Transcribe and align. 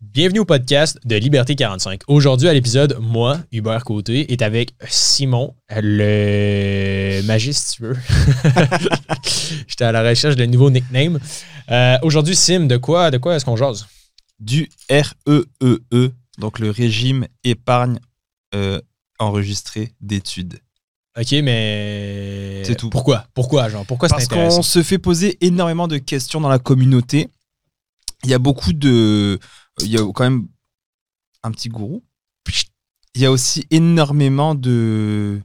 Bienvenue 0.00 0.40
au 0.40 0.44
podcast 0.44 0.98
de 1.04 1.16
Liberté 1.16 1.54
45. 1.54 2.02
Aujourd'hui, 2.08 2.48
à 2.48 2.52
l'épisode, 2.52 2.98
moi, 3.00 3.40
Hubert 3.52 3.84
Côté, 3.84 4.32
est 4.32 4.42
avec 4.42 4.74
Simon, 4.88 5.54
le 5.70 7.22
magiste, 7.22 7.68
si 7.68 7.76
tu 7.76 7.82
veux. 7.84 7.96
J'étais 9.66 9.84
à 9.84 9.92
la 9.92 10.02
recherche 10.02 10.36
d'un 10.36 10.46
nouveau 10.46 10.70
nickname. 10.70 11.18
Euh, 11.70 11.96
Aujourd'hui, 12.02 12.36
Sim, 12.36 12.66
de 12.66 12.76
quoi, 12.76 13.10
de 13.10 13.18
quoi 13.18 13.36
est-ce 13.36 13.44
qu'on 13.44 13.56
jase? 13.56 13.86
du 14.40 14.68
REEE, 14.90 15.44
E 15.92 16.12
donc 16.38 16.58
le 16.58 16.70
régime 16.70 17.26
épargne 17.44 17.98
euh, 18.54 18.80
enregistré 19.18 19.92
d'études. 20.00 20.58
OK, 21.16 21.30
mais... 21.44 22.62
C'est 22.64 22.74
tout. 22.74 22.90
Pourquoi? 22.90 23.24
Pourquoi, 23.34 23.68
genre? 23.68 23.86
Pourquoi 23.86 24.08
c'est 24.08 24.16
Parce 24.16 24.26
qu'on 24.26 24.62
se 24.62 24.82
fait 24.82 24.98
poser 24.98 25.38
énormément 25.40 25.86
de 25.86 25.96
questions 25.98 26.40
dans 26.40 26.48
la 26.48 26.58
communauté. 26.58 27.28
Il 28.24 28.30
y 28.30 28.34
a 28.34 28.38
beaucoup 28.38 28.72
de... 28.72 29.38
Il 29.80 29.88
y 29.88 29.98
a 29.98 30.12
quand 30.12 30.24
même 30.24 30.48
un 31.42 31.50
petit 31.50 31.68
gourou. 31.68 32.02
Il 33.14 33.22
y 33.22 33.26
a 33.26 33.30
aussi 33.30 33.66
énormément 33.70 34.54
de 34.54 35.40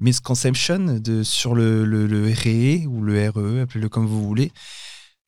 misconception 0.00 0.98
de, 0.98 1.22
sur 1.22 1.54
le, 1.54 1.84
le, 1.84 2.32
RE 2.32 2.86
ou 2.88 3.02
le 3.02 3.30
RE, 3.30 3.60
appelez-le 3.62 3.88
comme 3.88 4.06
vous 4.06 4.26
voulez. 4.26 4.52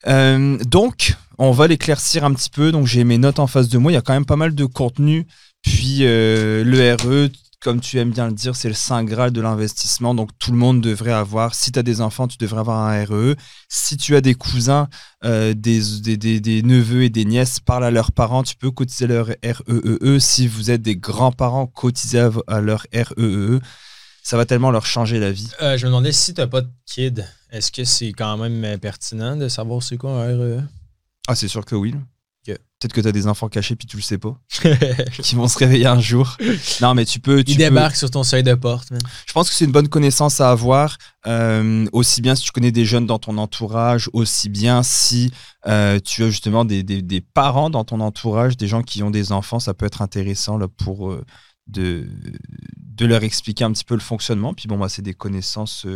Euh, 0.06 0.59
donc, 0.65 1.15
on 1.39 1.53
va 1.53 1.66
l'éclaircir 1.66 2.25
un 2.25 2.33
petit 2.33 2.51
peu. 2.51 2.73
Donc, 2.73 2.87
j'ai 2.87 3.05
mes 3.05 3.19
notes 3.19 3.39
en 3.39 3.47
face 3.47 3.69
de 3.69 3.79
moi. 3.79 3.93
Il 3.93 3.95
y 3.95 3.98
a 3.98 4.03
quand 4.03 4.15
même 4.15 4.27
pas 4.27 4.37
mal 4.37 4.55
de 4.55 4.65
contenu. 4.65 5.27
Puis, 5.62 5.98
euh, 6.01 6.65
le 6.65 6.95
RE, 6.95 7.31
comme 7.60 7.80
tu 7.80 7.98
aimes 7.98 8.10
bien 8.10 8.27
le 8.27 8.32
dire, 8.32 8.56
c'est 8.56 8.69
le 8.69 8.74
saint 8.74 9.05
graal 9.05 9.32
de 9.32 9.41
l'investissement. 9.41 10.14
Donc, 10.14 10.30
tout 10.38 10.50
le 10.50 10.56
monde 10.56 10.80
devrait 10.80 11.12
avoir. 11.12 11.55
Si 11.55 11.70
tu 11.70 11.78
as 11.78 11.83
des 11.83 12.00
enfants, 12.00 12.27
tu 12.27 12.38
devrais 12.38 12.60
avoir 12.60 12.78
un 12.88 13.05
RE. 13.05 13.34
Si 13.69 13.96
tu 13.98 14.16
as 14.16 14.23
des 14.23 14.34
cousins, 14.34 14.88
euh, 15.24 15.52
des, 15.55 15.80
des, 16.00 16.16
des- 16.16 16.41
des 16.41 16.62
neveux 16.62 17.02
et 17.02 17.10
des 17.10 17.27
nièces, 17.27 17.60
parle 17.60 17.84
à 17.84 17.91
leurs 17.91 18.12
parents. 18.12 18.42
Tu 18.42 18.56
peux 18.56 18.70
cotiser 18.70 19.06
leur 19.06 19.27
REEE. 19.45 20.19
Si 20.20 20.48
vous 20.48 20.70
êtes 20.70 20.80
des 20.83 20.96
grands-parents, 20.96 21.67
cotisez 21.67 22.28
à, 22.47 22.61
leur 22.62 22.86
REEE. 22.94 23.61
Ça 24.22 24.36
va 24.36 24.47
tellement 24.47 24.70
leur 24.70 24.86
changer 24.86 25.19
la 25.19 25.30
vie. 25.30 25.50
Euh, 25.61 25.77
je 25.77 25.84
me 25.84 25.91
demandais 25.91 26.12
si 26.12 26.33
t'as 26.34 26.47
pas 26.47 26.62
de 26.62 26.69
kid, 26.86 27.27
est-ce 27.50 27.70
que 27.72 27.84
c'est 27.84 28.12
quand 28.12 28.36
même 28.36 28.78
pertinent 28.78 29.36
de 29.36 29.48
savoir 29.48 29.83
c'est 29.83 29.97
quoi 29.97 30.12
un 30.24 30.28
E 30.30 30.56
RE? 30.58 30.62
Ah, 31.28 31.34
c'est 31.34 31.48
sûr 31.48 31.64
que 31.64 31.74
oui. 31.74 31.95
Peut-être 32.46 32.94
que 32.94 33.02
tu 33.02 33.08
as 33.08 33.12
des 33.12 33.27
enfants 33.27 33.50
cachés 33.50 33.77
puis 33.77 33.86
tu 33.86 33.98
le 33.98 34.02
sais 34.02 34.16
pas, 34.16 34.41
qui 35.22 35.34
vont 35.34 35.48
se 35.48 35.58
réveiller 35.58 35.84
un 35.84 36.00
jour. 36.00 36.38
Non, 36.80 36.94
mais 36.94 37.05
tu 37.05 37.20
peux. 37.20 37.44
Tu 37.44 37.50
Il 37.52 37.56
peux- 37.58 37.64
débarque 37.64 37.94
sur 37.94 38.10
ton 38.10 38.22
seuil 38.22 38.42
de 38.42 38.55
porte, 38.55 38.91
man. 38.91 39.00
Je 39.27 39.33
pense 39.34 39.50
que 39.50 39.55
c'est 39.55 39.66
une 39.66 39.70
bonne 39.72 39.88
connaissance 39.88 40.41
à 40.41 40.50
avoir, 40.50 40.96
euh, 41.27 41.84
aussi 41.92 42.22
bien 42.22 42.34
si 42.34 42.44
tu 42.44 42.52
connais 42.52 42.72
des 42.72 42.86
jeunes 42.86 43.05
dans 43.05 43.18
ton 43.18 43.36
entourage, 43.36 44.08
aussi 44.14 44.48
bien 44.48 44.83
si 44.83 45.30
euh, 45.66 46.00
tu 46.02 46.24
as 46.24 46.30
justement 46.30 46.64
des, 46.64 46.83
des- 46.83 47.02
des 47.02 47.20
parents 47.20 47.68
dans 47.68 47.84
ton 47.84 48.00
entourage, 48.00 48.56
des 48.56 48.66
gens 48.66 48.83
qui 48.83 49.02
ont 49.02 49.11
des 49.11 49.30
enfants, 49.33 49.61
ça 49.61 49.74
peut 49.74 49.84
être 49.84 50.00
intéressant 50.00 50.56
là, 50.56 50.66
pour 50.66 51.11
euh, 51.11 51.22
de, 51.66 52.08
de 52.78 53.05
leur 53.06 53.22
expliquer 53.24 53.64
un 53.64 53.72
petit 53.72 53.84
peu 53.84 53.94
le 53.94 54.00
fonctionnement. 54.00 54.55
Puis 54.55 54.68
bon, 54.68 54.78
bah, 54.78 54.88
c'est 54.88 55.02
des 55.02 55.12
connaissances 55.14 55.86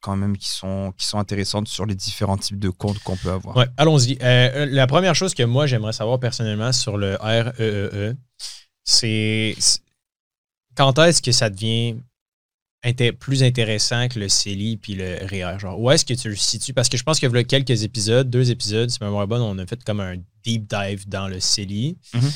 quand 0.00 0.16
même 0.16 0.36
qui 0.36 0.48
sont, 0.48 0.92
qui 0.96 1.04
sont 1.06 1.18
intéressantes 1.18 1.68
sur 1.68 1.84
les 1.86 1.94
différents 1.94 2.36
types 2.36 2.58
de 2.58 2.68
comptes 2.70 2.98
qu'on 3.00 3.16
peut 3.16 3.30
avoir. 3.32 3.56
Ouais, 3.56 3.66
allons-y. 3.76 4.18
Euh, 4.22 4.66
la 4.66 4.86
première 4.86 5.14
chose 5.14 5.34
que 5.34 5.42
moi, 5.42 5.66
j'aimerais 5.66 5.92
savoir 5.92 6.20
personnellement 6.20 6.72
sur 6.72 6.96
le 6.96 7.16
REEE, 7.20 8.14
c'est 8.84 9.54
c'est- 9.58 9.80
quand 10.76 10.98
est-ce 10.98 11.22
que 11.22 11.32
ça 11.32 11.48
devient 11.50 11.96
inté- 12.84 13.12
plus 13.12 13.42
intéressant 13.42 14.06
que 14.08 14.18
le 14.18 14.28
CELI 14.28 14.76
puis 14.76 14.94
le 14.94 15.16
REER? 15.26 15.58
Genre, 15.58 15.80
où 15.80 15.90
est-ce 15.90 16.04
que 16.04 16.14
tu 16.14 16.28
le 16.28 16.36
situes? 16.36 16.74
Parce 16.74 16.88
que 16.88 16.96
je 16.96 17.02
pense 17.02 17.18
que 17.18 17.26
voilà 17.26 17.44
quelques 17.44 17.82
épisodes, 17.82 18.28
deux 18.30 18.50
épisodes, 18.50 18.90
si 18.90 18.98
ma 19.00 19.06
mémoire 19.06 19.24
est 19.24 19.28
bonne, 19.28 19.42
on 19.42 19.58
a 19.58 19.66
fait 19.66 19.82
comme 19.82 20.00
un 20.00 20.16
deep 20.44 20.68
dive 20.68 21.08
dans 21.08 21.26
le 21.28 21.40
CELI. 21.40 21.96
Mhm. 22.14 22.30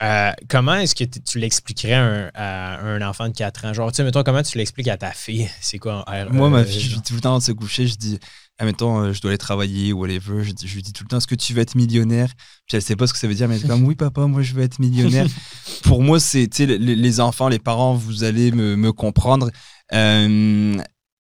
Euh, 0.00 0.30
comment 0.48 0.74
est-ce 0.76 0.94
que 0.94 1.04
tu 1.04 1.38
l'expliquerais 1.38 1.94
à 1.94 2.04
un, 2.04 2.30
à 2.34 2.80
un 2.82 3.02
enfant 3.02 3.28
de 3.28 3.32
4 3.34 3.64
ans? 3.64 3.72
Genre, 3.74 3.90
tu 3.90 3.96
sais, 3.96 4.04
mettons, 4.04 4.22
comment 4.22 4.42
tu 4.42 4.56
l'expliques 4.58 4.88
à 4.88 4.96
ta 4.96 5.10
fille? 5.12 5.48
C'est 5.60 5.78
quoi 5.78 6.04
un 6.08 6.24
REEE? 6.24 6.30
Moi, 6.30 6.50
ma 6.50 6.64
fille, 6.64 6.80
je 6.80 6.88
lui 6.90 6.96
dis 6.96 7.02
tout 7.02 7.14
le 7.14 7.20
temps 7.20 7.36
de 7.38 7.42
se 7.42 7.50
coucher, 7.52 7.86
je 7.88 7.96
dis, 7.96 8.18
ah, 8.58 8.64
mettons, 8.64 9.00
euh, 9.02 9.12
je 9.12 9.20
dois 9.20 9.30
aller 9.32 9.38
travailler 9.38 9.92
ou 9.92 10.00
whatever. 10.00 10.44
Je, 10.44 10.52
je 10.64 10.74
lui 10.74 10.82
dis 10.82 10.92
tout 10.92 11.02
le 11.04 11.08
temps, 11.08 11.18
est-ce 11.18 11.26
que 11.26 11.34
tu 11.34 11.52
veux 11.52 11.60
être 11.62 11.74
millionnaire? 11.74 12.32
Puis 12.66 12.76
elle 12.76 12.82
sait 12.82 12.94
pas 12.96 13.06
ce 13.08 13.12
que 13.12 13.18
ça 13.18 13.26
veut 13.26 13.34
dire, 13.34 13.48
mais 13.48 13.56
elle 13.56 13.64
est 13.64 13.68
comme, 13.68 13.84
oui, 13.84 13.96
papa, 13.96 14.26
moi, 14.26 14.42
je 14.42 14.54
veux 14.54 14.62
être 14.62 14.78
millionnaire. 14.78 15.26
Pour 15.82 16.02
moi, 16.02 16.20
c'est, 16.20 16.46
tu 16.48 16.58
sais, 16.58 16.66
les, 16.66 16.94
les 16.94 17.20
enfants, 17.20 17.48
les 17.48 17.58
parents, 17.58 17.94
vous 17.94 18.22
allez 18.24 18.52
me, 18.52 18.76
me 18.76 18.92
comprendre. 18.92 19.50
Euh, 19.92 20.76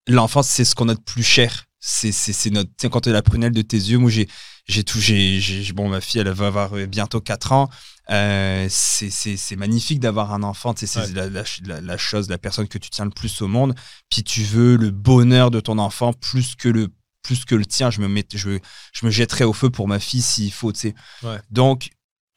L'enfant, 0.09 0.41
c'est 0.41 0.63
ce 0.63 0.73
qu'on 0.73 0.87
a 0.87 0.95
de 0.95 1.01
plus 1.01 1.23
cher. 1.23 1.65
C'est, 1.79 2.11
c'est, 2.11 2.31
c'est 2.33 2.49
notre, 2.49 2.69
sais, 2.79 2.89
quand 2.89 3.01
tu 3.01 3.09
as 3.09 3.13
la 3.13 3.21
prunelle 3.21 3.51
de 3.51 3.61
tes 3.61 3.77
yeux, 3.77 3.97
moi, 3.97 4.09
j'ai, 4.09 4.27
j'ai 4.67 4.83
tout, 4.83 4.99
j'ai, 4.99 5.39
j'ai- 5.39 5.73
bon, 5.73 5.89
ma 5.89 5.99
fille, 6.01 6.21
elle 6.21 6.29
va 6.29 6.47
avoir 6.47 6.73
euh, 6.75 6.85
bientôt 6.85 7.19
4 7.21 7.51
ans. 7.51 7.69
Euh, 8.09 8.67
c'est, 8.69 9.09
c'est, 9.09 9.35
c'est 9.35 9.55
magnifique 9.57 9.99
d'avoir 9.99 10.33
un 10.33 10.43
enfant, 10.43 10.73
c'est 10.75 10.87
Ouais. 10.97 11.11
la, 11.13 11.81
la, 11.81 11.97
chose, 11.97 12.29
la 12.29 12.37
personne 12.37 12.67
que 12.67 12.77
tu 12.77 12.89
tiens 12.89 13.03
le 13.05 13.11
plus 13.11 13.41
au 13.41 13.47
monde 13.47 13.75
puis 14.09 14.23
tu 14.23 14.43
veux 14.43 14.77
le 14.77 14.91
bonheur 14.91 15.51
de 15.51 15.59
ton 15.59 15.77
enfant 15.77 16.13
plus 16.13 16.55
que 16.55 16.69
le 16.69 16.87
plus 17.23 17.43
que 17.43 17.55
le 17.55 17.65
tien, 17.65 17.91
je 17.91 17.99
me 17.99 18.07
mets, 18.07 18.23
je, 18.33 18.59
je 18.93 19.05
me 19.05 19.11
jetterai 19.11 19.43
au 19.43 19.51
feu 19.51 19.69
pour 19.69 19.89
ma 19.89 19.99
fille 19.99 20.21
s'il 20.21 20.51
faut, 20.53 20.71
tu 20.71 20.79
sais. 20.79 20.95
Ouais. 21.23 21.37
Donc 21.51 21.89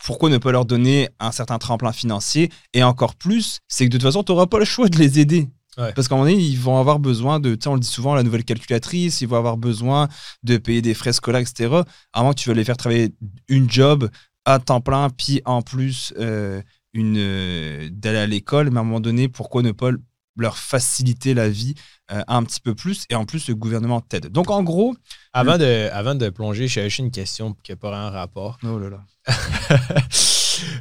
pourquoi 0.05 0.29
ne 0.31 0.39
pas 0.39 0.51
leur 0.51 0.65
donner 0.65 1.09
un 1.21 1.31
certain 1.31 1.59
tremplin 1.59 1.93
financier? 1.93 2.51
Et 2.75 2.83
encore 2.83 3.15
plus, 3.15 3.61
c'est 3.69 3.85
que 3.85 3.91
de 3.93 3.99
toute 3.99 4.03
façon, 4.09 4.25
tu 4.25 4.33
n'auras 4.33 4.47
pas 4.47 4.59
le 4.59 4.65
choix 4.65 4.89
de 4.89 4.99
les 4.99 5.21
aider. 5.21 5.49
Ouais. 5.79 5.93
Parce 5.93 6.09
qu'à 6.09 6.17
un 6.17 6.19
moment 6.19 6.29
donné, 6.31 6.43
ils 6.43 6.59
vont 6.59 6.79
avoir 6.81 6.99
besoin 6.99 7.39
de, 7.39 7.57
on 7.67 7.75
le 7.75 7.81
dit 7.81 7.87
souvent, 7.87 8.15
la 8.17 8.25
nouvelle 8.25 8.43
calculatrice, 8.45 9.21
ils 9.21 9.29
vont 9.29 9.37
avoir 9.37 9.57
besoin 9.57 10.09
de 10.43 10.57
payer 10.57 10.83
des 10.83 10.95
frais 10.95 11.13
scolaires, 11.13 11.41
etc. 11.43 11.83
Moins 12.17 12.35
que 12.35 12.41
tu 12.41 12.49
vas 12.49 12.55
les 12.57 12.65
faire 12.65 12.77
travailler 12.77 13.15
une 13.49 13.71
job 13.71 14.11
à 14.55 14.59
temps 14.59 14.81
plein, 14.81 15.11
puis 15.11 15.43
en 15.45 15.63
plus 15.63 16.13
euh, 16.19 16.63
une 16.93 17.17
euh, 17.19 17.89
d'aller 17.91 18.19
à 18.19 18.27
l'école, 18.27 18.71
mais 18.71 18.79
à 18.79 18.81
un 18.81 18.85
moment 18.85 19.01
donné, 19.01 19.29
pourquoi 19.29 19.63
ne 19.63 19.73
pas 19.73 19.91
leur 20.37 20.57
faciliter 20.57 21.35
la 21.35 21.49
vie 21.49 21.75
euh, 22.13 22.23
un 22.29 22.43
petit 22.45 22.61
peu 22.61 22.75
plus 22.75 23.05
et 23.11 23.15
en 23.15 23.25
plus 23.25 23.49
le 23.49 23.55
gouvernement 23.55 24.01
t'aide. 24.01 24.29
Donc 24.29 24.51
en 24.51 24.63
gros, 24.63 24.97
Avant 25.33 25.59
de, 25.59 25.91
avant 25.93 26.15
de 26.15 26.29
plonger, 26.31 26.69
je 26.69 26.73
cherche 26.75 26.99
une 26.99 27.11
question 27.11 27.55
qui 27.63 27.73
n'a 27.73 27.77
pas 27.77 27.95
un 27.97 28.11
rapport. 28.11 28.59
oh 28.63 28.79
là 28.79 28.91
là. 28.91 29.05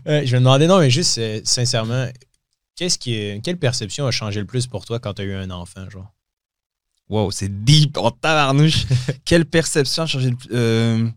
Je 0.06 0.36
me 0.36 0.40
demandais, 0.40 0.68
non, 0.68 0.80
mais 0.80 0.90
juste 0.90 1.20
sincèrement, 1.46 2.08
qu'est-ce 2.76 2.98
qui, 2.98 3.40
quelle 3.44 3.58
perception 3.58 4.08
a 4.08 4.12
changé 4.12 4.40
le 4.40 4.46
plus 4.46 4.68
pour 4.68 4.86
toi 4.86 5.00
quand 5.00 5.14
tu 5.14 5.22
as 5.22 5.26
eu 5.26 5.34
un 5.34 5.52
enfant, 5.52 5.90
genre? 5.90 6.12
Wow, 7.10 7.32
c'est 7.32 7.64
deep 7.64 7.98
en 7.98 8.12
tabarnouche. 8.12 8.86
Quelle 9.26 9.46
perception 9.46 10.04
a 10.04 10.06
changé 10.06 10.30
le 10.30 10.36
plus 10.36 11.12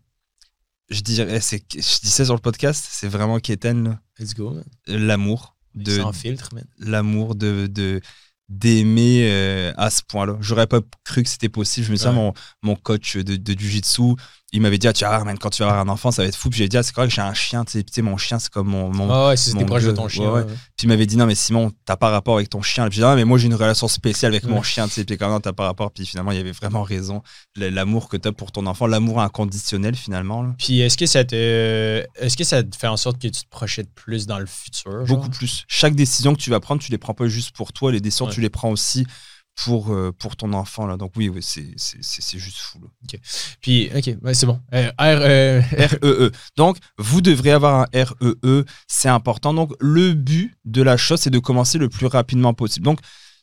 Je 0.91 1.01
dirais, 1.01 1.41
c'est, 1.41 1.65
je 1.73 1.79
dis 2.01 2.11
ça 2.11 2.25
sur 2.25 2.35
le 2.35 2.41
podcast, 2.41 2.85
c'est 2.91 3.09
vraiment 3.09 3.39
Kéten, 3.39 3.85
là. 3.85 4.01
Let's 4.19 4.35
go, 4.35 4.51
man. 4.51 4.65
l'amour 4.87 5.57
de 5.75 5.97
Sans 5.99 6.13
filtre, 6.13 6.51
man. 6.55 6.65
l'amour 6.79 7.35
de, 7.35 7.67
de 7.67 8.01
d'aimer 8.49 9.31
euh, 9.31 9.73
à 9.79 9.89
ce 9.89 10.03
point-là. 10.07 10.37
J'aurais 10.41 10.67
pas 10.67 10.81
cru 11.05 11.23
que 11.23 11.29
c'était 11.31 11.49
possible. 11.49 11.87
Je 11.87 11.93
me 11.93 11.97
Ouais. 12.09 12.13
mon, 12.13 12.35
mon 12.61 12.77
coach 12.77 13.17
de, 13.17 13.37
de 13.37 13.53
jiu-jitsu, 13.59 14.15
il 14.55 14.61
m'avait 14.61 14.79
dit, 14.79 14.87
ah, 14.87 14.93
tu 14.93 15.05
vas 15.05 15.11
voir, 15.11 15.25
man, 15.25 15.39
quand 15.39 15.51
tu 15.51 15.63
vas 15.63 15.71
avoir 15.71 15.85
un 15.85 15.89
enfant, 15.89 16.11
ça 16.11 16.23
va 16.23 16.29
être 16.29 16.37
fou. 16.37 16.51
Puis 16.51 16.59
j'ai 16.59 16.69
dit, 16.69 16.77
ah, 16.77 16.83
c'est 16.83 16.93
correct, 16.95 17.11
j'ai 17.11 17.23
un 17.23 17.33
chien, 17.35 17.65
tu 17.65 17.83
sais, 17.91 18.03
mon 18.03 18.17
chien, 18.19 18.39
c'est 18.39 18.51
comme 18.51 18.69
mon, 18.69 18.93
mon, 18.93 19.11
Ah 19.11 19.29
ouais, 19.29 19.37
si 19.37 19.51
c'était 19.51 19.61
mon 19.61 19.67
proche 19.67 19.85
de 19.85 19.93
ton 19.93 20.09
chien. 20.09 20.31
ouais. 20.31 20.43
ouais. 20.43 20.47
Puis 20.77 20.87
il 20.87 20.89
m'avait 20.89 21.07
dit 21.07 21.17
non 21.17 21.27
mais 21.27 21.35
Simon 21.37 21.71
t'as 21.85 21.97
pas 21.97 22.11
rapport 22.11 22.35
avec 22.37 22.51
ton 22.51 22.61
chien. 22.61 22.89
Puis 22.89 22.97
j'ai 22.97 23.03
dit 23.03 23.07
non 23.09 23.15
mais 23.15 23.25
moi 23.25 23.39
j'ai 23.39 23.47
une 23.47 23.55
relation 23.55 23.87
spéciale 23.87 24.33
avec 24.33 24.45
mon 24.45 24.63
chien. 24.63 24.89
Tu 24.89 24.95
sais 24.95 25.05
puis 25.05 25.17
quand 25.17 25.31
même 25.31 25.41
t'as 25.41 25.53
pas 25.53 25.67
rapport. 25.67 25.93
Puis 25.93 26.05
finalement 26.05 26.33
il 26.33 26.39
y 26.39 26.41
avait 26.41 26.51
vraiment 26.51 26.83
raison. 26.83 27.23
L'amour 27.57 28.09
que 28.09 28.17
t'as 28.17 28.33
pour 28.33 28.51
ton 28.51 28.67
enfant, 28.67 28.87
l'amour 28.89 29.21
inconditionnel 29.21 29.95
finalement. 29.95 30.43
là. 30.43 30.55
Puis 30.59 30.81
est-ce 30.81 30.97
que 30.97 31.07
ça 31.07 31.25
te 31.25 32.05
est-ce 32.17 32.37
que 32.37 32.45
ça 32.45 32.65
te 32.65 32.77
fait 32.77 32.89
en 32.89 32.97
sorte 32.97 33.19
que 33.21 33.29
tu 33.29 33.43
te 33.43 33.49
projettes 33.49 33.93
plus 33.95 34.27
dans 34.27 34.39
le 34.41 34.47
futur? 34.47 35.07
genre? 35.07 35.19
Beaucoup 35.19 35.31
plus. 35.31 35.65
Chaque 35.69 35.95
décision 35.95 36.35
que 36.35 36.41
tu 36.41 36.51
vas 36.51 36.59
prendre, 36.61 36.83
tu 36.83 36.91
les 36.91 36.99
prends 36.99 37.15
pas 37.15 37.29
juste 37.29 37.55
pour 37.55 37.73
toi. 37.73 37.93
Les 37.93 38.01
décisions 38.01 38.27
tu 38.27 38.41
les 38.41 38.51
prends 38.51 38.71
aussi 38.71 39.07
pour 39.55 39.93
euh, 39.93 40.13
pour 40.13 40.37
ton 40.37 40.53
enfant 40.53 40.87
là. 40.87 40.97
Donc 40.97 41.13
oui 41.17 41.29
oui 41.29 41.43
c'est 41.43 42.39
juste 42.39 42.59
fou. 42.59 42.81
là. 42.81 43.19
Puis, 43.61 43.91
ok, 43.95 44.17
ouais, 44.23 44.35
c'est 44.35 44.47
bon. 44.47 44.61
Euh, 44.75 44.89
R, 44.91 44.95
euh, 44.99 45.61
REE. 45.61 45.99
E. 46.03 46.33
Donc, 46.57 46.79
vous 46.99 47.21
devrez 47.21 47.53
avoir 47.53 47.83
un 47.83 47.87
REE, 47.95 48.65
c'est 48.87 49.09
important. 49.09 49.53
Donc, 49.55 49.73
le 49.81 50.15
but 50.15 50.57
de 50.65 50.83
la 50.83 50.97
chose, 50.97 51.21
c'est 51.21 51.31
de 51.31 51.39
commencer 51.39 51.79
le 51.79 51.89
plus 51.89 52.07
rapidement 52.07 52.55
possible. 52.55 52.85
Donc, 52.85 53.01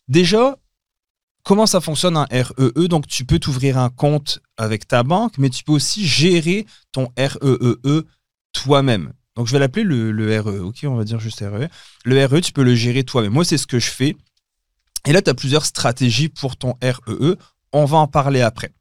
déjà, 0.07 0.57
comment 1.44 1.65
ça 1.67 1.81
fonctionne 1.81 2.17
un 2.17 2.27
REE 2.31 2.88
Donc, 2.88 3.07
tu 3.07 3.25
peux 3.25 3.39
t'ouvrir 3.39 3.77
un 3.77 3.89
compte 3.89 4.39
avec 4.57 4.88
ta 4.88 5.03
banque, 5.03 5.38
mais 5.38 5.50
tu 5.50 5.63
peux 5.63 5.73
aussi 5.73 6.05
gérer 6.07 6.65
ton 6.91 7.12
REE 7.17 8.03
toi-même. 8.53 9.13
Donc, 9.35 9.47
je 9.47 9.53
vais 9.53 9.59
l'appeler 9.59 9.85
le, 9.85 10.12
le 10.12 10.39
REE, 10.41 10.59
ok 10.59 10.79
On 10.83 10.95
va 10.95 11.03
dire 11.03 11.19
juste 11.19 11.39
REE. 11.39 11.69
Le 12.03 12.25
REE, 12.25 12.41
tu 12.41 12.51
peux 12.51 12.63
le 12.63 12.75
gérer 12.75 13.03
toi-même. 13.03 13.31
Moi, 13.31 13.45
c'est 13.45 13.57
ce 13.57 13.67
que 13.67 13.79
je 13.79 13.89
fais. 13.89 14.17
Et 15.06 15.12
là, 15.13 15.22
tu 15.22 15.30
as 15.30 15.34
plusieurs 15.34 15.66
stratégies 15.66 16.30
pour 16.30 16.57
ton 16.57 16.75
REE. 16.81 17.36
On 17.72 17.86
va 17.86 17.98
en 17.98 18.07
parler 18.07 18.42
après. 18.42 18.72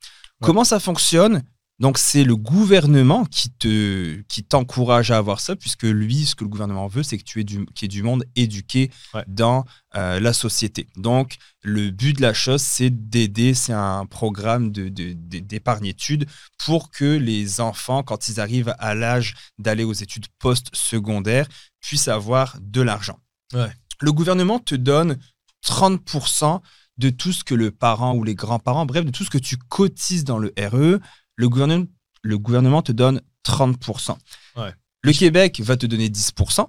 Comment 0.40 0.64
ça 0.64 0.80
fonctionne? 0.80 1.42
Donc 1.80 1.96
c'est 1.96 2.24
le 2.24 2.34
gouvernement 2.34 3.24
qui 3.24 3.50
te 3.50 4.20
qui 4.22 4.42
t'encourage 4.42 5.12
à 5.12 5.16
avoir 5.16 5.38
ça, 5.38 5.54
puisque 5.54 5.84
lui, 5.84 6.24
ce 6.26 6.34
que 6.34 6.42
le 6.42 6.50
gouvernement 6.50 6.88
veut, 6.88 7.04
c'est 7.04 7.16
que 7.18 7.22
tu 7.22 7.38
aies 7.40 7.44
du, 7.44 7.64
qu'il 7.66 7.82
y 7.82 7.84
ait 7.84 7.88
du 7.88 8.02
monde 8.02 8.24
éduqué 8.34 8.90
Ouais. 9.14 9.22
dans 9.28 9.64
euh, 9.94 10.18
la 10.18 10.32
société. 10.32 10.88
Donc 10.96 11.36
le 11.62 11.90
but 11.90 12.16
de 12.16 12.22
la 12.22 12.34
chose, 12.34 12.62
c'est 12.62 12.90
d'aider, 12.90 13.54
c'est 13.54 13.74
un 13.74 14.06
programme 14.06 14.72
de, 14.72 14.88
de- 14.88 15.12
d'épargne-études 15.38 16.26
pour 16.64 16.90
que 16.90 17.04
les 17.16 17.60
enfants, 17.60 18.02
quand 18.02 18.26
ils 18.28 18.40
arrivent 18.40 18.74
à 18.80 18.96
l'âge 18.96 19.36
d'aller 19.60 19.84
aux 19.84 19.92
études 19.92 20.26
post-secondaires, 20.40 21.46
puissent 21.80 22.08
avoir 22.08 22.56
de 22.60 22.80
l'argent. 22.82 23.18
Ouais. 23.54 23.70
Le 24.00 24.12
gouvernement 24.12 24.58
te 24.58 24.74
donne 24.74 25.16
30% 25.64 26.60
de 26.98 27.10
tout 27.10 27.32
ce 27.32 27.44
que 27.44 27.54
le 27.54 27.70
parent 27.70 28.14
ou 28.14 28.24
les 28.24 28.34
grands-parents, 28.34 28.86
bref, 28.86 29.04
de 29.04 29.10
tout 29.10 29.24
ce 29.24 29.30
que 29.30 29.38
tu 29.38 29.56
cotises 29.56 30.24
dans 30.24 30.38
le 30.38 30.52
RE, 30.58 30.98
le 31.36 31.48
gouvernement, 31.48 31.86
le 32.22 32.38
gouvernement 32.38 32.82
te 32.82 32.92
donne 32.92 33.20
30%. 33.44 34.16
Ouais. 34.56 34.74
Le 35.02 35.12
Québec 35.12 35.60
va 35.60 35.76
te 35.76 35.86
donner 35.86 36.08
10% 36.08 36.66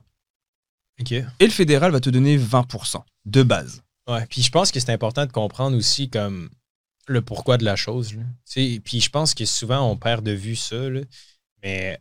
OK. 1.01 1.12
et 1.12 1.25
le 1.39 1.50
fédéral 1.50 1.91
va 1.91 2.00
te 2.00 2.09
donner 2.09 2.38
20% 2.38 3.03
de 3.25 3.44
base. 3.44 3.81
Ouais, 4.07 4.25
puis 4.27 4.41
je 4.41 4.51
pense 4.51 4.71
que 4.71 4.80
c'est 4.80 4.91
important 4.91 5.25
de 5.25 5.31
comprendre 5.31 5.75
aussi 5.75 6.09
comme 6.09 6.50
le 7.07 7.21
pourquoi 7.21 7.57
de 7.57 7.65
la 7.65 7.75
chose. 7.75 8.15
Puis 8.53 9.01
je 9.01 9.09
pense 9.09 9.33
que 9.33 9.45
souvent 9.45 9.89
on 9.89 9.97
perd 9.97 10.24
de 10.24 10.31
vue 10.31 10.56
ça. 10.56 10.89
là. 10.89 11.01
Mais 11.63 12.00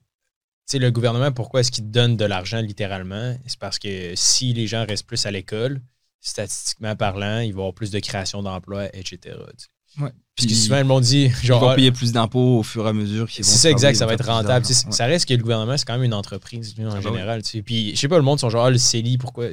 le 0.74 0.90
gouvernement, 0.90 1.32
pourquoi 1.32 1.60
est-ce 1.60 1.70
qu'il 1.70 1.84
te 1.84 1.90
donne 1.90 2.18
de 2.18 2.26
l'argent 2.26 2.60
littéralement? 2.60 3.34
C'est 3.46 3.58
parce 3.58 3.78
que 3.78 4.12
si 4.16 4.52
les 4.52 4.66
gens 4.66 4.84
restent 4.86 5.06
plus 5.06 5.24
à 5.24 5.30
l'école, 5.30 5.80
statistiquement 6.20 6.96
parlant, 6.96 7.40
il 7.40 7.52
va 7.52 7.58
y 7.58 7.60
avoir 7.62 7.74
plus 7.74 7.90
de 7.90 7.98
création 8.00 8.42
d'emplois, 8.42 8.86
etc. 8.96 9.18
tu 9.24 9.64
sais. 9.64 9.68
Parce 9.98 10.12
Puis 10.36 10.46
que 10.48 10.54
souvent 10.54 10.78
le 10.78 10.84
monde 10.84 11.02
dit 11.02 11.24
ils 11.24 11.46
genre 11.46 11.60
vont 11.60 11.68
ah, 11.70 11.74
payer 11.74 11.90
plus 11.90 12.12
d'impôts 12.12 12.58
au 12.58 12.62
fur 12.62 12.86
et 12.86 12.90
à 12.90 12.92
mesure 12.92 13.28
qu'ils 13.28 13.44
vont 13.44 13.50
c'est 13.50 13.58
ça, 13.58 13.70
exact, 13.70 13.96
ça 13.96 14.04
ils 14.04 14.08
va 14.08 14.14
être 14.14 14.26
rentable. 14.26 14.64
Tu 14.64 14.72
sais, 14.74 14.82
d'argent. 14.84 14.96
Ça 14.96 15.06
reste 15.06 15.26
que 15.28 15.34
le 15.34 15.42
gouvernement, 15.42 15.76
c'est 15.76 15.84
quand 15.86 15.94
même 15.94 16.04
une 16.04 16.14
entreprise 16.14 16.74
en 16.78 16.90
Ah 16.90 16.94
bah 16.96 17.00
général. 17.00 17.42
tu 17.42 17.50
sais. 17.50 17.62
Puis, 17.62 17.96
je 17.96 18.00
sais 18.00 18.06
pas, 18.08 18.16
le 18.18 18.22
monde 18.22 18.38
sont 18.38 18.48
genre, 18.50 18.66
ah, 18.66 18.70
le 18.70 18.78
CELI, 18.78 19.18
pourquoi? 19.18 19.46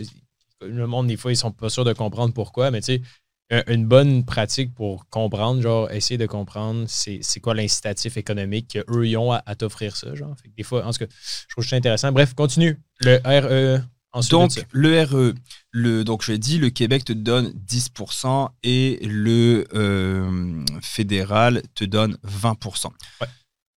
Le 0.61 0.87
monde, 0.87 1.07
des 1.07 1.17
fois, 1.17 1.31
ils 1.31 1.37
sont 1.37 1.51
pas 1.51 1.69
sûrs 1.69 1.85
de 1.85 1.93
comprendre 1.93 2.33
pourquoi, 2.33 2.69
mais 2.69 2.81
tu 2.81 2.97
sais, 2.97 3.01
un- 3.49 3.63
une 3.67 3.85
bonne 3.87 4.25
pratique 4.25 4.73
pour 4.75 5.07
comprendre, 5.09 5.61
genre, 5.61 5.89
essayer 5.91 6.17
de 6.17 6.25
comprendre 6.27 6.85
c'est 6.87 7.19
c'est 7.21 7.39
quoi 7.39 7.55
l'incitatif 7.55 8.17
économique 8.17 8.73
qu'eux, 8.87 9.07
ils 9.07 9.17
ont 9.17 9.31
à, 9.31 9.41
à 9.45 9.55
t'offrir 9.55 9.95
ça, 9.95 10.13
genre. 10.15 10.35
Fait 10.39 10.49
que 10.49 10.55
des 10.55 10.63
fois, 10.63 10.85
en 10.85 10.91
tout 10.91 10.99
cas, 10.99 11.05
je 11.11 11.53
trouve 11.55 11.65
ça 11.65 11.75
intéressant. 11.77 12.11
Bref, 12.11 12.33
continue. 12.35 12.79
Le 12.99 13.19
RE, 13.25 13.81
ensuite 14.15 14.31
Donc, 14.31 14.65
le 14.71 15.03
RE, 15.03 15.33
le, 15.71 16.03
donc 16.03 16.23
je 16.23 16.31
l'ai 16.31 16.37
dit, 16.37 16.57
le 16.57 16.69
Québec 16.69 17.03
te 17.05 17.13
donne 17.13 17.53
10% 17.67 18.49
et 18.63 18.99
le 19.03 19.65
euh, 19.73 20.63
fédéral 20.81 21.61
te 21.75 21.83
donne 21.83 22.17
20%. 22.25 22.87
Ouais. 23.21 23.27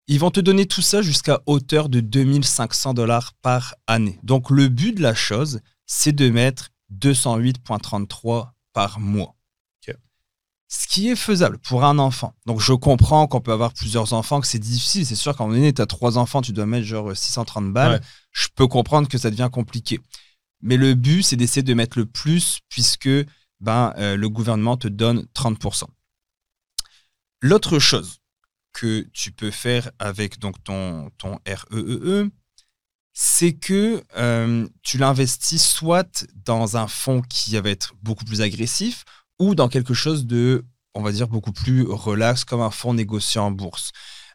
Ils 0.06 0.20
vont 0.20 0.30
te 0.30 0.40
donner 0.40 0.66
tout 0.66 0.80
ça 0.80 1.02
jusqu'à 1.02 1.40
hauteur 1.46 1.88
de 1.88 2.00
2500 2.00 2.94
dollars 2.94 3.34
par 3.42 3.74
année. 3.86 4.18
Donc, 4.22 4.50
le 4.50 4.68
but 4.68 4.94
de 4.94 5.02
la 5.02 5.14
chose, 5.14 5.60
c'est 5.86 6.12
de 6.12 6.30
mettre 6.30 6.70
208,33 6.94 8.52
par 8.72 9.00
mois. 9.00 9.34
Ce 10.70 10.86
qui 10.86 11.08
est 11.08 11.16
faisable 11.16 11.56
pour 11.56 11.82
un 11.82 11.98
enfant. 11.98 12.34
Donc, 12.44 12.60
je 12.60 12.74
comprends 12.74 13.26
qu'on 13.26 13.40
peut 13.40 13.52
avoir 13.52 13.72
plusieurs 13.72 14.12
enfants, 14.12 14.38
que 14.38 14.46
c'est 14.46 14.58
difficile. 14.58 15.06
C'est 15.06 15.14
sûr, 15.14 15.34
quand 15.34 15.48
on 15.48 15.54
est 15.54 15.60
né, 15.60 15.72
tu 15.72 15.80
as 15.80 15.86
trois 15.86 16.18
enfants, 16.18 16.42
tu 16.42 16.52
dois 16.52 16.66
mettre 16.66 16.84
genre 16.84 17.16
630 17.16 17.72
balles. 17.72 17.92
Ouais. 17.92 18.00
Je 18.32 18.48
peux 18.54 18.66
comprendre 18.66 19.08
que 19.08 19.16
ça 19.16 19.30
devient 19.30 19.48
compliqué. 19.50 19.98
Mais 20.60 20.76
le 20.76 20.94
but, 20.94 21.22
c'est 21.22 21.36
d'essayer 21.36 21.62
de 21.62 21.74
mettre 21.74 21.98
le 21.98 22.06
plus 22.06 22.60
puisque 22.68 23.08
ben, 23.60 23.92
euh, 23.96 24.16
le 24.16 24.28
gouvernement 24.28 24.76
te 24.76 24.88
donne 24.88 25.26
30%. 25.34 25.84
L'autre 27.40 27.78
chose 27.78 28.18
que 28.72 29.06
tu 29.12 29.32
peux 29.32 29.50
faire 29.50 29.90
avec 29.98 30.38
donc 30.38 30.62
ton, 30.64 31.10
ton 31.18 31.38
REEE, 31.46 32.30
c'est 33.12 33.52
que 33.52 34.04
euh, 34.16 34.68
tu 34.82 34.98
l'investis 34.98 35.64
soit 35.64 36.26
dans 36.44 36.76
un 36.76 36.86
fonds 36.86 37.22
qui 37.22 37.58
va 37.58 37.68
être 37.68 37.94
beaucoup 38.02 38.24
plus 38.24 38.40
agressif 38.42 39.04
ou 39.40 39.54
dans 39.54 39.68
quelque 39.68 39.94
chose 39.94 40.26
de, 40.26 40.64
on 40.94 41.02
va 41.02 41.12
dire, 41.12 41.28
beaucoup 41.28 41.52
plus 41.52 41.82
relax, 41.82 42.44
comme 42.44 42.60
un 42.60 42.70
fonds 42.70 42.94
négocié 42.94 43.40
en 43.40 43.50
bourse. 43.50 43.90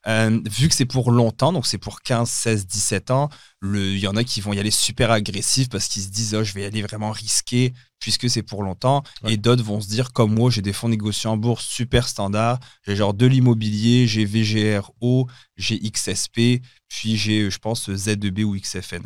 Euh, 0.06 0.42
vu 0.50 0.68
que 0.68 0.76
c'est 0.76 0.86
pour 0.86 1.12
longtemps, 1.12 1.54
donc 1.54 1.66
c'est 1.66 1.78
pour 1.78 2.02
15, 2.02 2.30
16, 2.30 2.68
17 2.68 3.12
ans, 3.12 3.30
il 3.64 3.98
y 3.98 4.08
en 4.08 4.16
a 4.16 4.24
qui 4.24 4.42
vont 4.42 4.52
y 4.52 4.60
aller 4.60 4.72
super 4.72 5.12
agressifs 5.12 5.70
parce 5.70 5.88
qu'ils 5.88 6.04
se 6.04 6.10
disent 6.10 6.36
oh, 6.36 6.44
je 6.44 6.54
vais 6.54 6.64
y 6.64 6.66
aller 6.66 6.82
vraiment 6.82 7.12
risqué 7.12 7.74
puisque 8.00 8.30
c'est 8.30 8.44
pour 8.44 8.64
longtemps. 8.64 9.04
Ouais. 9.24 9.34
Et 9.34 9.38
d'autres 9.38 9.64
vont 9.64 9.80
se 9.80 9.88
dire 9.88 10.12
comme 10.12 10.34
moi, 10.34 10.52
j'ai 10.52 10.62
des 10.62 10.74
fonds 10.74 10.90
négociés 10.90 11.30
en 11.30 11.38
bourse 11.38 11.66
super 11.66 12.08
standards. 12.08 12.60
J'ai 12.86 12.98
genre 12.98 13.14
de 13.14 13.26
l'immobilier, 13.26 14.08
j'ai 14.08 14.26
VGRO, 14.26 15.30
j'ai 15.56 15.80
XSP, 15.80 16.62
puis 16.90 17.16
j'ai, 17.16 17.50
je 17.50 17.58
pense, 17.60 17.90
ZEB 17.90 18.40
ou 18.40 18.58
XFN. 18.58 19.04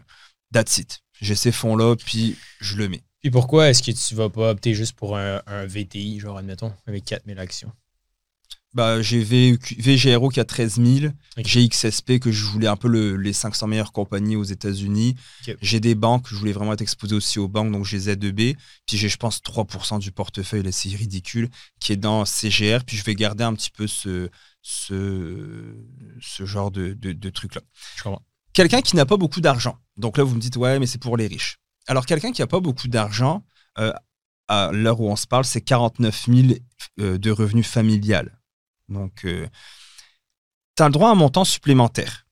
That's 0.52 0.80
it. 0.80 1.02
J'ai 1.22 1.36
ces 1.36 1.52
fonds-là, 1.52 1.96
puis 1.96 2.36
je 2.60 2.76
le 2.78 2.90
mets. 2.90 3.04
Puis 3.22 3.32
pourquoi 3.32 3.70
est-ce 3.70 3.84
que 3.84 3.92
tu 3.92 4.16
vas 4.16 4.30
pas 4.30 4.52
opter 4.52 4.74
juste 4.74 4.94
pour 4.94 5.18
un, 5.18 5.42
un 5.46 5.66
VTI, 5.66 6.20
genre, 6.20 6.38
admettons, 6.38 6.74
avec 6.88 7.06
4000 7.06 7.38
actions? 7.40 7.72
Bah, 8.78 9.02
j'ai 9.02 9.24
VGRO 9.24 10.30
qui 10.30 10.40
a 10.40 10.46
13 10.46 10.76
000. 10.82 11.12
Ok. 11.38 11.46
J'ai 11.48 11.68
XSP 11.68 12.20
que 12.20 12.32
je 12.32 12.44
voulais 12.46 12.68
un 12.68 12.76
peu 12.76 12.88
le- 12.88 13.18
les 13.18 13.34
500 13.34 13.66
meilleures 13.68 13.92
compagnies 13.92 14.36
aux 14.36 14.44
États-Unis. 14.44 15.16
J'ai 15.62 15.80
des 15.80 15.96
banques, 15.96 16.28
je 16.30 16.36
voulais 16.36 16.52
vraiment 16.52 16.74
être 16.74 16.82
exposé 16.84 17.16
aussi 17.16 17.40
aux 17.40 17.48
banques, 17.48 17.72
donc 17.72 17.86
j'ai 17.86 17.98
Z2B. 17.98 18.56
Puis 18.86 18.98
j'ai, 18.98 19.10
je 19.10 19.18
pense, 19.18 19.42
3% 19.42 19.98
du 20.00 20.12
portefeuille, 20.12 20.62
là, 20.62 20.72
c'est 20.72 20.90
ridicule, 20.90 21.50
qui 21.80 21.92
est 21.92 21.98
dans 21.98 22.24
CGR. 22.24 22.84
Puis 22.86 22.96
je 22.98 23.04
vais 23.04 23.16
garder 23.16 23.44
un 23.44 23.54
petit 23.56 23.72
peu 23.72 23.88
ce, 23.88 24.30
ce, 24.62 25.76
ce 26.22 26.46
genre 26.46 26.72
de, 26.72 26.94
de, 26.94 27.12
de 27.14 27.30
truc-là. 27.30 27.62
Quelqu'un 28.54 28.82
qui 28.82 28.96
n'a 28.96 29.06
pas 29.06 29.18
beaucoup 29.18 29.42
d'argent. 29.42 29.78
Donc 29.98 30.18
là, 30.18 30.24
vous 30.24 30.36
me 30.36 30.40
dites, 30.40 30.56
ouais, 30.58 30.80
mais 30.80 30.86
c'est 30.88 31.02
pour 31.02 31.18
les 31.18 31.28
riches. 31.28 31.58
Alors, 31.88 32.06
quelqu'un 32.06 32.32
qui 32.32 32.42
n'a 32.42 32.48
pas 32.48 32.60
beaucoup 32.60 32.88
d'argent, 32.88 33.44
euh, 33.80 33.92
à 34.48 34.72
l'heure 34.72 35.00
où 35.02 35.10
on 35.10 35.16
se 35.16 35.28
parle, 35.28 35.46
c'est 35.46 35.62
49 35.62 36.26
000 36.28 36.48
euh, 37.00 37.18
de 37.18 37.32
revenus 37.32 37.68
familial. 37.68 38.37
Donc, 38.90 39.26
tu 39.26 40.84
as 40.84 40.86
le 40.86 40.92
droit 40.92 41.10
à 41.10 41.12
un 41.12 41.16
montant 41.16 41.44
supplémentaire. 41.44 42.26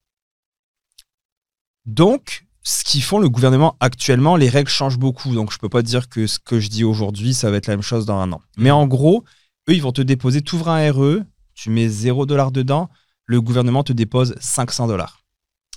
Donc, 1.86 2.46
ce 2.63 2.84
qu'ils 2.84 3.04
font 3.04 3.19
le 3.19 3.30
gouvernement 3.30 3.78
actuellement, 3.80 4.36
les 4.36 4.50
règles 4.50 4.69
changent 4.69 4.98
beaucoup. 4.98 5.34
Donc, 5.36 5.52
je 5.52 5.60
peux 5.60 5.69
pas 5.69 5.84
dire 5.84 6.10
que 6.10 6.25
ce 6.25 6.40
que 6.40 6.60
je 6.60 6.69
dis 6.69 6.84
aujourd'hui, 6.84 7.34
ça 7.34 7.52
va 7.52 7.57
être 7.57 7.68
la 7.68 7.75
même 7.75 7.84
chose 7.84 8.06
dans 8.06 8.18
un 8.18 8.31
an. 8.31 8.42
Mais 8.57 8.72
en 8.72 8.88
gros, 8.88 9.24
eux, 9.69 9.74
ils 9.74 9.81
vont 9.81 9.92
te 9.92 10.02
déposer, 10.02 10.42
tu 10.42 10.56
ouvres 10.56 10.69
un 10.69 10.92
RE, 10.92 11.22
tu 11.54 11.69
mets 11.69 11.88
0 11.88 12.25
dollar 12.25 12.52
dedans, 12.52 12.90
le 13.25 13.42
gouvernement 13.42 13.84
te 13.84 13.94
dépose 13.94 14.36
500 14.40 14.88
dollars. 14.88 15.22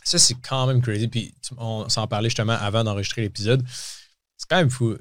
Ça, 0.02 0.18
c'est 0.18 0.36
quand 0.40 0.66
même 0.66 0.80
crazy. 0.80 1.08
Puis 1.08 1.34
on 1.58 1.88
s'en 1.88 2.06
parlait 2.06 2.30
justement 2.30 2.54
avant 2.54 2.84
d'enregistrer 2.84 3.22
l'épisode. 3.22 3.62
C'est 4.38 4.48
quand 4.48 4.56
même 4.56 4.70
fou. 4.70 4.96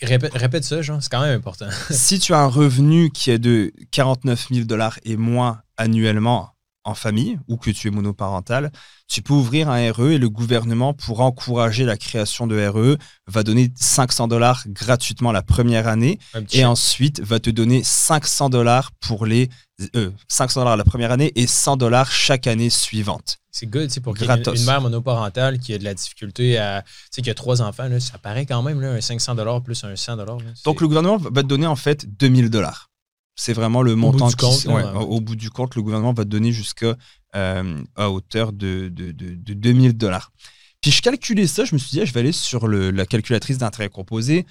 Répète, 0.00 0.32
répète 0.34 0.64
ça, 0.64 0.80
genre, 0.80 1.02
c'est 1.02 1.10
quand 1.10 1.22
même 1.22 1.36
important. 1.36 1.68
si 1.90 2.18
tu 2.18 2.34
as 2.34 2.38
un 2.38 2.46
revenu 2.46 3.10
qui 3.10 3.30
est 3.30 3.38
de 3.38 3.72
49 3.90 4.48
000 4.52 4.64
dollars 4.64 4.98
et 5.04 5.16
moins 5.16 5.62
annuellement 5.76 6.50
en 6.84 6.94
famille 6.94 7.38
ou 7.48 7.56
que 7.56 7.70
tu 7.70 7.88
es 7.88 7.90
monoparental, 7.90 8.72
tu 9.08 9.22
peux 9.22 9.34
ouvrir 9.34 9.68
un 9.68 9.92
RE 9.92 10.12
et 10.12 10.18
le 10.18 10.28
gouvernement, 10.28 10.94
pour 10.94 11.20
encourager 11.20 11.84
la 11.84 11.96
création 11.96 12.46
de 12.46 12.66
RE, 12.66 12.96
va 13.26 13.42
donner 13.42 13.72
500 13.76 14.28
dollars 14.28 14.64
gratuitement 14.68 15.32
la 15.32 15.42
première 15.42 15.86
année 15.88 16.18
et 16.52 16.64
ensuite 16.64 17.20
va 17.20 17.40
te 17.40 17.50
donner 17.50 17.82
500 17.84 18.50
dollars 18.50 18.90
pour 19.00 19.26
les 19.26 19.48
euh, 19.96 20.10
500 20.28 20.60
dollars 20.60 20.76
la 20.76 20.84
première 20.84 21.12
année 21.12 21.32
et 21.36 21.46
100 21.46 21.76
dollars 21.76 22.10
chaque 22.10 22.46
année 22.46 22.70
suivante. 22.70 23.41
C'est 23.54 23.66
good, 23.66 23.88
tu 23.88 23.94
sais, 23.94 24.00
pour 24.00 24.16
qu'il 24.16 24.26
y 24.26 24.30
ait 24.30 24.42
une, 24.42 24.64
mère 24.64 24.80
monoparentale 24.80 25.58
qui 25.58 25.74
a 25.74 25.78
de 25.78 25.84
la 25.84 25.92
difficulté 25.92 26.56
à. 26.56 26.82
Tu 26.82 26.88
sais, 27.10 27.22
qui 27.22 27.28
a 27.28 27.34
trois 27.34 27.60
enfants, 27.60 27.86
là, 27.86 28.00
ça 28.00 28.16
paraît 28.16 28.46
quand 28.46 28.62
même, 28.62 28.80
là, 28.80 28.92
un 28.92 29.00
500 29.00 29.36
plus 29.60 29.84
un 29.84 29.94
100 29.94 30.16
là, 30.16 30.24
Donc 30.64 30.80
le 30.80 30.88
gouvernement 30.88 31.18
va 31.18 31.42
te 31.42 31.46
donner 31.46 31.66
en 31.66 31.76
fait 31.76 32.06
2000 32.18 32.48
dollars. 32.48 32.88
C'est 33.36 33.52
vraiment 33.52 33.82
le 33.82 33.94
montant 33.94 34.28
du 34.28 34.36
qui- 34.36 34.44
compte, 34.44 34.64
là, 34.64 34.74
ouais, 34.74 34.82
ouais. 34.82 35.04
au 35.04 35.20
bout 35.20 35.36
du 35.36 35.50
compte, 35.50 35.74
le 35.76 35.82
gouvernement 35.82 36.14
va 36.14 36.24
te 36.24 36.28
donner 36.30 36.50
jusqu'à 36.52 36.96
euh, 37.36 37.82
à 37.94 38.10
hauteur 38.10 38.52
de, 38.52 38.88
de, 38.88 39.12
de, 39.12 39.34
de 39.34 39.54
2000 39.54 39.96
dollars. 39.98 40.32
Puis 40.80 40.90
je 40.90 41.02
calculais 41.02 41.46
ça, 41.46 41.64
je 41.66 41.74
me 41.74 41.78
suis 41.78 41.90
dit, 41.90 42.00
ah, 42.00 42.04
je 42.06 42.12
vais 42.12 42.20
aller 42.20 42.32
sur 42.32 42.66
le- 42.66 42.90
la 42.90 43.04
calculatrice 43.06 43.58
d'intérêt 43.58 43.90
composé. 43.90 44.46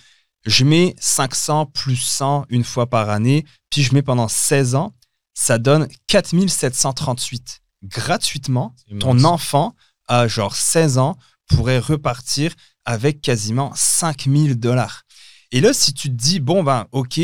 Je 0.46 0.63
mets 0.63 0.96
500 1.00 1.65
plus 1.67 1.96
100 1.98 2.46
une 2.50 2.63
fois 2.63 2.88
par 2.88 3.10
année, 3.10 3.46
puis 3.72 3.81
je 3.84 3.93
mets 3.96 4.01
pendant 4.03 4.27
16 4.27 4.75
ans, 4.75 4.93
ça 5.34 5.58
donne 5.58 5.88
4738 6.08 7.62
gratuitement. 7.84 8.76
Ton 9.00 9.24
enfant 9.24 9.76
à 10.08 10.28
genre 10.28 10.56
16 10.56 10.98
ans 10.98 11.18
pourrait 11.48 11.80
repartir 11.80 12.54
avec 12.86 13.22
quasiment 13.22 13.72
5000 13.76 14.60
dollars. 14.60 15.04
Et 15.52 15.62
là, 15.62 15.74
si 15.74 15.94
tu 15.94 16.10
te 16.10 16.14
dis, 16.14 16.40
bon, 16.40 16.64
ben, 16.64 16.88
ok, 16.92 17.20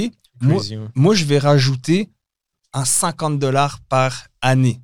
moi, 0.96 1.16
je 1.16 1.26
vais 1.26 1.40
rajouter 1.40 2.10
un 2.74 2.86
50 2.86 3.40
dollars 3.40 3.80
par 3.90 4.28
année. 4.42 4.82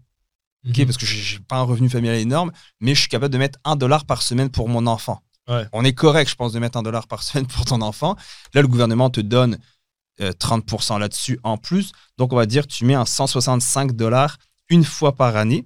ok 0.68 0.78
Mhm. 0.80 0.86
Parce 0.86 0.98
que 0.98 1.06
j'ai 1.06 1.22
j'ai 1.22 1.40
pas 1.40 1.58
un 1.58 1.64
revenu 1.64 1.90
familial 1.90 2.16
énorme, 2.18 2.52
mais 2.80 2.96
je 2.96 3.02
suis 3.02 3.10
capable 3.10 3.34
de 3.34 3.38
mettre 3.38 3.60
un 3.66 3.76
dollar 3.76 4.06
par 4.06 4.22
semaine 4.22 4.50
pour 4.50 4.70
mon 4.70 4.88
enfant. 4.88 5.22
Ouais. 5.50 5.68
On 5.74 5.84
est 5.84 5.94
correct, 5.94 6.30
je 6.30 6.36
pense, 6.36 6.54
de 6.54 6.60
mettre 6.60 6.78
un 6.78 6.84
dollar 6.84 7.06
par 7.08 7.22
semaine 7.28 7.46
pour 7.46 7.66
ton 7.66 7.82
enfant. 7.82 8.16
Là, 8.54 8.62
le 8.62 8.68
gouvernement 8.70 9.10
te 9.10 9.20
donne 9.20 9.58
euh, 10.22 10.32
30% 10.32 11.00
là-dessus 11.00 11.40
en 11.44 11.58
plus. 11.58 11.92
Donc, 12.18 12.32
on 12.32 12.38
va 12.38 12.46
dire, 12.46 12.66
tu 12.66 12.86
mets 12.86 12.94
un 12.94 13.06
165 13.06 13.92
dollars 13.92 14.38
une 14.70 14.84
fois 14.84 15.16
par 15.16 15.36
année. 15.36 15.66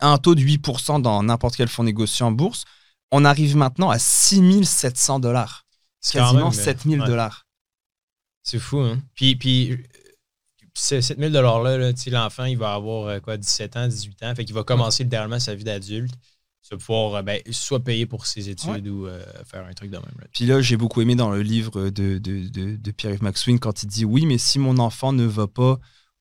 un 0.00 0.18
taux 0.18 0.34
de 0.34 0.40
8% 0.40 1.02
dans 1.02 1.22
n'importe 1.22 1.56
quel 1.56 1.68
fonds 1.68 1.84
négocié 1.84 2.24
en 2.24 2.32
bourse, 2.32 2.64
on 3.10 3.24
arrive 3.24 3.56
maintenant 3.56 3.90
à 3.90 3.98
6700 3.98 5.20
dollars. 5.20 5.66
Quasiment 6.02 6.50
même, 6.50 6.58
euh, 6.58 6.64
7000 6.64 7.00
ouais. 7.00 7.06
dollars. 7.06 7.46
C'est 8.42 8.58
fou, 8.58 8.78
hein? 8.78 9.00
Puis, 9.14 9.36
puis 9.36 9.78
ces 10.74 11.00
7000 11.00 11.32
$-là, 11.32 11.78
là, 11.78 11.92
l'enfant, 12.08 12.44
il 12.44 12.58
va 12.58 12.74
avoir 12.74 13.06
euh, 13.06 13.20
quoi, 13.20 13.36
17 13.36 13.76
ans, 13.76 13.88
18 13.88 14.22
ans. 14.24 14.34
Fait 14.34 14.44
qu'il 14.44 14.54
va 14.54 14.64
commencer 14.64 15.04
littéralement 15.04 15.38
sa 15.38 15.54
vie 15.54 15.64
d'adulte. 15.64 16.14
Vas 16.70 16.78
pouvoir 16.78 17.16
euh, 17.16 17.22
ben, 17.22 17.40
soit 17.50 17.80
payer 17.80 18.06
pour 18.06 18.26
ses 18.26 18.48
études 18.48 18.88
ou 18.88 19.06
euh, 19.06 19.22
faire 19.44 19.64
un 19.66 19.72
truc 19.74 19.90
de 19.90 19.96
même. 19.96 20.14
là. 20.18 20.26
Puis 20.32 20.46
là, 20.46 20.60
j'ai 20.62 20.76
beaucoup 20.76 21.00
aimé 21.02 21.14
dans 21.14 21.30
le 21.30 21.42
livre 21.42 21.90
de, 21.90 22.18
de, 22.18 22.48
de, 22.48 22.76
de 22.76 22.90
Pierre-Yves 22.90 23.22
Maxwin 23.22 23.58
quand 23.58 23.82
il 23.82 23.86
dit 23.86 24.04
Oui, 24.04 24.24
mais 24.26 24.38
si 24.38 24.58
mon 24.58 24.78
enfant 24.78 25.12
ne 25.12 25.24
va 25.24 25.46
pas 25.46 25.78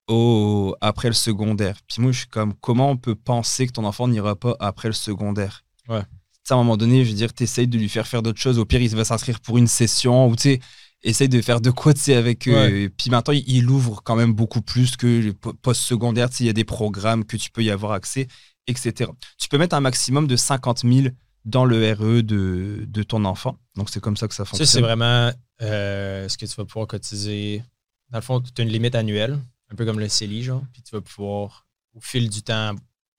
au, 0.08 0.76
après 0.82 1.08
le 1.08 1.14
secondaire. 1.14 1.78
Puis 1.88 2.02
moi, 2.02 2.12
je 2.12 2.20
suis 2.20 2.28
comme 2.28 2.54
Comment 2.62 2.90
on 2.92 2.98
peut 2.98 3.16
penser 3.16 3.68
que 3.68 3.72
ton 3.72 3.86
enfant 3.86 4.08
n'ira 4.08 4.36
pas 4.36 4.56
après 4.60 4.88
le 4.90 4.94
secondaire? 4.94 5.64
Ouais. 5.88 6.02
À 6.50 6.54
un 6.56 6.58
moment 6.58 6.76
donné, 6.78 7.06
je 7.06 7.12
veux 7.12 7.16
dire, 7.16 7.32
t'essayes 7.34 7.68
de 7.68 7.78
lui 7.78 7.88
faire 7.88 8.06
faire 8.06 8.22
d'autres 8.22 8.40
choses. 8.42 8.60
Au 8.60 8.66
pire, 8.66 8.82
il 8.82 8.90
va 8.96 9.06
s'inscrire 9.06 9.40
pour 9.40 9.58
une 9.58 9.68
session 9.68 10.28
ou 10.28 10.36
tu 10.36 10.42
sais, 10.44 10.60
essaye 11.02 11.30
de 11.30 11.42
faire 11.42 11.62
de 11.62 11.72
quoi, 11.72 11.94
tu 11.94 12.02
sais, 12.02 12.16
avec. 12.16 12.48
euh, 12.48 12.90
Puis 12.98 13.10
maintenant, 13.10 13.34
il, 13.34 13.44
il 13.48 13.70
ouvre 13.70 14.02
quand 14.04 14.16
même 14.18 14.34
beaucoup 14.34 14.62
plus 14.62 14.98
que 14.98 15.08
le 15.08 15.34
po- 15.34 15.54
post-secondaire. 15.54 16.30
Tu 16.30 16.36
sais, 16.38 16.44
il 16.44 16.48
y 16.48 16.50
a 16.50 16.54
des 16.54 16.66
programmes 16.66 17.24
que 17.24 17.38
tu 17.38 17.50
peux 17.50 17.64
y 17.64 17.72
avoir 17.72 17.94
accès, 17.94 18.28
etc. 18.68 19.10
Tu 19.38 19.48
peux 19.48 19.58
mettre 19.58 19.76
un 19.76 19.80
maximum 19.80 20.28
de 20.28 20.36
50 20.36 20.80
000 20.86 21.08
dans 21.46 21.64
le 21.66 21.94
RE 21.94 22.22
de, 22.24 22.84
de 22.88 23.04
ton 23.04 23.24
enfant. 23.24 23.58
Donc, 23.78 23.90
c'est 23.90 24.02
comme 24.02 24.18
ça 24.18 24.28
que 24.28 24.34
ça 24.36 24.44
Ça, 24.44 24.50
fonctionne. 24.50 24.68
c'est 24.68 24.82
vraiment 24.82 25.32
euh, 25.62 26.28
ce 26.28 26.38
que 26.38 26.46
tu 26.46 26.56
vas 26.56 26.66
pouvoir 26.66 26.88
cotiser. 26.88 27.64
Dans 28.12 28.18
le 28.18 28.22
fond, 28.24 28.42
tu 28.42 28.62
as 28.62 28.66
une 28.66 28.70
limite 28.72 28.96
annuelle, 28.96 29.40
un 29.74 29.76
peu 29.76 29.86
comme 29.86 30.00
le 30.00 30.08
CELI, 30.08 30.44
genre. 30.44 30.64
Puis 30.72 30.82
tu 30.84 30.96
vas 30.96 31.02
pouvoir, 31.02 31.66
au 31.96 32.00
fil 32.00 32.30
du 32.30 32.44
temps, 32.44 32.74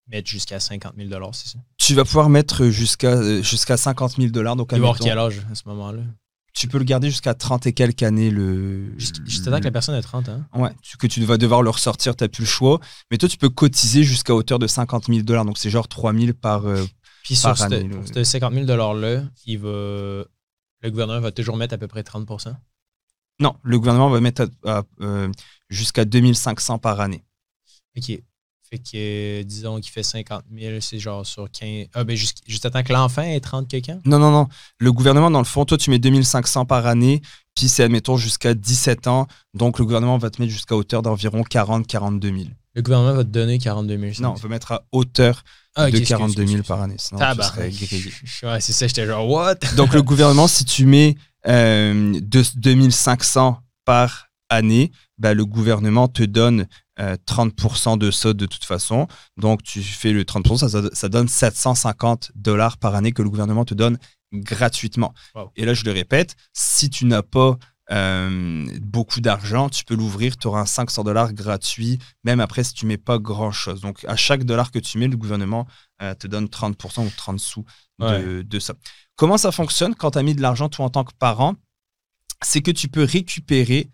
mettre 0.08 0.28
jusqu'à 0.28 0.60
50 0.60 0.94
000 0.96 1.08
c'est 1.32 1.48
ça? 1.48 1.58
Tu 1.78 1.94
vas 1.94 2.04
pouvoir 2.04 2.28
mettre 2.28 2.66
jusqu'à 2.68 3.12
euh, 3.12 3.42
jusqu'à 3.42 3.76
50 3.76 4.16
000 4.16 4.28
dollars. 4.28 4.56
Donc, 4.56 4.72
avoir 4.72 4.92
admettons, 4.92 5.04
quel 5.04 5.18
âge 5.18 5.46
à 5.50 5.54
ce 5.54 5.68
moment-là? 5.68 6.02
tu 6.56 6.68
peux 6.68 6.78
le 6.78 6.84
garder 6.84 7.10
jusqu'à 7.10 7.34
30 7.34 7.66
et 7.66 7.72
quelques 7.72 8.04
années. 8.04 8.30
Le, 8.30 8.96
Juste 8.96 9.44
temps 9.44 9.58
que 9.58 9.64
la 9.64 9.72
personne 9.72 9.96
ait 9.96 10.00
30 10.02 10.28
ans. 10.28 10.44
Ouais, 10.54 10.70
tu- 10.82 10.96
que 10.96 11.08
tu 11.08 11.20
vas 11.24 11.36
devoir 11.36 11.62
le 11.62 11.70
ressortir, 11.70 12.14
tu 12.14 12.22
n'as 12.22 12.28
plus 12.28 12.42
le 12.42 12.46
choix. 12.46 12.78
Mais 13.10 13.18
toi, 13.18 13.28
tu 13.28 13.36
peux 13.38 13.48
cotiser 13.48 14.04
jusqu'à 14.04 14.32
hauteur 14.36 14.60
de 14.60 14.68
50 14.68 15.06
000 15.06 15.22
dollars. 15.22 15.44
Donc, 15.44 15.58
c'est 15.58 15.68
genre 15.68 15.88
3 15.88 16.14
000 16.14 16.32
par. 16.34 16.64
euh, 16.66 16.84
Puis 17.24 17.34
sur 17.34 17.48
Par 17.48 17.62
année, 17.62 17.88
pour 17.88 18.02
là. 18.02 18.06
ce 18.14 18.22
50 18.22 18.54
000 18.54 18.66
$-là, 18.66 19.24
il 19.46 19.58
va, 19.58 19.68
le 20.82 20.90
gouvernement 20.90 21.20
va 21.20 21.32
toujours 21.32 21.56
mettre 21.56 21.74
à 21.74 21.78
peu 21.78 21.88
près 21.88 22.02
30% 22.02 22.54
Non, 23.40 23.56
le 23.64 23.78
gouvernement 23.80 24.08
va 24.10 24.20
mettre 24.20 24.48
à- 24.64 24.78
à, 24.78 24.82
euh, 25.00 25.28
jusqu'à 25.74 26.04
2500 26.04 26.78
par 26.78 27.00
année. 27.00 27.24
OK. 27.96 28.06
Fait 28.70 28.78
que, 28.78 28.96
euh, 29.40 29.42
disons 29.44 29.78
qu'il 29.78 29.92
fait 29.92 30.02
50 30.02 30.42
000, 30.58 30.80
c'est 30.80 30.98
genre 30.98 31.24
sur 31.26 31.50
15. 31.50 31.86
Ah, 31.94 32.02
ben, 32.02 32.16
juste, 32.16 32.38
juste 32.46 32.64
attends 32.64 32.82
que 32.82 32.92
l'enfant 32.92 33.22
ait 33.22 33.38
30 33.38 33.68
quelqu'un? 33.68 34.00
Non, 34.06 34.18
non, 34.18 34.30
non. 34.30 34.48
Le 34.78 34.90
gouvernement, 34.90 35.30
dans 35.30 35.38
le 35.38 35.44
fond, 35.44 35.64
toi, 35.66 35.76
tu 35.76 35.90
mets 35.90 35.98
2500 35.98 36.64
par 36.64 36.86
année, 36.86 37.20
puis 37.54 37.68
c'est, 37.68 37.82
admettons, 37.84 38.16
jusqu'à 38.16 38.54
17 38.54 39.06
ans. 39.06 39.26
Donc, 39.52 39.78
le 39.78 39.84
gouvernement 39.84 40.16
va 40.18 40.30
te 40.30 40.40
mettre 40.40 40.52
jusqu'à 40.52 40.74
hauteur 40.74 41.02
d'environ 41.02 41.42
40-42 41.42 42.22
000. 42.22 42.50
Le 42.74 42.82
gouvernement 42.82 43.12
va 43.14 43.22
te 43.22 43.28
donner 43.28 43.58
42 43.58 43.96
000. 43.98 44.12
Non, 44.20 44.30
on 44.30 44.34
va 44.34 44.48
mettre 44.48 44.72
à 44.72 44.82
hauteur 44.90 45.44
Ah, 45.76 45.84
de 45.84 45.90
excuse, 45.90 46.08
42 46.08 46.34
000 46.34 46.42
excuse, 46.56 46.66
par 46.66 46.80
année. 46.82 46.96
Sinon, 46.98 47.20
Tabarnak. 47.20 47.70
tu 47.70 47.76
serais 47.86 47.86
grillé. 47.86 48.12
Ouais, 48.42 48.60
c'est 48.60 48.72
ça, 48.72 48.86
j'étais 48.88 49.06
genre, 49.06 49.28
what? 49.28 49.56
Donc, 49.76 49.92
le 49.94 50.02
gouvernement, 50.10 50.48
si 50.48 50.64
tu 50.64 50.86
mets 50.86 51.16
euh, 51.46 52.18
deux- 52.20 52.42
2500 52.56 53.60
par 53.84 54.28
année, 54.54 54.92
bah, 55.18 55.34
le 55.34 55.44
gouvernement 55.44 56.08
te 56.08 56.22
donne 56.22 56.66
euh, 57.00 57.16
30% 57.26 57.98
de 57.98 58.10
ça 58.10 58.32
de 58.32 58.46
toute 58.46 58.64
façon. 58.64 59.06
Donc, 59.36 59.62
tu 59.62 59.82
fais 59.82 60.12
le 60.12 60.22
30%, 60.22 60.68
ça, 60.68 60.82
ça 60.92 61.08
donne 61.08 61.28
750 61.28 62.32
dollars 62.34 62.78
par 62.78 62.94
année 62.94 63.12
que 63.12 63.22
le 63.22 63.30
gouvernement 63.30 63.64
te 63.64 63.74
donne 63.74 63.98
gratuitement. 64.32 65.12
Wow. 65.34 65.50
Et 65.56 65.64
là, 65.64 65.74
je 65.74 65.84
le 65.84 65.92
répète, 65.92 66.36
si 66.52 66.90
tu 66.90 67.04
n'as 67.06 67.22
pas 67.22 67.58
euh, 67.90 68.66
beaucoup 68.80 69.20
d'argent, 69.20 69.68
tu 69.68 69.84
peux 69.84 69.94
l'ouvrir, 69.94 70.36
tu 70.36 70.46
auras 70.46 70.60
un 70.60 70.66
500 70.66 71.04
dollars 71.04 71.32
gratuit, 71.32 71.98
même 72.22 72.40
après 72.40 72.64
si 72.64 72.74
tu 72.74 72.86
mets 72.86 72.96
pas 72.96 73.18
grand-chose. 73.18 73.80
Donc, 73.80 74.04
à 74.08 74.16
chaque 74.16 74.44
dollar 74.44 74.70
que 74.70 74.78
tu 74.78 74.98
mets, 74.98 75.08
le 75.08 75.16
gouvernement 75.16 75.66
euh, 76.02 76.14
te 76.14 76.26
donne 76.26 76.46
30% 76.46 77.06
ou 77.06 77.12
30 77.16 77.38
sous 77.38 77.64
de, 77.98 78.42
de 78.42 78.58
ça. 78.58 78.74
Comment 79.16 79.38
ça 79.38 79.52
fonctionne 79.52 79.94
quand 79.94 80.12
tu 80.12 80.18
as 80.18 80.22
mis 80.22 80.34
de 80.34 80.42
l'argent, 80.42 80.68
toi, 80.68 80.86
en 80.86 80.90
tant 80.90 81.04
que 81.04 81.12
parent? 81.18 81.54
C'est 82.42 82.62
que 82.62 82.70
tu 82.70 82.88
peux 82.88 83.04
récupérer 83.04 83.90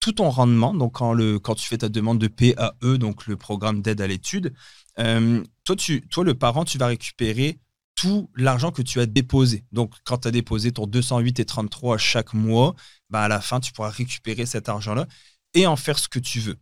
tout 0.00 0.12
ton 0.12 0.30
rendement. 0.30 0.74
Donc, 0.74 0.94
quand, 0.94 1.12
le, 1.12 1.38
quand 1.38 1.54
tu 1.54 1.66
fais 1.68 1.78
ta 1.78 1.88
demande 1.88 2.18
de 2.18 2.26
PAE, 2.26 2.98
donc 2.98 3.26
le 3.26 3.36
programme 3.36 3.82
d'aide 3.82 4.00
à 4.00 4.06
l'étude, 4.06 4.52
euh, 4.98 5.44
toi, 5.64 5.76
tu, 5.76 6.00
toi, 6.08 6.24
le 6.24 6.34
parent, 6.34 6.64
tu 6.64 6.78
vas 6.78 6.86
récupérer 6.86 7.60
tout 7.94 8.30
l'argent 8.34 8.72
que 8.72 8.82
tu 8.82 8.98
as 9.00 9.06
déposé. 9.06 9.64
Donc, 9.72 9.94
quand 10.04 10.18
tu 10.18 10.28
as 10.28 10.30
déposé 10.30 10.72
ton 10.72 10.86
208 10.86 11.38
et 11.38 11.44
33 11.44 11.98
chaque 11.98 12.32
mois, 12.32 12.74
bah, 13.10 13.22
à 13.22 13.28
la 13.28 13.40
fin, 13.40 13.60
tu 13.60 13.72
pourras 13.72 13.90
récupérer 13.90 14.46
cet 14.46 14.68
argent-là 14.68 15.06
et 15.54 15.66
en 15.66 15.76
faire 15.76 15.98
ce 15.98 16.08
que 16.08 16.18
tu 16.18 16.40
veux. 16.40 16.56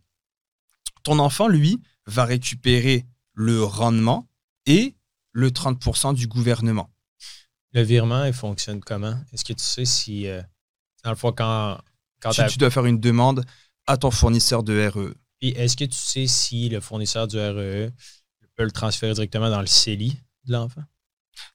Ton 1.03 1.17
enfant, 1.19 1.47
lui, 1.47 1.81
va 2.05 2.25
récupérer 2.25 3.05
le 3.33 3.63
rendement 3.63 4.27
et 4.65 4.95
le 5.31 5.49
30% 5.49 6.13
du 6.13 6.27
gouvernement. 6.27 6.89
Le 7.73 7.83
virement, 7.83 8.25
il 8.25 8.33
fonctionne 8.33 8.81
comment? 8.81 9.15
Est-ce 9.31 9.45
que 9.45 9.53
tu 9.53 9.63
sais 9.63 9.85
si, 9.85 10.27
euh, 10.27 10.41
dans 11.03 11.11
le 11.11 11.31
quand, 11.31 11.77
quand 12.19 12.31
Tu, 12.31 12.57
dois 12.57 12.69
faire 12.69 12.85
une 12.85 12.99
demande 12.99 13.43
à 13.87 13.97
ton 13.97 14.11
fournisseur 14.11 14.63
de. 14.63 14.87
RE. 14.89 15.13
Puis 15.39 15.49
est-ce 15.49 15.77
que 15.77 15.85
tu 15.85 15.97
sais 15.97 16.27
si 16.27 16.69
le 16.69 16.79
fournisseur 16.81 17.27
du 17.27 17.37
REE 17.37 17.91
peut 18.55 18.63
le 18.63 18.71
transférer 18.71 19.13
directement 19.13 19.49
dans 19.49 19.61
le 19.61 19.67
CELI 19.67 20.19
de 20.45 20.51
l'enfant? 20.53 20.81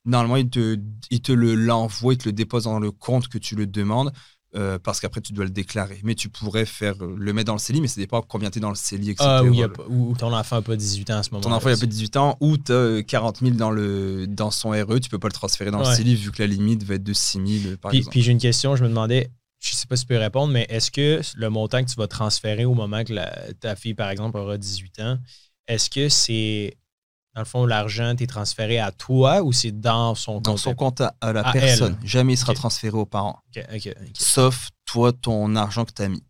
Normalement, 0.07 0.37
il 0.37 0.49
te, 0.49 0.79
il 1.11 1.21
te 1.21 1.33
le 1.33 1.55
l'envoie, 1.55 2.15
il 2.15 2.19
te 2.19 2.29
le 2.29 2.33
dépose 2.33 2.65
dans 2.65 2.79
le 2.79 2.91
compte 2.91 3.29
que 3.29 3.37
tu 3.37 3.55
le 3.55 3.67
demandes, 3.67 4.13
euh, 4.57 4.79
parce 4.79 5.01
qu'après, 5.01 5.21
tu 5.21 5.35
dois 5.35 5.45
le 5.45 5.51
déclarer. 5.51 6.01
Mais 6.05 6.15
tu 6.15 6.31
pourrais 6.31 6.65
faire 6.65 6.95
euh, 7.03 7.15
le 7.19 7.33
mettre 7.35 7.49
dans 7.49 7.53
le 7.55 7.59
CELI, 7.59 7.83
mais 7.83 7.89
ça 7.89 8.01
dépend 8.01 8.23
combien 8.23 8.51
tu 8.51 8.59
es 8.59 8.61
dans 8.63 8.71
le 8.71 8.77
CELI, 8.77 9.11
etc. 9.11 9.29
Ah, 9.29 9.45
ou, 9.45 9.53
il 9.53 9.59
y 9.59 9.63
a 9.63 9.69
pas- 9.69 9.85
ou 9.89 10.15
ton 10.17 10.33
enfant 10.33 10.57
n'a 10.57 10.63
pas 10.63 10.77
18 10.77 11.11
ans 11.11 11.19
à 11.19 11.23
ce 11.23 11.31
moment-là. 11.33 11.51
Ton 11.51 11.55
enfant, 11.55 11.69
il 11.69 11.73
a 11.75 11.77
pas 11.77 11.87
18 11.87 12.17
ans, 12.17 12.37
ou 12.41 12.57
tu 12.57 12.73
as 12.73 13.03
40 13.03 13.41
000 13.41 13.51
dans, 13.57 13.71
le, 13.71 14.27
dans 14.27 14.51
son 14.51 14.71
RE, 14.71 14.99
tu 15.01 15.11
peux 15.11 15.19
pas 15.19 15.29
le 15.29 15.33
transférer 15.35 15.71
dans 15.71 15.81
le. 15.81 15.85
CELI, 15.85 16.15
vu 16.15 16.31
que 16.33 16.41
la 16.43 16.47
limite 16.47 16.83
va 16.85 16.95
être 16.95 17.03
de 17.05 17.13
6 17.13 17.61
000, 17.63 17.77
par 17.77 17.91
Puis, 17.91 17.99
exemple. 17.99 18.13
puis 18.13 18.23
j'ai 18.23 18.33
une 18.33 18.39
question, 18.39 18.77
je 18.77 18.85
me 18.85 18.89
demandais, 18.89 19.31
je 19.65 19.75
sais 19.75 19.87
pas 19.87 19.97
si 19.97 20.03
tu 20.03 20.09
peux 20.09 20.19
répondre, 20.19 20.53
mais 20.53 20.67
est-ce 20.69 20.91
que 20.91 21.21
le 21.37 21.49
montant 21.51 21.83
que 21.85 21.89
tu 21.91 21.97
vas 21.97 22.07
transférer 22.09 22.65
au 22.65 22.75
moment 22.75 23.03
que 23.05 23.13
la- 23.15 23.53
ta 23.61 23.77
fille, 23.77 23.95
par 23.95 24.11
exemple, 24.11 24.37
aura 24.39 24.59
18 24.59 25.01
ans, 25.01 25.19
est-ce 25.67 25.89
que 25.91 26.09
c'est, 26.09 26.77
dans 27.35 27.41
le 27.41 27.47
fond, 27.47 27.65
l'argent 27.67 28.15
t'est 28.15 28.27
transféré 28.27 28.79
à 28.79 28.93
toi 28.93 29.43
ou 29.43 29.53
c'est 29.53 29.73
dans 29.73 30.15
son 30.15 30.41
dans 30.41 30.53
compte? 30.53 30.59
son 30.61 30.75
compte 30.75 31.01
à, 31.01 31.17
à 31.21 31.33
la 31.33 31.41
À 31.49 31.53
personne. 31.53 31.99
Jamais 32.05 32.35
il 32.35 32.37
sera 32.37 32.53
transféré 32.55 32.97
aux 32.97 33.07
parents. 33.07 33.43
Sauf 34.15 34.69
toi, 34.85 35.13
ton 35.13 35.57
argent 35.57 35.85
que 35.85 35.93
tu 35.93 36.03
as 36.03 36.09
mis. 36.09 36.23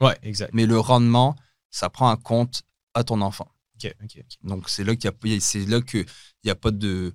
Ouais, 0.00 0.18
exact. 0.22 0.50
Mais 0.52 0.66
le 0.66 0.78
rendement, 0.78 1.34
ça 1.70 1.88
prend 1.88 2.08
un 2.10 2.16
compte 2.16 2.62
à 2.94 3.04
ton 3.04 3.20
enfant. 3.22 3.48
Ok, 3.82 3.92
ok, 4.02 4.16
ok. 4.18 4.36
Donc 4.48 4.68
c'est 4.68 4.84
là 4.84 4.94
qu'il 4.96 5.10
y 5.24 5.34
a, 5.36 5.40
c'est 5.40 5.66
là 5.66 5.80
que 5.80 5.98
il 5.98 6.46
y 6.48 6.50
a 6.50 6.54
pas 6.54 6.70
de 6.70 7.14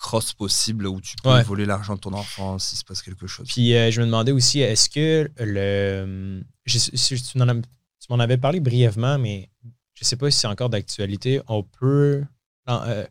cross 0.00 0.32
possible 0.32 0.86
où 0.88 1.00
tu 1.00 1.14
peux 1.22 1.28
Ouais. 1.28 1.42
voler 1.44 1.66
l'argent 1.66 1.94
de 1.94 2.00
ton 2.00 2.12
enfant 2.14 2.58
s'il 2.58 2.76
se 2.78 2.84
passe 2.84 3.02
quelque 3.02 3.26
chose. 3.28 3.46
Puis 3.46 3.74
euh, 3.76 3.90
je 3.92 4.00
me 4.00 4.06
demandais 4.06 4.32
aussi, 4.32 4.60
est-ce 4.60 4.88
que 4.88 5.30
le. 5.38 6.42
Je, 6.64 6.78
si 6.78 7.14
tu 7.22 7.38
m'en 7.38 8.18
avais 8.18 8.38
parlé 8.38 8.58
brièvement, 8.60 9.18
mais 9.18 9.48
je 9.94 10.04
sais 10.04 10.16
pas 10.16 10.30
si 10.30 10.38
c'est 10.38 10.46
encore 10.48 10.70
d'actualité. 10.70 11.40
On 11.48 11.62
peut. 11.62 12.24
euh, 12.68 13.06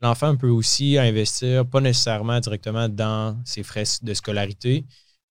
L'enfant 0.00 0.36
peut 0.36 0.48
aussi 0.48 0.98
investir, 0.98 1.64
pas 1.64 1.80
nécessairement 1.80 2.40
directement 2.40 2.88
dans 2.88 3.40
ses 3.44 3.62
frais 3.62 3.84
de 4.02 4.14
scolarité, 4.14 4.84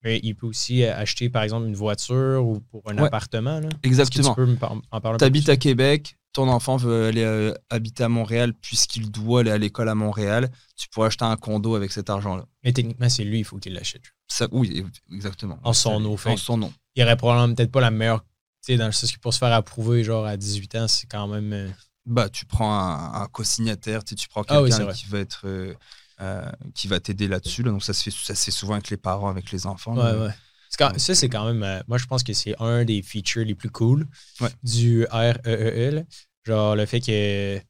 mais 0.04 0.20
il 0.24 0.36
peut 0.36 0.48
aussi 0.48 0.84
euh, 0.84 0.96
acheter, 0.96 1.30
par 1.30 1.44
exemple, 1.44 1.68
une 1.68 1.76
voiture 1.76 2.46
ou 2.46 2.60
pour 2.60 2.82
un 2.90 2.98
Ouais. 2.98 3.08
appartement. 3.08 3.60
là. 3.60 3.70
Exactement. 3.84 4.36
tu 4.36 4.56
peux 4.58 4.58
en 4.92 5.02
parler 5.02 5.16
un 5.16 5.18
Tu 5.18 5.18
peu 5.20 5.26
habites 5.26 5.46
plus? 5.46 5.52
à 5.52 5.58
Québec, 5.58 6.18
ton 6.34 6.48
enfant 6.48 6.78
veut 6.78 7.08
aller 7.08 7.24
euh, 7.24 7.54
habiter 7.70 8.04
à 8.04 8.10
Montréal 8.10 8.54
puisqu'il 8.54 9.12
doit 9.12 9.42
aller 9.42 9.52
à 9.52 9.58
l'école 9.58 9.90
à 9.90 9.96
Montréal, 9.96 10.50
tu 10.76 10.88
pourrais 10.90 11.08
acheter 11.08 11.26
un 11.26 11.36
condo 11.36 11.76
avec 11.76 11.92
cet 11.92 12.10
argent-là. 12.10 12.46
Mais 12.64 12.72
techniquement, 12.74 13.10
c'est 13.10 13.24
lui, 13.24 13.40
il 13.40 13.44
faut 13.46 13.58
qu'il 13.58 13.74
l'achète. 13.74 14.04
Ça, 14.28 14.48
oui, 14.52 14.84
exactement. 15.12 15.60
En 15.64 15.74
son 15.74 16.00
nom. 16.00 16.16
En 16.26 16.38
son 16.38 16.58
nom. 16.58 16.74
Il 16.96 17.04
aurait 17.04 17.18
probablement 17.18 17.54
peut-être 17.54 17.72
pas 17.72 17.82
la 17.82 17.92
meilleure. 17.92 18.22
Tu 18.66 18.74
sais, 18.74 18.78
dans 18.78 18.86
le 18.86 18.92
sens 18.92 19.12
que 19.12 19.20
pour 19.20 19.34
se 19.34 19.40
faire 19.40 19.52
approuver, 19.54 20.04
genre 20.04 20.26
à 20.26 20.38
18 20.38 20.76
ans, 20.76 20.88
c'est 20.88 21.08
quand 21.08 21.28
même. 21.28 21.52
euh, 21.52 21.68
Bah, 22.06 22.30
tu 22.30 22.46
prends 22.46 22.72
un, 22.74 23.22
un 23.24 23.28
co-signataire, 23.28 24.04
tu, 24.04 24.16
prends 24.30 24.44
Ah 24.48 24.62
oui, 24.62 24.70
quelqu'un 24.70 24.92
qui 24.94 25.08
va 25.08 25.20
être 25.20 25.42
euh, 25.46 25.74
euh, 26.22 26.50
qui 26.76 26.88
va 26.88 27.00
t'aider 27.00 27.28
là-dessus. 27.28 27.64
là. 27.64 27.72
Donc 27.72 27.84
ça 27.84 27.94
se 27.94 28.04
fait 28.04 28.12
ça 28.12 28.36
se 28.36 28.44
fait 28.46 28.52
souvent 28.52 28.74
avec 28.74 28.90
les 28.90 28.98
parents, 28.98 29.30
avec 29.30 29.52
les 29.52 29.66
enfants. 29.66 29.96
Ouais, 29.96 30.20
ouais. 30.28 30.34
Quand- 30.78 30.98
ça, 30.98 31.16
c'est 31.16 31.28
quand 31.30 31.46
même. 31.46 31.64
euh, 31.64 31.82
moi, 31.88 31.98
je 31.98 32.06
pense 32.06 32.24
que 32.24 32.32
c'est 32.34 32.56
un 32.62 32.86
des 32.86 33.02
features 33.02 33.44
les 33.46 33.56
plus 33.56 33.70
cool 33.70 34.08
Ouais. 34.40 34.50
du 34.64 35.06
REEE. 35.12 35.92
là. 35.92 36.02
Genre, 36.46 36.76
le 36.76 36.86
fait 36.86 37.02
que. 37.02 37.58
Tu 37.58 37.64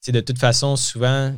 sais, 0.00 0.12
de 0.12 0.20
toute 0.20 0.38
façon, 0.38 0.76
souvent, 0.76 1.34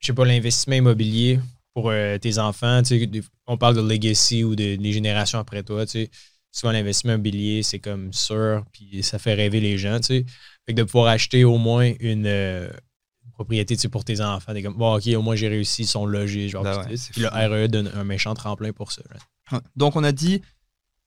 je 0.00 0.06
sais 0.06 0.12
pas, 0.12 0.24
l'investissement 0.24 0.74
immobilier 0.76 1.40
pour 1.74 1.90
euh, 1.90 2.18
tes 2.18 2.38
enfants, 2.38 2.82
tu 2.82 3.10
on 3.46 3.56
parle 3.58 3.74
de 3.76 3.80
legacy 3.82 4.44
ou 4.44 4.54
de, 4.54 4.76
des 4.76 4.92
générations 4.92 5.38
après 5.40 5.62
toi, 5.64 5.84
tu 5.86 5.92
sais. 5.92 6.10
Souvent, 6.52 6.72
l'investissement 6.72 7.14
immobilier, 7.14 7.64
c'est 7.64 7.80
comme 7.80 8.12
sûr, 8.12 8.64
puis 8.72 9.02
ça 9.02 9.18
fait 9.18 9.34
rêver 9.34 9.58
les 9.60 9.76
gens, 9.78 9.98
tu 9.98 10.06
sais. 10.06 10.24
Fait 10.66 10.74
que 10.74 10.78
de 10.80 10.84
pouvoir 10.84 11.08
acheter 11.08 11.42
au 11.44 11.58
moins 11.58 11.92
une. 12.00 12.26
euh, 12.26 12.70
propriété 13.34 13.76
pour 13.88 14.04
tes 14.04 14.20
enfants. 14.20 14.52
T'es 14.52 14.62
comme, 14.62 14.74
bon, 14.76 14.96
OK, 14.96 15.06
au 15.08 15.22
moins 15.22 15.34
j'ai 15.36 15.48
réussi, 15.48 15.82
ils 15.82 15.86
sont 15.86 16.06
logés. 16.06 16.48
Genre, 16.48 16.62
Ben 16.64 16.78
ouais, 16.78 16.94
Puis 17.12 17.20
le 17.22 17.28
fou. 17.28 17.34
RE 17.34 17.68
donne 17.68 17.90
un 17.94 18.04
méchant 18.04 18.34
tremplin 18.34 18.72
pour 18.72 18.92
ça. 18.92 19.02
Ouais. 19.52 19.58
Donc, 19.76 19.96
on 19.96 20.04
a 20.04 20.12
dit 20.12 20.40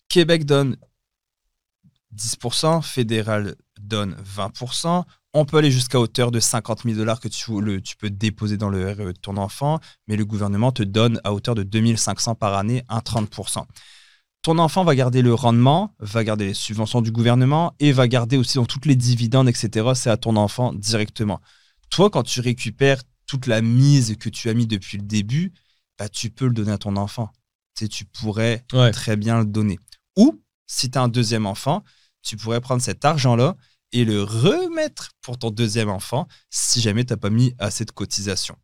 Québec 0.10 0.46
donne 0.46 0.78
10%, 2.16 2.82
fédéral 2.82 3.56
donne 3.80 4.16
20%. 4.24 5.04
On 5.34 5.46
peut 5.46 5.58
aller 5.58 5.72
jusqu'à 5.72 6.00
hauteur 6.00 6.32
de 6.32 6.40
50 6.40 6.84
000 6.84 6.96
dollars 6.96 7.20
que 7.20 7.28
tu, 7.28 7.60
le- 7.62 7.82
tu 7.82 7.96
peux 7.96 8.10
déposer 8.10 8.58
dans 8.58 8.70
le 8.70 8.92
RE 8.92 8.96
de 9.08 9.12
ton 9.12 9.38
enfant, 9.38 9.80
mais 10.08 10.16
le 10.16 10.26
gouvernement 10.26 10.72
te 10.72 10.84
donne 10.84 11.20
à 11.24 11.34
hauteur 11.34 11.54
de 11.54 11.64
2500 11.64 12.36
par 12.36 12.54
année 12.56 12.84
un 12.90 13.00
30%. 13.00 13.66
Ton 14.42 14.58
enfant 14.60 14.84
va 14.84 14.96
garder 14.96 15.22
le 15.22 15.34
rendement, 15.34 15.94
va 16.00 16.24
garder 16.24 16.46
les 16.48 16.54
subventions 16.54 17.02
du 17.02 17.12
gouvernement 17.12 17.74
et 17.80 17.92
va 17.92 18.08
garder 18.08 18.38
aussi 18.38 18.56
dans 18.58 18.66
toutes 18.66 18.86
les 18.86 18.96
dividendes, 18.96 19.50
etc. 19.50 19.90
C'est 19.94 20.10
à 20.10 20.18
ton 20.18 20.38
enfant 20.38 20.74
directement. 20.74 21.42
Toi, 21.90 22.10
quand 22.10 22.24
tu 22.24 22.42
récupères 22.42 23.02
toute 23.26 23.48
la 23.48 23.62
mise 23.62 24.16
que 24.18 24.30
tu 24.30 24.50
as 24.50 24.54
mis 24.54 24.68
depuis 24.68 24.98
le 24.98 25.04
début, 25.04 25.54
bah, 25.98 26.10
tu 26.10 26.30
peux 26.30 26.46
le 26.48 26.54
donner 26.54 26.72
à 26.72 26.78
ton 26.78 26.96
enfant. 26.96 27.32
Tu 27.76 27.86
sais, 27.86 27.90
tu 27.90 28.06
pourrais 28.06 28.66
Ouais. 28.74 28.92
très 28.92 29.16
bien 29.16 29.40
le 29.40 29.46
donner. 29.46 29.80
Ou, 30.16 30.42
si 30.66 30.90
tu 30.90 30.98
as 30.98 31.02
un 31.02 31.08
deuxième 31.08 31.46
enfant, 31.46 31.84
tu 32.22 32.38
pourrais 32.38 32.62
prendre 32.62 32.82
cet 32.82 33.06
argent-là 33.06 33.56
et 33.94 34.04
le 34.06 34.22
remettre 34.24 35.12
pour 35.22 35.38
ton 35.40 35.50
deuxième 35.50 35.90
enfant 35.90 36.28
si 36.50 36.82
jamais 36.82 37.06
tu 37.06 37.14
n'as 37.14 37.18
pas 37.18 37.30
mis 37.30 37.54
assez 37.58 37.86
de 37.86 37.92
cotisation. 37.92 38.58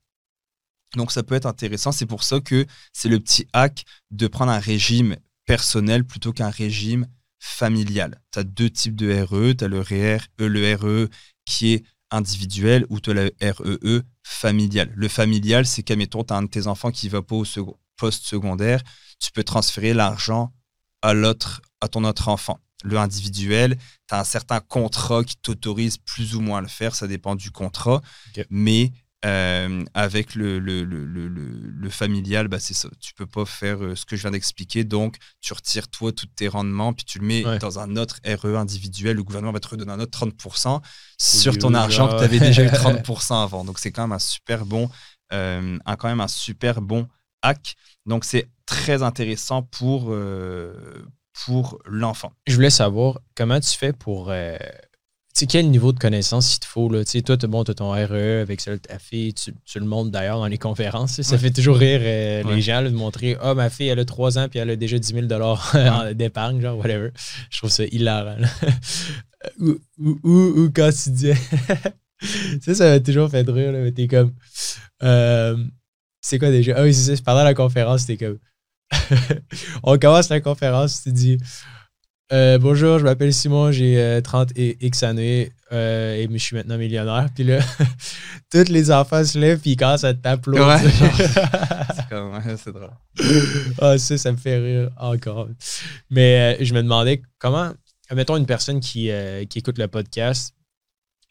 Donc 0.96 1.12
ça 1.12 1.24
peut 1.24 1.36
être 1.36 1.46
intéressant. 1.46 1.92
C'est 1.92 2.06
pour 2.06 2.24
ça 2.24 2.40
que 2.40 2.66
c'est 2.92 3.10
le 3.10 3.20
petit 3.20 3.48
hack 3.54 3.86
de 4.12 4.28
prendre 4.28 4.52
un 4.52 4.60
régime 4.60 5.16
personnel 5.46 6.04
plutôt 6.06 6.34
qu'un 6.34 6.50
régime 6.50 7.08
familial. 7.40 8.22
Tu 8.32 8.40
as 8.40 8.44
deux 8.44 8.70
types 8.70 8.96
de 8.96 9.12
RE. 9.24 9.54
Tu 9.56 9.64
as 9.64 9.68
le, 9.68 9.80
RER, 9.82 10.18
euh, 10.42 10.48
le 10.48 10.76
RE 10.76 11.10
qui 11.46 11.74
est 11.74 11.84
individuel 12.14 12.86
ou 12.90 13.00
tu 13.00 13.12
as 13.12 13.14
le 13.14 13.32
REE 13.42 14.02
familial. 14.24 14.92
Le 14.96 15.08
familial, 15.08 15.66
c'est 15.66 15.84
qu'admettons, 15.84 16.24
tu 16.24 16.34
as 16.34 16.38
un 16.38 16.44
de 16.44 16.48
tes 16.48 16.68
enfants 16.68 16.92
qui 16.92 17.10
va 17.10 17.22
pas 17.22 17.36
au 17.36 17.46
second- 17.46 17.78
poste 17.98 18.26
secondaire, 18.26 18.82
tu 19.20 19.32
peux 19.32 19.44
transférer 19.44 19.94
l'argent 19.94 20.54
à 21.02 21.14
l'autre, 21.14 21.62
à 21.82 21.88
ton 21.88 22.04
autre 22.06 22.28
enfant. 22.28 22.60
Le 22.84 22.98
individuel, 22.98 23.78
tu 24.10 24.16
as 24.16 24.20
un 24.20 24.24
certain 24.24 24.60
contrat 24.60 25.24
qui 25.24 25.38
t'autorise 25.38 25.98
plus 25.98 26.36
ou 26.36 26.42
moins 26.42 26.58
à 26.58 26.62
le 26.62 26.68
faire, 26.68 26.96
ça 26.96 27.08
dépend 27.08 27.36
du 27.36 27.52
contrat. 27.52 28.02
Mais 28.50 28.92
euh, 29.26 29.84
avec 29.94 30.36
le, 30.36 30.60
le, 30.60 30.84
le, 30.84 31.06
le, 31.06 31.28
le- 31.28 31.70
le 31.72 31.90
familial, 31.90 32.48
bah, 32.50 32.60
c'est 32.60 32.74
ça. 32.74 32.90
Tu 33.00 33.14
peux 33.14 33.26
pas 33.26 33.46
faire 33.46 33.82
euh, 33.84 33.96
ce 33.96 34.06
que 34.06 34.16
je 34.16 34.22
viens 34.22 34.32
d'expliquer. 34.32 34.84
Donc, 34.84 35.16
tu 35.42 35.54
retires 35.54 35.88
toi 35.88 36.12
tous 36.12 36.26
tes 36.28 36.48
rendements, 36.50 36.94
puis 36.94 37.06
tu 37.06 37.20
le 37.20 37.26
mets 37.26 37.46
Ouais. 37.46 37.60
dans 37.60 37.80
un 37.80 37.96
autre 37.96 38.20
RE 38.26 38.58
individuel. 38.58 39.16
Le 39.16 39.24
gouvernement 39.24 39.54
va 39.54 39.60
te 39.60 39.68
redonner 39.70 39.92
un 39.92 40.00
autre 40.00 40.12
30% 40.12 40.82
sur 41.18 41.58
ton 41.58 41.74
argent 41.74 42.08
que 42.10 42.18
tu 42.18 42.24
avais 42.24 42.40
déjà 42.40 42.64
eu 42.64 42.68
30% 42.70 43.44
avant. 43.44 43.64
Donc, 43.64 43.80
c'est 43.80 43.92
quand 43.92 44.04
même 44.04 44.12
un 44.12 44.20
super 44.20 44.66
bon, 44.66 44.90
euh, 45.32 45.78
un, 45.86 45.96
quand 45.96 46.08
même 46.10 46.22
un 46.22 46.28
super 46.28 46.82
bon 46.82 47.08
hack. 47.42 47.76
Donc, 48.06 48.26
c'est 48.26 48.50
très 48.66 49.04
intéressant 49.04 49.62
pour, 49.64 50.08
euh, 50.12 50.74
pour 51.46 51.80
l'enfant. 51.86 52.34
Je 52.48 52.56
voulais 52.56 52.70
savoir 52.70 53.20
comment 53.36 53.60
tu 53.60 53.78
fais 53.78 53.94
pour. 53.94 54.32
Tu 55.36 55.40
sais, 55.40 55.48
quel 55.48 55.70
niveau 55.72 55.92
de 55.94 55.98
connaissance 56.00 56.56
il 56.56 56.60
te 56.60 56.66
faut. 56.68 56.90
Là? 56.90 57.04
Tu 57.04 57.12
sais, 57.12 57.22
toi, 57.24 57.36
tu 57.38 57.48
bon, 57.48 57.64
as 57.64 57.74
ton 57.74 57.90
RE 57.92 58.42
avec 58.42 58.62
ça, 58.62 58.78
ta 58.78 59.00
fille, 59.00 59.34
tu, 59.34 59.52
tu 59.66 59.80
le 59.80 59.86
montres 59.86 60.12
d'ailleurs 60.12 60.38
dans 60.38 60.46
les 60.48 60.60
conférences. 60.60 61.22
Ça 61.22 61.32
Ouais. 61.36 61.42
fait 61.42 61.50
toujours 61.52 61.78
rire 61.78 62.02
euh, 62.04 62.44
Ouais. 62.44 62.56
les 62.56 62.62
gens 62.62 62.82
là, 62.82 62.90
de 62.90 62.96
montrer 62.96 63.36
Ah, 63.42 63.56
ma 63.56 63.70
fille, 63.72 63.88
elle 63.88 64.00
a 64.00 64.06
3 64.06 64.38
ans 64.38 64.48
puis 64.48 64.60
elle 64.60 64.70
a 64.70 64.76
déjà 64.76 65.00
10 65.00 65.08
000 65.28 65.28
en- 65.34 66.14
d'épargne, 66.14 66.62
genre, 66.62 66.78
whatever. 66.78 67.10
Je 67.50 67.58
trouve 67.58 67.72
ça 67.72 67.84
hilarant. 67.86 68.38
là. 68.38 68.48
ou, 69.60 69.76
ou, 69.98 70.20
ou, 70.24 70.32
ou 70.66 70.72
quand 70.72 70.90
tu 70.92 71.10
disais. 71.10 71.36
ça, 72.62 72.76
ça 72.76 72.90
m'a 72.90 73.00
toujours 73.00 73.30
fait 73.30 73.48
rire. 73.50 73.72
Là, 73.72 73.80
mais 73.80 73.92
t'es 73.92 74.08
comme. 74.08 74.34
euh, 75.02 75.58
c'est 76.22 76.38
quoi 76.38 76.52
déjà? 76.52 76.76
Ah 76.78 76.84
oui, 76.84 76.94
c'est 76.94 77.16
ça. 77.16 77.22
Pendant 77.26 77.44
la 77.44 77.54
conférence, 77.56 78.06
t'es 78.06 78.18
comme. 78.18 78.38
On 79.82 79.98
commence 79.98 80.30
la 80.30 80.40
conférence, 80.42 81.02
tu 81.04 81.12
dis. 81.12 81.38
Euh, 82.34 82.58
bonjour, 82.58 82.98
je 82.98 83.04
m'appelle 83.04 83.32
Simon, 83.32 83.72
j'ai 83.72 84.02
euh, 84.02 84.20
30 84.20 84.54
et 84.56 84.84
X 84.84 85.04
années 85.04 85.52
euh, 85.72 86.16
et 86.16 86.28
je 86.32 86.38
suis 86.40 86.56
maintenant 86.56 86.80
millionnaire. 86.80 87.30
Puis 87.36 87.44
là, 87.44 87.60
tous 88.52 88.70
les 88.70 88.90
enfants 88.90 89.24
se 89.24 89.38
lèvent 89.38 89.60
puis 89.60 89.72
ils 89.72 89.78
commencent 89.78 90.04
à 90.04 90.16
t'applaudir. 90.16 90.66
Ouais, 90.68 90.80
C'est 92.10 92.16
ouais, 92.16 92.58
c'est 92.58 92.72
drôle. 92.72 92.90
ah, 93.80 93.98
ça, 94.00 94.18
ça 94.18 94.32
me 94.32 94.38
fait 94.38 94.58
rire 94.58 94.90
encore. 94.98 95.48
Mais 96.10 96.58
euh, 96.60 96.64
je 96.66 96.74
me 96.74 96.82
demandais 96.82 97.22
comment, 97.38 97.72
mettons 98.12 98.36
une 98.38 98.48
personne 98.48 98.80
qui, 98.80 99.12
euh, 99.12 99.46
qui 99.46 99.60
écoute 99.60 99.78
le 99.78 99.88
podcast, 99.88 100.56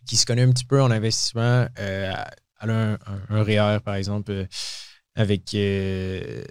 qui 0.06 0.16
se 0.16 0.24
connaît 0.24 0.42
un 0.42 0.52
petit 0.52 0.64
peu 0.64 0.80
en 0.80 0.90
investissement, 0.92 1.66
euh, 1.80 2.12
elle 2.60 2.70
a 2.70 2.74
un, 2.74 2.92
un, 2.92 2.98
un 3.30 3.42
REER, 3.42 3.80
par 3.84 3.96
exemple, 3.96 4.30
euh, 4.30 4.46
avec 5.16 5.52
euh, 5.54 6.44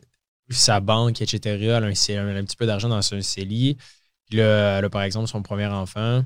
sa 0.50 0.82
banque, 0.82 1.22
etc. 1.22 1.40
Elle 1.62 1.72
a 1.72 1.88
un, 1.88 1.96
C- 1.96 2.12
elle 2.14 2.36
a 2.36 2.40
un 2.40 2.44
petit 2.44 2.58
peu 2.58 2.66
d'argent 2.66 2.90
dans 2.90 3.02
son 3.02 3.22
CELI. 3.22 3.78
Puis 4.32 4.40
là, 4.40 4.80
elle 4.80 4.86
a, 4.86 4.90
par 4.90 5.04
exemple, 5.04 5.28
son 5.28 5.44
premier 5.44 5.66
enfant, 5.66 6.24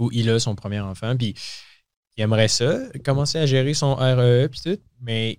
ou 0.00 0.10
il 0.12 0.28
a 0.28 0.40
son 0.40 0.56
premier 0.56 0.80
enfant, 0.80 1.16
puis 1.16 1.34
il 2.16 2.22
aimerait 2.22 2.48
ça, 2.48 2.80
commencer 3.04 3.38
à 3.38 3.46
gérer 3.46 3.72
son 3.72 3.94
REE, 3.94 4.48
puis 4.48 4.60
tout, 4.62 4.82
mais 5.00 5.38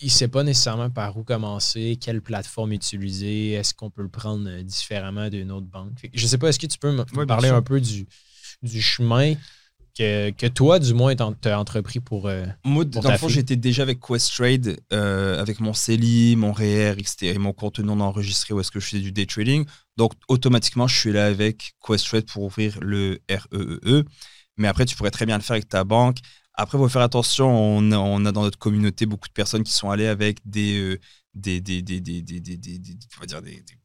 il 0.00 0.06
ne 0.06 0.10
sait 0.10 0.28
pas 0.28 0.44
nécessairement 0.44 0.90
par 0.90 1.16
où 1.16 1.24
commencer, 1.24 1.98
quelle 2.00 2.22
plateforme 2.22 2.72
utiliser, 2.72 3.52
est-ce 3.52 3.74
qu'on 3.74 3.90
peut 3.90 4.02
le 4.02 4.08
prendre 4.08 4.48
différemment 4.62 5.28
d'une 5.28 5.50
autre 5.50 5.66
banque. 5.66 6.08
Je 6.14 6.26
sais 6.26 6.38
pas, 6.38 6.50
est-ce 6.50 6.60
que 6.60 6.66
tu 6.66 6.78
peux 6.78 6.92
me 6.92 7.26
parler 7.26 7.48
un 7.48 7.62
peu 7.62 7.80
du, 7.80 8.06
du 8.62 8.80
chemin? 8.80 9.34
Que, 9.96 10.30
que 10.30 10.46
toi, 10.46 10.78
du 10.78 10.92
moins, 10.94 11.14
t'as 11.16 11.56
entrepris 11.56 12.00
pour. 12.00 12.26
euh, 12.28 12.44
Moi, 12.64 12.84
Pour 12.84 13.02
dans 13.02 13.10
le 13.10 13.18
fond, 13.18 13.28
j'étais 13.28 13.56
déjà 13.56 13.82
avec 13.82 14.00
Questrade, 14.00 14.76
euh, 14.92 15.40
avec 15.40 15.60
mon 15.60 15.72
CELI, 15.72 16.36
mon 16.36 16.52
REER, 16.52 16.94
etc. 16.98 17.34
et 17.34 17.38
mon 17.38 17.52
compte 17.52 17.78
non 17.80 18.00
enregistré 18.00 18.54
où 18.54 18.60
est-ce 18.60 18.70
que 18.70 18.80
je 18.80 18.86
faisais 18.86 19.02
du 19.02 19.12
day 19.12 19.26
trading. 19.26 19.64
Donc, 19.96 20.12
automatiquement, 20.28 20.86
je 20.88 20.98
suis 20.98 21.12
là 21.12 21.26
avec 21.26 21.74
Questrade 21.86 22.24
pour 22.26 22.42
ouvrir 22.42 22.78
le 22.80 23.20
REEE. 23.30 24.04
Mais 24.56 24.68
après, 24.68 24.84
tu 24.84 24.96
pourrais 24.96 25.10
très 25.10 25.26
bien 25.26 25.36
le 25.36 25.42
faire 25.42 25.54
avec 25.54 25.68
ta 25.68 25.84
banque. 25.84 26.18
Après, 26.54 26.78
il 26.78 26.80
faut 26.80 26.88
faire 26.88 27.02
attention. 27.02 27.48
On 27.50 27.90
a, 27.92 27.96
on 27.98 28.24
a 28.26 28.32
dans 28.32 28.42
notre 28.42 28.58
communauté 28.58 29.06
beaucoup 29.06 29.28
de 29.28 29.32
personnes 29.32 29.64
qui 29.64 29.72
sont 29.72 29.90
allées 29.90 30.06
avec 30.06 30.38
des, 30.44 30.78
euh, 30.78 30.98
des, 31.34 31.60
des, 31.60 31.82
des, 31.82 32.00
des, 32.00 32.22
des, 32.22 32.40
des- 32.40 32.56
des- 32.56 32.78
des- 32.78 32.98
on 33.16 33.20
va 33.20 33.26
dire 33.26 33.42
des- 33.42 33.50
des 33.62 33.78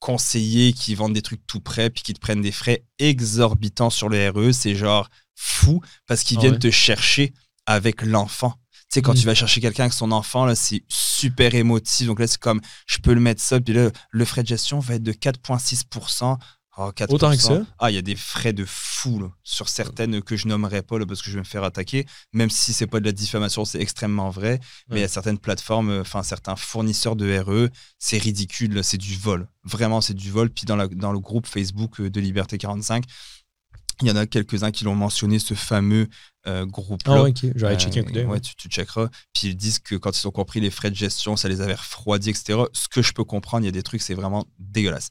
conseillers 0.00 0.72
qui 0.72 0.94
vendent 0.94 1.14
des 1.14 1.22
trucs 1.22 1.46
tout 1.46 1.60
prêts 1.60 1.88
puis 1.90 2.02
qui 2.02 2.12
te 2.12 2.20
prennent 2.20 2.42
des 2.42 2.52
frais 2.52 2.84
exorbitants 2.98 3.90
sur 3.90 4.08
le 4.08 4.28
RE. 4.30 4.52
C'est 4.52 4.74
genre 4.74 5.08
fou 5.36 5.80
parce 6.06 6.24
qu'ils 6.24 6.38
Ah 6.38 6.40
viennent 6.40 6.52
ouais. 6.54 6.58
te 6.58 6.70
chercher 6.70 7.32
avec 7.66 8.02
l'enfant. 8.02 8.54
Tu 8.88 8.94
sais, 8.94 9.02
quand 9.02 9.14
Mm. 9.14 9.18
tu 9.20 9.26
vas 9.26 9.34
chercher 9.34 9.60
quelqu'un 9.60 9.84
avec 9.84 9.92
son 9.92 10.10
enfant, 10.12 10.44
là, 10.46 10.54
c'est 10.54 10.82
super 10.88 11.54
émotif. 11.54 12.06
Donc 12.06 12.18
là, 12.20 12.26
c'est 12.26 12.38
comme, 12.40 12.60
je 12.86 12.98
peux 12.98 13.12
le 13.14 13.20
mettre 13.20 13.42
ça. 13.42 13.60
Puis 13.60 13.74
là, 13.74 13.90
le 14.10 14.24
frais 14.24 14.42
de 14.42 14.48
gestion 14.48 14.78
va 14.78 14.94
être 14.94 15.02
de 15.02 15.12
4,6%. 15.12 16.38
Oh, 16.78 16.90
4%. 16.94 17.14
Autant 17.14 17.30
que 17.30 17.38
ça? 17.38 17.62
Ah, 17.78 17.90
il 17.90 17.94
y 17.94 17.98
a 17.98 18.02
des 18.02 18.14
frais 18.16 18.52
de 18.52 18.64
fou 18.66 19.18
là, 19.18 19.28
sur 19.42 19.68
certaines 19.70 20.20
que 20.20 20.36
je 20.36 20.46
nommerai 20.46 20.82
pas 20.82 20.98
là, 20.98 21.06
parce 21.06 21.22
que 21.22 21.30
je 21.30 21.34
vais 21.36 21.40
me 21.40 21.44
faire 21.44 21.64
attaquer. 21.64 22.04
Même 22.34 22.50
si 22.50 22.74
c'est 22.74 22.86
pas 22.86 23.00
de 23.00 23.06
la 23.06 23.12
diffamation, 23.12 23.64
c'est 23.64 23.80
extrêmement 23.80 24.28
vrai. 24.28 24.60
Mais 24.90 24.98
il 24.98 25.00
y 25.00 25.04
a 25.04 25.08
certaines 25.08 25.38
plateformes, 25.38 26.00
enfin 26.02 26.22
certains 26.22 26.54
fournisseurs 26.54 27.16
de 27.16 27.38
RE, 27.38 27.70
c'est 27.98 28.18
ridicule. 28.18 28.84
C'est 28.84 28.98
du 28.98 29.16
vol. 29.16 29.48
Vraiment, 29.64 30.02
c'est 30.02 30.12
du 30.14 30.30
vol. 30.30 30.50
Puis 30.50 30.66
dans, 30.66 30.76
la- 30.76 30.86
dans 30.88 31.12
le 31.12 31.18
groupe 31.18 31.46
Facebook 31.46 31.98
euh, 32.00 32.10
de 32.10 32.20
Liberté 32.20 32.58
45, 32.58 33.04
il 34.02 34.08
y 34.08 34.10
en 34.10 34.16
a 34.16 34.26
quelques-uns 34.26 34.70
qui 34.70 34.84
l'ont 34.84 34.94
mentionné, 34.94 35.38
ce 35.38 35.54
fameux 35.54 36.08
euh, 36.46 36.64
groupe-là. 36.66 37.14
Ah, 37.16 37.22
ok. 37.22 37.46
J'aurais 37.54 37.74
Euh, 37.74 37.78
checké 37.78 38.00
un 38.00 38.02
coup 38.04 38.12
d'œil. 38.12 38.24
Ouais, 38.26 38.40
tu, 38.40 38.54
tu 38.56 38.68
checkeras. 38.68 39.08
Puis 39.32 39.48
ils 39.48 39.56
disent 39.56 39.78
que 39.78 39.94
quand 39.96 40.16
ils 40.20 40.26
ont 40.28 40.30
compris 40.30 40.60
les 40.60 40.70
frais 40.70 40.90
de 40.90 40.96
gestion, 40.96 41.36
ça 41.36 41.48
les 41.48 41.60
avait 41.60 41.74
refroidis, 41.74 42.30
etc. 42.30 42.58
Ce 42.72 42.88
que 42.88 43.02
je 43.02 43.12
peux 43.12 43.24
comprendre, 43.24 43.64
il 43.64 43.66
y 43.66 43.68
a 43.68 43.72
des 43.72 43.82
trucs, 43.82 44.02
c'est 44.02 44.14
vraiment 44.14 44.44
dégueulasse. 44.58 45.08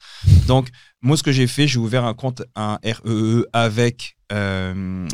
Donc, 0.47 0.69
moi, 1.01 1.17
ce 1.17 1.23
que 1.23 1.31
j'ai 1.31 1.47
fait, 1.47 1.67
j'ai 1.67 1.79
ouvert 1.79 2.05
un 2.05 2.13
compte, 2.13 2.43
un 2.55 2.79
REE 2.83 3.43
avec 3.53 4.15
euh, 4.31 5.07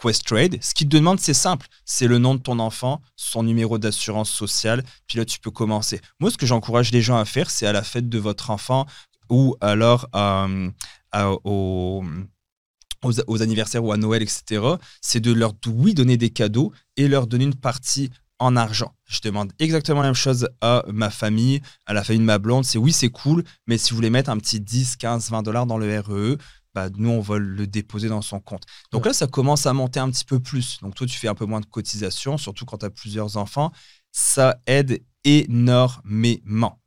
Questrade. 0.00 0.58
Ce 0.62 0.74
qu'ils 0.74 0.88
te 0.88 0.96
demandent, 0.96 1.20
c'est 1.20 1.34
simple. 1.34 1.66
C'est 1.84 2.06
le 2.06 2.18
nom 2.18 2.34
de 2.34 2.40
ton 2.40 2.58
enfant, 2.60 3.00
son 3.16 3.42
numéro 3.42 3.78
d'assurance 3.78 4.30
sociale. 4.30 4.82
Puis 5.06 5.18
là, 5.18 5.24
tu 5.24 5.38
peux 5.40 5.50
commencer. 5.50 6.00
Moi, 6.20 6.30
ce 6.30 6.36
que 6.38 6.46
j'encourage 6.46 6.92
les 6.92 7.02
gens 7.02 7.16
à 7.18 7.24
faire, 7.24 7.50
c'est 7.50 7.66
à 7.66 7.72
la 7.72 7.82
fête 7.82 8.08
de 8.08 8.18
votre 8.18 8.50
enfant 8.50 8.86
ou 9.30 9.56
alors 9.60 10.08
euh, 10.14 10.70
à- 11.12 11.30
au 11.44 12.02
aux, 13.02 13.12
aux 13.26 13.42
anniversaires 13.42 13.84
ou 13.84 13.92
à 13.92 13.96
Noël, 13.96 14.22
etc., 14.22 14.62
c'est 15.00 15.20
de 15.20 15.32
leur, 15.32 15.54
oui, 15.66 15.94
donner 15.94 16.16
des 16.16 16.30
cadeaux 16.30 16.72
et 16.96 17.08
leur 17.08 17.26
donner 17.26 17.44
une 17.44 17.54
partie 17.54 18.10
en 18.38 18.56
argent. 18.56 18.94
Je 19.06 19.20
demande 19.22 19.52
exactement 19.58 20.00
la 20.00 20.08
même 20.08 20.14
chose 20.14 20.48
à 20.60 20.84
ma 20.88 21.10
famille, 21.10 21.60
à 21.86 21.92
la 21.92 22.04
famille 22.04 22.20
de 22.20 22.24
ma 22.24 22.38
blonde. 22.38 22.64
C'est 22.64 22.78
oui, 22.78 22.92
c'est 22.92 23.08
cool, 23.08 23.44
mais 23.66 23.78
si 23.78 23.90
vous 23.90 23.96
voulez 23.96 24.10
mettre 24.10 24.30
un 24.30 24.38
petit 24.38 24.60
10, 24.60 24.96
15, 24.96 25.30
20 25.30 25.42
dollars 25.42 25.66
dans 25.66 25.78
le 25.78 26.00
REE, 26.00 26.36
bah, 26.74 26.88
nous, 26.96 27.10
on 27.10 27.20
va 27.20 27.38
le 27.38 27.66
déposer 27.66 28.08
dans 28.08 28.22
son 28.22 28.40
compte. 28.40 28.62
Donc 28.92 29.06
là, 29.06 29.12
ça 29.12 29.26
commence 29.26 29.66
à 29.66 29.72
monter 29.72 29.98
un 30.00 30.10
petit 30.10 30.24
peu 30.24 30.38
plus. 30.38 30.78
Donc 30.80 30.94
toi, 30.94 31.06
tu 31.06 31.18
fais 31.18 31.28
un 31.28 31.34
peu 31.34 31.46
moins 31.46 31.60
de 31.60 31.66
cotisation, 31.66 32.38
surtout 32.38 32.64
quand 32.64 32.78
tu 32.78 32.86
as 32.86 32.90
plusieurs 32.90 33.36
enfants. 33.36 33.72
Ça 34.12 34.60
aide 34.66 35.02
énormément. 35.24 36.80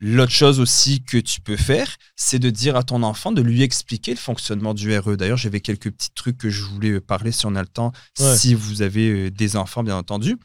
L'autre 0.00 0.30
chose 0.32 0.60
aussi 0.60 1.02
que 1.02 1.18
tu 1.18 1.40
peux 1.40 1.56
faire, 1.56 1.96
c'est 2.14 2.38
de 2.38 2.50
dire 2.50 2.76
à 2.76 2.84
ton 2.84 3.02
enfant, 3.02 3.32
de 3.32 3.42
lui 3.42 3.62
expliquer 3.62 4.12
le 4.12 4.16
fonctionnement 4.18 4.72
du 4.72 4.96
RE. 4.96 5.16
D'ailleurs, 5.16 5.36
j'avais 5.38 5.60
quelques 5.60 5.90
petits 5.90 6.12
trucs 6.14 6.38
que 6.38 6.50
je 6.50 6.62
voulais 6.62 7.00
parler 7.00 7.32
si 7.32 7.46
on 7.46 7.56
a 7.56 7.62
le 7.62 7.66
temps, 7.68 7.90
Ouais. 8.20 8.36
si 8.36 8.54
vous 8.54 8.82
avez 8.82 9.10
euh, 9.10 9.30
des 9.32 9.56
enfants, 9.56 9.82
bien 9.82 9.96
entendu. 9.96 10.36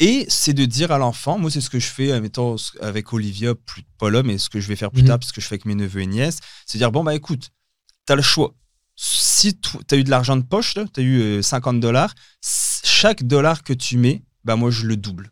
Et 0.00 0.24
c'est 0.28 0.54
de 0.54 0.64
dire 0.64 0.92
à 0.92 0.98
l'enfant, 0.98 1.38
moi 1.38 1.50
c'est 1.50 1.60
ce 1.60 1.68
que 1.70 1.78
je 1.78 1.86
fais, 1.88 2.10
euh, 2.12 2.20
mettons, 2.20 2.56
avec 2.80 3.12
Olivia, 3.12 3.54
plus 3.54 3.82
pas 3.98 4.08
là, 4.10 4.22
mais 4.22 4.38
ce 4.38 4.48
que 4.48 4.60
je 4.60 4.68
vais 4.68 4.76
faire 4.76 4.90
plus 4.90 5.02
Mhm. 5.02 5.08
tard, 5.08 5.18
parce 5.18 5.32
que 5.32 5.40
je 5.40 5.46
fais 5.46 5.54
avec 5.54 5.64
mes 5.66 5.74
neveux 5.74 6.00
et 6.00 6.06
nièces, 6.06 6.38
c'est 6.64 6.78
dire, 6.78 6.90
bon, 6.92 7.04
bah 7.04 7.14
écoute, 7.14 7.50
tu 8.06 8.12
as 8.12 8.16
le 8.16 8.22
choix. 8.22 8.54
Si 8.96 9.58
tu 9.60 9.76
as 9.90 9.96
eu 9.96 10.04
de 10.04 10.10
l'argent 10.10 10.36
de 10.36 10.42
poche, 10.42 10.74
tu 10.74 10.80
as 11.00 11.02
eu 11.02 11.20
euh, 11.20 11.42
50 11.42 11.80
dollars, 11.80 12.14
chaque 12.84 13.22
dollar 13.24 13.62
que 13.62 13.72
tu 13.72 13.96
mets, 13.98 14.22
bah 14.44 14.56
moi 14.56 14.70
je 14.70 14.86
le 14.86 14.96
double. 14.96 15.30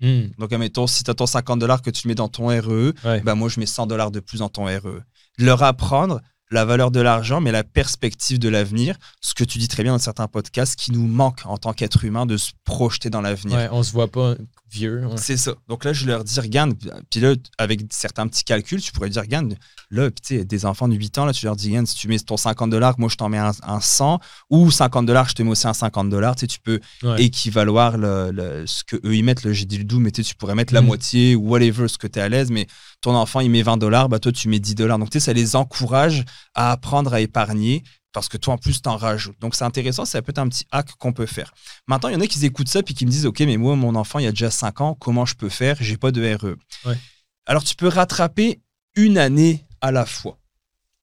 Hmm. 0.00 0.28
Donc, 0.38 0.52
admettons, 0.52 0.86
si 0.86 1.04
tu 1.04 1.10
as 1.10 1.14
ton 1.14 1.26
50 1.26 1.58
dollars 1.58 1.82
que 1.82 1.90
tu 1.90 2.08
mets 2.08 2.14
dans 2.14 2.28
ton 2.28 2.46
RE, 2.48 2.92
Ouais. 3.04 3.20
bah 3.20 3.34
moi 3.34 3.48
je 3.48 3.60
mets 3.60 3.66
100 3.66 3.86
dollars 3.86 4.10
de 4.10 4.20
plus 4.20 4.38
dans 4.38 4.48
ton 4.48 4.64
RE. 4.64 5.00
Leur 5.38 5.62
apprendre 5.62 6.20
la 6.50 6.64
valeur 6.64 6.90
de 6.90 7.00
l'argent, 7.00 7.40
mais 7.40 7.52
la 7.52 7.62
perspective 7.64 8.38
de 8.38 8.48
l'avenir, 8.48 8.96
ce 9.20 9.34
que 9.34 9.44
tu 9.44 9.58
dis 9.58 9.68
très 9.68 9.82
bien 9.82 9.92
dans 9.92 9.98
certains 9.98 10.26
podcasts, 10.26 10.78
qui 10.78 10.90
nous 10.92 11.06
manque 11.06 11.42
en 11.44 11.56
tant 11.58 11.72
qu'être 11.72 12.04
humain 12.04 12.26
de 12.26 12.36
se 12.36 12.50
projeter 12.64 13.08
dans 13.10 13.20
l'avenir. 13.20 13.56
Ouais, 13.56 13.68
on 13.70 13.82
se 13.82 13.92
voit 13.92 14.08
pas 14.08 14.34
vieux. 14.72 15.04
ouais. 15.06 15.16
C'est 15.16 15.36
ça. 15.36 15.54
Donc 15.68 15.84
là, 15.84 15.92
je 15.92 16.06
leur 16.06 16.22
dis, 16.24 16.38
regarde, 16.40 16.74
puis 17.10 17.20
là, 17.20 17.34
avec 17.58 17.80
certains 17.90 18.26
petits 18.28 18.44
calculs, 18.44 18.80
tu 18.80 18.92
pourrais 18.92 19.10
dire, 19.10 19.22
regarde, 19.22 19.54
là, 19.90 20.10
tu 20.10 20.16
sais, 20.38 20.44
des 20.44 20.64
enfants 20.66 20.86
de 20.88 20.94
8 20.94 21.18
ans, 21.18 21.24
là, 21.24 21.32
tu 21.32 21.44
leur 21.44 21.56
dis, 21.56 21.68
regarde, 21.68 21.86
si 21.86 21.96
tu 21.96 22.06
mets 22.08 22.18
ton 22.20 22.36
50 22.36 22.70
dollars, 22.70 22.94
moi, 22.98 23.08
je 23.08 23.16
t'en 23.16 23.28
mets 23.28 23.38
un, 23.38 23.50
un 23.62 23.80
100, 23.80 24.20
ou 24.50 24.70
50 24.70 25.06
dollars, 25.06 25.28
je 25.28 25.34
te 25.34 25.42
mets 25.42 25.50
aussi 25.50 25.66
un 25.66 25.72
50 25.74 26.08
dollars, 26.10 26.36
tu 26.36 26.40
sais, 26.42 26.46
tu 26.46 26.60
peux 26.60 26.80
Ouais. 27.02 27.22
équivaloir 27.22 27.96
le, 27.98 28.30
le- 28.32 28.66
ce 28.66 28.84
que 28.84 28.96
eux 29.04 29.14
ils 29.16 29.24
mettent, 29.24 29.42
là, 29.44 29.52
j'ai 29.52 29.64
dit 29.64 29.78
le 29.78 29.84
double, 29.84 30.04
mais 30.04 30.10
tu 30.12 30.34
pourrais 30.36 30.54
mettre 30.54 30.72
la 30.74 30.80
Mhm. 30.82 30.86
moitié, 30.86 31.34
ou 31.36 31.48
whatever, 31.48 31.88
ce 31.88 31.98
que 31.98 32.06
tu 32.06 32.18
es 32.18 32.22
à 32.22 32.28
l'aise, 32.28 32.50
mais 32.50 32.66
ton 33.00 33.14
enfant, 33.16 33.40
il 33.40 33.50
met 33.50 33.62
20 33.62 33.76
dollars, 33.76 34.08
bah 34.08 34.18
toi, 34.20 34.30
tu 34.30 34.48
mets 34.48 34.60
10 34.60 34.74
dollars. 34.76 34.98
Donc, 34.98 35.10
tu 35.10 35.18
sais, 35.18 35.24
ça 35.26 35.32
les 35.32 35.56
encourage 35.56 36.24
à 36.54 36.72
apprendre 36.72 37.12
à 37.14 37.20
épargner, 37.20 37.82
parce 38.12 38.28
que 38.28 38.36
toi, 38.36 38.54
en 38.54 38.58
plus, 38.58 38.82
t'en 38.82 38.96
rajoutes. 38.96 39.38
Donc, 39.40 39.54
c'est 39.54 39.64
intéressant, 39.64 40.04
ça 40.04 40.20
peut 40.22 40.30
être 40.30 40.38
un 40.38 40.48
petit 40.48 40.66
hack 40.72 40.92
qu'on 40.98 41.12
peut 41.12 41.26
faire. 41.26 41.52
Maintenant, 41.86 42.08
il 42.08 42.14
y 42.14 42.16
en 42.16 42.20
a 42.20 42.26
qui 42.26 42.44
écoutent 42.44 42.68
ça 42.68 42.82
puis 42.82 42.94
qui 42.94 43.06
me 43.06 43.10
disent 43.10 43.26
Ok, 43.26 43.40
mais 43.40 43.56
moi, 43.56 43.76
mon 43.76 43.94
enfant, 43.94 44.18
il 44.18 44.26
a 44.26 44.30
déjà 44.30 44.50
5 44.50 44.80
ans, 44.80 44.94
comment 44.94 45.26
je 45.26 45.34
peux 45.34 45.48
faire? 45.48 45.76
J'ai 45.80 45.96
pas 45.96 46.10
de 46.10 46.34
RE. 46.34 46.56
Ouais. 46.88 46.98
Alors, 47.46 47.62
tu 47.62 47.76
peux 47.76 47.88
rattraper 47.88 48.60
une 48.96 49.18
année 49.18 49.64
à 49.80 49.92
la 49.92 50.06
fois. 50.06 50.38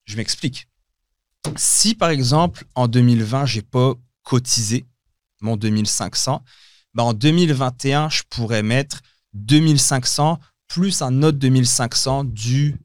Je 0.05 0.17
m'explique. 0.17 0.67
Si, 1.55 1.95
par 1.95 2.09
exemple, 2.09 2.65
en 2.75 2.87
2020, 2.87 3.45
j'ai 3.45 3.61
pas 3.61 3.93
cotisé 4.23 4.85
mon 5.41 5.55
2500, 5.55 6.43
bah, 6.93 7.03
en 7.03 7.13
2021, 7.13 8.09
je 8.09 8.23
pourrais 8.29 8.63
mettre 8.63 9.01
2500 9.33 10.39
plus 10.67 11.01
un 11.01 11.23
autre 11.23 11.37
2500 11.37 12.25
du 12.25 12.75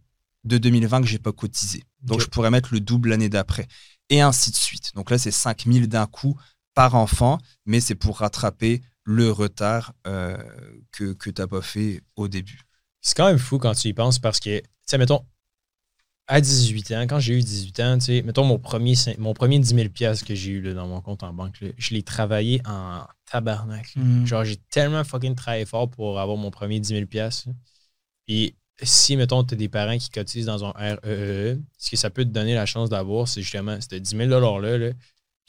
de 0.44 0.58
2020 0.58 1.02
que 1.02 1.06
j'ai 1.06 1.18
pas 1.18 1.32
cotisé. 1.32 1.82
Donc, 2.02 2.20
je 2.20 2.26
pourrais 2.26 2.50
mettre 2.50 2.72
le 2.72 2.80
double 2.80 3.10
l'année 3.10 3.28
d'après. 3.28 3.68
Et 4.10 4.20
ainsi 4.20 4.50
de 4.50 4.56
suite. 4.56 4.92
Donc 4.94 5.10
là, 5.10 5.18
c'est 5.18 5.30
5000 5.30 5.88
d'un 5.88 6.06
coup 6.06 6.38
par 6.74 6.94
enfant, 6.94 7.38
mais 7.66 7.80
c'est 7.80 7.94
pour 7.94 8.18
rattraper 8.18 8.82
le 9.04 9.30
retard 9.30 9.94
euh, 10.06 10.36
que, 10.90 11.12
que 11.12 11.30
tu 11.30 11.40
n'as 11.40 11.46
pas 11.46 11.62
fait 11.62 12.02
au 12.16 12.28
début. 12.28 12.60
C'est 13.00 13.16
quand 13.16 13.26
même 13.26 13.38
fou 13.38 13.58
quand 13.58 13.74
tu 13.74 13.88
y 13.88 13.92
penses 13.92 14.18
parce 14.18 14.38
que, 14.38 14.60
tu 14.60 14.66
sais, 14.86 14.98
mettons, 14.98 15.24
à 16.28 16.40
18 16.40 16.92
ans, 16.92 17.02
quand 17.02 17.18
j'ai 17.18 17.34
eu 17.34 17.42
18 17.42 17.80
ans, 17.80 17.98
tu 17.98 18.04
sais, 18.04 18.22
mettons 18.22 18.44
mon 18.44 18.58
premier, 18.58 18.94
mon 19.18 19.34
premier 19.34 19.58
10 19.58 19.74
000 19.74 19.88
piastres 19.88 20.24
que 20.24 20.34
j'ai 20.34 20.52
eu 20.52 20.62
là, 20.62 20.72
dans 20.72 20.86
mon 20.86 21.00
compte 21.00 21.24
en 21.24 21.32
banque, 21.32 21.60
là, 21.60 21.68
je 21.76 21.94
l'ai 21.94 22.02
travaillé 22.02 22.62
en 22.64 23.04
tabarnak. 23.30 23.94
là. 23.96 24.02
Genre, 24.24 24.44
j'ai 24.44 24.56
tellement 24.56 25.02
fucking 25.04 25.34
travaillé 25.34 25.66
fort 25.66 25.90
pour 25.90 26.20
avoir 26.20 26.36
mon 26.36 26.50
premier 26.50 26.78
10 26.80 26.88
000 26.88 27.06
piastres. 27.06 27.48
là. 27.48 27.54
Puis, 28.26 28.54
si, 28.82 29.16
mettons, 29.16 29.44
tu 29.44 29.54
as 29.54 29.56
des 29.56 29.68
parents 29.68 29.96
qui 29.98 30.08
cotisent 30.10 30.46
dans 30.46 30.64
un 30.64 30.70
REE, 30.72 31.58
ce 31.78 31.90
que 31.90 31.96
ça 31.96 32.10
peut 32.10 32.24
te 32.24 32.30
donner 32.30 32.54
la 32.54 32.66
chance 32.66 32.88
d'avoir, 32.90 33.28
c'est 33.28 33.42
justement 33.42 33.78
ce 33.80 33.94
10 33.96 34.10
000 34.16 34.28
$-là 34.28 34.78
là, 34.78 34.90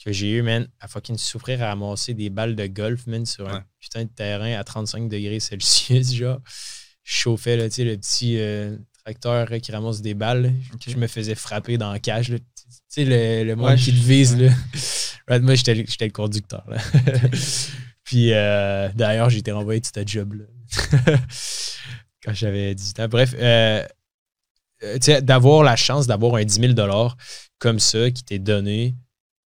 que 0.04 0.12
j'ai 0.12 0.30
eu, 0.32 0.42
man, 0.42 0.68
à 0.80 0.88
fucking 0.88 1.16
souffrir 1.16 1.62
à 1.62 1.68
ramasser 1.68 2.14
des 2.14 2.28
balles 2.30 2.54
de 2.56 2.66
golf, 2.66 3.06
man, 3.06 3.24
sur 3.24 3.46
Ouais. 3.46 3.52
un 3.52 3.64
putain 3.80 4.04
de 4.04 4.08
terrain 4.10 4.52
à 4.58 4.62
35 4.64 5.08
degrés 5.08 5.40
Celsius, 5.40 6.12
genre. 6.14 6.40
Je 7.02 7.12
chauffais, 7.16 7.56
là, 7.56 7.68
tu 7.68 7.76
sais, 7.76 7.84
le 7.84 7.96
petit 7.98 8.38
euh, 8.38 8.76
tracteur 9.04 9.48
là, 9.50 9.60
qui 9.60 9.72
ramasse 9.72 10.00
des 10.00 10.14
balles. 10.14 10.42
là. 10.42 10.48
Ok. 10.74 10.82
Je 10.88 10.96
me 10.96 11.06
faisais 11.06 11.34
frapper 11.34 11.76
dans 11.78 11.92
la 11.92 11.98
cage, 11.98 12.30
là. 12.30 12.38
Tu 12.38 12.44
sais, 12.88 13.04
le, 13.04 13.44
le 13.44 13.56
monde 13.56 13.70
Ouais, 13.70 13.76
qui 13.76 13.92
te 13.92 13.96
vise, 14.06 14.36
ouais. 14.36 14.48
là. 15.28 15.38
Moi, 15.40 15.54
j'étais 15.54 15.74
le 15.74 16.10
conducteur, 16.12 16.64
là. 16.68 16.78
Puis, 18.04 18.32
euh, 18.32 18.88
d'ailleurs, 18.94 19.28
j'ai 19.30 19.38
été 19.38 19.52
renvoyé 19.52 19.80
de 19.80 19.86
ce 19.86 20.06
job-là. 20.06 20.44
Quand 22.24 22.32
j'avais 22.32 22.74
18 22.74 23.00
ans. 23.00 23.08
Bref, 23.08 23.34
euh, 23.38 23.84
euh, 24.82 25.20
d'avoir 25.20 25.62
la 25.62 25.76
chance 25.76 26.06
d'avoir 26.06 26.36
un 26.36 26.44
10 26.44 26.74
000 26.74 27.10
comme 27.58 27.78
ça 27.78 28.10
qui 28.10 28.24
t'est 28.24 28.38
donné, 28.38 28.94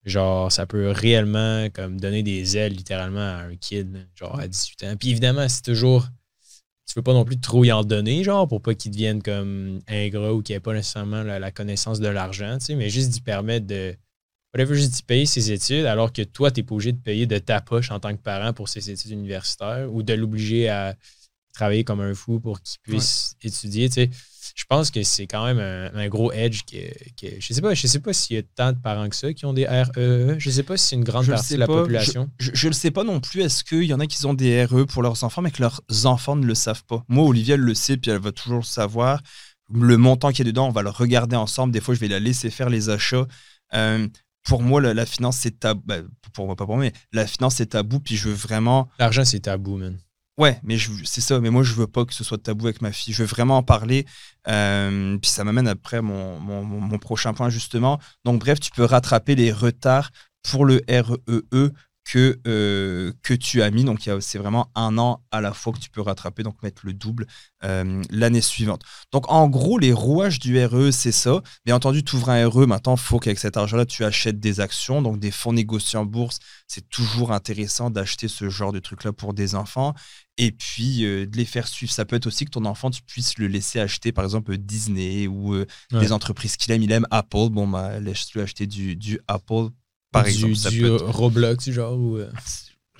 genre, 0.05 0.51
ça 0.51 0.65
peut 0.65 0.89
réellement 0.89 1.69
comme 1.73 1.99
donner 1.99 2.23
des 2.23 2.57
ailes 2.57 2.73
littéralement 2.73 3.19
à 3.19 3.43
un 3.43 3.55
kid, 3.55 4.07
genre 4.15 4.39
à 4.39 4.47
18 4.47 4.83
ans. 4.83 4.95
Puis 4.97 5.09
évidemment, 5.09 5.47
c'est 5.49 5.61
toujours. 5.61 6.07
Tu 6.87 6.93
veux 6.95 7.03
pas 7.03 7.13
non 7.13 7.23
plus 7.23 7.39
trop 7.39 7.63
y 7.63 7.71
en 7.71 7.83
donner, 7.83 8.23
genre, 8.23 8.47
pour 8.47 8.61
pas 8.61 8.73
qu'il 8.73 8.91
devienne 8.91 9.21
comme 9.21 9.79
ingrat 9.87 10.33
ou 10.33 10.41
qu'il 10.41 10.55
ait 10.55 10.59
pas 10.59 10.73
nécessairement 10.73 11.21
la, 11.21 11.37
la 11.37 11.51
connaissance 11.51 11.99
de 11.99 12.07
l'argent, 12.07 12.57
tu 12.57 12.65
sais, 12.65 12.75
mais 12.75 12.89
juste 12.89 13.11
d'y 13.11 13.21
permettre 13.21 13.67
de. 13.67 13.95
Whatever, 14.55 14.73
juste 14.73 14.95
d'y 14.95 15.03
payer 15.03 15.27
ses 15.27 15.51
études, 15.51 15.85
alors 15.85 16.11
que 16.11 16.23
toi, 16.23 16.49
t'es 16.49 16.63
pas 16.63 16.73
obligé 16.73 16.91
de 16.91 16.97
payer 16.97 17.27
de 17.27 17.37
ta 17.37 17.61
poche 17.61 17.91
en 17.91 17.99
tant 17.99 18.11
que 18.15 18.21
parent 18.21 18.51
pour 18.51 18.67
ses 18.67 18.89
études 18.89 19.11
universitaires 19.11 19.93
ou 19.93 20.01
de 20.01 20.13
l'obliger 20.13 20.69
à 20.69 20.95
travailler 21.59 21.83
comme 21.83 22.01
un 22.01 22.13
fou 22.13 22.39
pour 22.39 22.61
qu'il 22.61 22.79
puisse 22.83 23.33
étudier, 23.41 23.89
tu 23.89 23.95
sais. 23.95 24.09
Je 24.55 24.63
pense 24.67 24.89
que 24.91 25.03
c'est 25.03 25.27
quand 25.27 25.45
même 25.45 25.59
un, 25.59 25.93
un 25.97 26.07
gros 26.09 26.31
edge 26.31 26.61
que, 26.69 26.77
que- 27.19 27.39
je 27.39 27.53
sais 27.53 27.61
pas, 27.61 27.73
je 27.75 27.85
sais 27.87 27.99
pas 27.99 28.13
s'il 28.13 28.35
y 28.35 28.39
a 28.39 28.43
tant 28.55 28.71
de 28.73 28.77
parents 28.77 29.07
que 29.07 29.15
ça 29.15 29.31
qui 29.33 29.45
ont 29.45 29.53
des 29.53 29.65
REE. 29.67 30.35
Je 30.39 30.49
sais 30.49 30.63
pas 30.63 30.75
si 30.75 30.87
c'est 30.87 30.95
une 30.95 31.03
grande 31.03 31.25
Je 31.25 31.31
partie 31.31 31.53
de 31.53 31.59
la 31.59 31.67
pas. 31.67 31.81
population. 31.81 32.29
Je, 32.39 32.51
je 32.53 32.67
le 32.67 32.73
sais 32.73 32.91
pas 32.91 33.03
non 33.03 33.19
plus. 33.21 33.41
Est-ce 33.41 33.63
qu'il 33.63 33.83
y 33.83 33.93
en 33.93 33.99
a 33.99 34.07
qui 34.07 34.25
ont 34.25 34.33
des 34.33 34.65
RE 34.65 34.85
pour 34.85 35.03
leurs 35.03 35.23
enfants, 35.23 35.41
mais 35.41 35.51
que 35.51 35.61
leurs 35.61 35.81
enfants 36.05 36.35
ne 36.35 36.45
le 36.45 36.55
savent 36.55 36.83
pas? 36.85 37.03
Moi, 37.07 37.23
Olivia, 37.25 37.55
elle 37.55 37.61
le 37.61 37.73
sait, 37.75 37.95
puis 37.97 38.09
elle 38.11 38.19
va 38.19 38.31
toujours 38.31 38.59
le 38.59 38.63
savoir. 38.65 39.21
Le 39.71 39.97
montant 39.97 40.31
qui 40.31 40.41
est 40.41 40.45
dedans, 40.45 40.67
on 40.67 40.71
va 40.71 40.81
le 40.81 40.89
regarder 40.89 41.35
ensemble. 41.35 41.71
Des 41.71 41.79
fois, 41.79 41.93
je 41.93 41.99
vais 41.99 42.07
la 42.07 42.19
laisser 42.19 42.49
faire 42.49 42.69
les 42.69 42.89
achats. 42.89 43.27
Euh, 43.75 44.07
pour 44.43 44.63
moi, 44.63 44.81
la, 44.81 44.93
la 44.95 45.05
finance, 45.05 45.37
c'est 45.37 45.59
tabou. 45.59 45.83
Bah, 45.85 45.97
pour 46.33 46.47
moi, 46.47 46.55
pas 46.55 46.65
pour 46.65 46.75
moi, 46.75 46.85
mais 46.85 46.93
la 47.13 47.27
finance, 47.27 47.55
c'est 47.57 47.67
tabou. 47.67 47.99
Puis 47.99 48.17
je 48.17 48.27
veux 48.29 48.33
vraiment. 48.35 48.89
L'argent, 48.97 49.23
c'est 49.25 49.41
tabou, 49.41 49.77
man. 49.77 49.97
Ouais, 50.39 50.57
mais 50.63 50.77
c'est 51.03 51.19
ça. 51.19 51.41
Mais 51.41 51.49
moi, 51.49 51.63
je 51.63 51.73
veux 51.73 51.85
pas 51.85 52.05
que 52.05 52.13
ce 52.13 52.23
soit 52.23 52.41
tabou 52.41 52.67
avec 52.67 52.81
ma 52.81 52.93
fille. 52.93 53.13
Je 53.13 53.23
veux 53.23 53.27
vraiment 53.27 53.57
en 53.57 53.63
parler. 53.63 54.05
Euh, 54.47 55.17
puis 55.17 55.29
ça 55.29 55.43
m'amène 55.43 55.67
après 55.67 56.01
mon, 56.01 56.39
mon, 56.39 56.97
prochain 56.97 57.33
point, 57.33 57.49
justement. 57.49 57.99
Donc, 58.23 58.39
bref, 58.39 58.61
tu 58.61 58.71
peux 58.71 58.85
rattraper 58.85 59.35
les 59.35 59.51
retards 59.51 60.11
pour 60.49 60.63
le 60.63 60.81
REE 60.87 61.71
que, 62.05 62.39
euh, 62.47 63.13
que 63.21 63.33
tu 63.33 63.61
as 63.61 63.69
mis. 63.69 63.83
Donc, 63.83 64.09
c'est 64.19 64.37
vraiment 64.39 64.71
un 64.75 64.97
an 64.97 65.23
à 65.31 65.41
la 65.41 65.53
fois 65.53 65.73
que 65.73 65.79
tu 65.79 65.89
peux 65.91 66.01
rattraper, 66.01 66.41
donc 66.43 66.61
mettre 66.63 66.85
le 66.85 66.93
double 66.93 67.27
euh, 67.63 68.01
l'année 68.09 68.41
suivante. 68.41 68.81
Donc, 69.11 69.29
en 69.31 69.47
gros, 69.47 69.77
les 69.77 69.93
rouages 69.93 70.39
du 70.39 70.63
RE, 70.65 70.91
c'est 70.91 71.11
ça. 71.11 71.41
Bien 71.65 71.75
entendu, 71.75 72.03
tu 72.03 72.15
ouvres 72.15 72.29
un 72.31 72.47
RE. 72.49 72.65
Maintenant, 72.65 72.95
il 72.95 72.99
faut 72.99 73.19
qu'avec 73.19 73.37
cet 73.37 73.57
argent-là, 73.57 73.85
tu 73.85 74.03
achètes 74.03 74.39
des 74.39 74.59
actions, 74.59 75.01
donc 75.01 75.19
des 75.19 75.31
fonds 75.31 75.53
négociés 75.53 75.99
en 75.99 76.05
bourse. 76.05 76.39
C'est 76.67 76.89
toujours 76.89 77.31
intéressant 77.31 77.89
d'acheter 77.91 78.27
ce 78.27 78.49
genre 78.49 78.71
de 78.71 78.79
trucs-là 78.79 79.13
pour 79.13 79.33
des 79.33 79.53
enfants 79.55 79.93
et 80.37 80.51
puis 80.51 81.03
euh, 81.05 81.25
de 81.27 81.35
les 81.37 81.45
faire 81.45 81.67
suivre. 81.67 81.91
Ça 81.91 82.05
peut 82.05 82.15
être 82.15 82.27
aussi 82.27 82.45
que 82.45 82.51
ton 82.51 82.65
enfant, 82.65 82.89
tu 82.89 83.01
puisses 83.03 83.37
le 83.37 83.47
laisser 83.47 83.79
acheter, 83.79 84.11
par 84.11 84.23
exemple, 84.23 84.57
Disney 84.57 85.27
ou 85.27 85.53
euh, 85.53 85.65
Ouais. 85.91 85.99
des 85.99 86.11
entreprises 86.11 86.55
qu'il 86.57 86.71
aime. 86.73 86.81
Il 86.81 86.91
aime 86.91 87.05
Apple. 87.11 87.49
Bon, 87.51 87.67
bah, 87.67 87.99
laisse-le 87.99 88.41
acheter 88.43 88.65
du, 88.67 88.95
du 88.95 89.19
Apple, 89.27 89.67
par 90.11 90.23
du, 90.23 90.29
exemple. 90.31 90.55
Ça 90.55 90.69
du 90.69 90.81
peut 90.81 90.95
être- 90.95 91.05
Roblox, 91.09 91.69
genre, 91.71 91.97
ou 91.97 92.17
euh, 92.17 92.29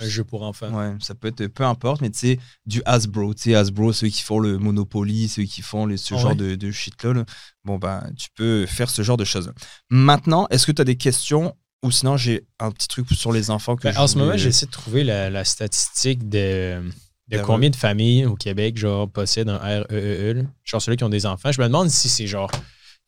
un 0.02 0.08
jeu 0.08 0.24
pour 0.24 0.44
enfants. 0.44 0.72
Ouais, 0.72 0.94
ça 1.02 1.14
peut 1.16 1.28
être 1.28 1.48
peu 1.48 1.64
importe, 1.66 2.02
mais 2.02 2.10
tu 2.10 2.20
sais, 2.20 2.40
du 2.66 2.82
Hasbro. 2.86 3.34
Tu 3.34 3.42
sais, 3.44 3.56
Hasbro, 3.56 3.92
ceux 3.94 4.08
qui 4.08 4.22
font 4.22 4.40
le 4.40 4.58
Monopoly, 4.58 5.28
ceux 5.28 5.44
qui 5.44 5.62
font 5.62 5.86
les, 5.86 5.98
ce 5.98 6.14
Ah 6.14 6.18
genre 6.18 6.30
ouais. 6.32 6.36
de, 6.36 6.56
de 6.56 6.72
shit-là. 6.72 7.14
là. 7.14 7.26
Bon, 7.66 7.78
ben, 7.78 8.10
tu 8.18 8.30
peux 8.36 8.66
faire 8.66 8.90
ce 8.90 9.02
genre 9.02 9.18
de 9.18 9.26
choses. 9.26 9.52
Maintenant, 9.90 10.48
est-ce 10.52 10.66
que 10.66 10.72
tu 10.72 10.82
as 10.82 10.86
des 10.86 10.96
questions 10.96 11.56
ou 11.84 11.92
sinon 11.92 12.18
j'ai 12.18 12.46
un 12.60 12.72
petit 12.72 12.88
truc 12.90 13.08
sur 13.12 13.32
les 13.32 13.50
enfants 13.52 13.76
que 13.76 13.84
Ben, 13.84 13.98
en 13.98 14.08
ce 14.08 14.18
moment, 14.18 14.36
j'essaie 14.38 14.66
de 14.66 14.72
trouver 14.72 15.04
la, 15.04 15.30
la 15.30 15.44
statistique 15.46 16.28
de, 16.30 16.82
de 17.30 17.38
combien 17.40 17.70
de 17.70 17.76
familles 17.76 18.26
au 18.26 18.36
Québec 18.36 18.78
genre, 18.78 19.10
possèdent 19.10 19.50
un 19.50 19.58
REE. 19.58 20.34
là. 20.34 20.42
Genre 20.66 20.82
ceux-là 20.82 20.96
qui 20.98 21.04
ont 21.06 21.10
des 21.10 21.26
enfants. 21.26 21.52
Je 21.52 21.62
me 21.62 21.68
demande 21.68 21.90
si 21.90 22.08
c'est 22.10 22.28
genre 22.28 22.52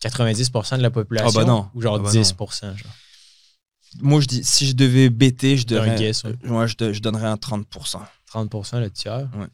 90% 0.04 0.78
de 0.78 0.82
la 0.82 0.90
population 0.92 1.30
Ah 1.40 1.44
bah 1.44 1.46
non. 1.46 1.70
ou 1.74 1.82
genre 1.82 1.96
Ah 1.96 2.04
bah 2.04 2.12
10%. 2.12 2.62
Genre. 2.62 2.76
Moi, 4.00 4.22
je 4.22 4.28
dis, 4.28 4.44
si 4.44 4.66
je 4.68 4.74
devais 4.74 5.10
bêter, 5.10 5.58
je 5.58 5.66
donnerais, 5.66 5.96
guess, 5.98 6.24
ouais. 6.24 6.34
je, 6.68 7.00
donnerais 7.00 7.28
un 7.28 7.36
30%. 7.36 7.66
30% 8.34 8.80
le 8.80 8.90
tiers. 8.90 9.30
Ouais. 9.38 9.48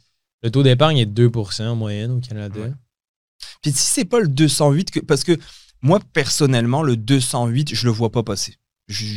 Le 0.43 0.52
taux 0.52 0.63
d'épargne 0.63 0.97
est 0.97 1.06
de 1.08 1.28
2% 1.28 1.67
en 1.67 1.76
moyenne 1.76 2.12
au 2.12 2.19
Canada. 2.19 2.60
Puis 3.62 3.71
si 3.71 3.80
c'est 3.80 4.06
pas 4.06 4.19
le 4.19 4.28
208, 4.28 4.91
que, 4.91 5.00
parce 5.00 5.23
que 5.23 5.38
moi, 5.82 6.00
personnellement, 6.13 6.84
le 6.84 6.95
208, 6.97 7.73
je 7.73 7.86
le 7.86 7.91
vois 7.91 8.12
pas 8.12 8.23
passer. 8.23 8.56
Je- 8.88 9.15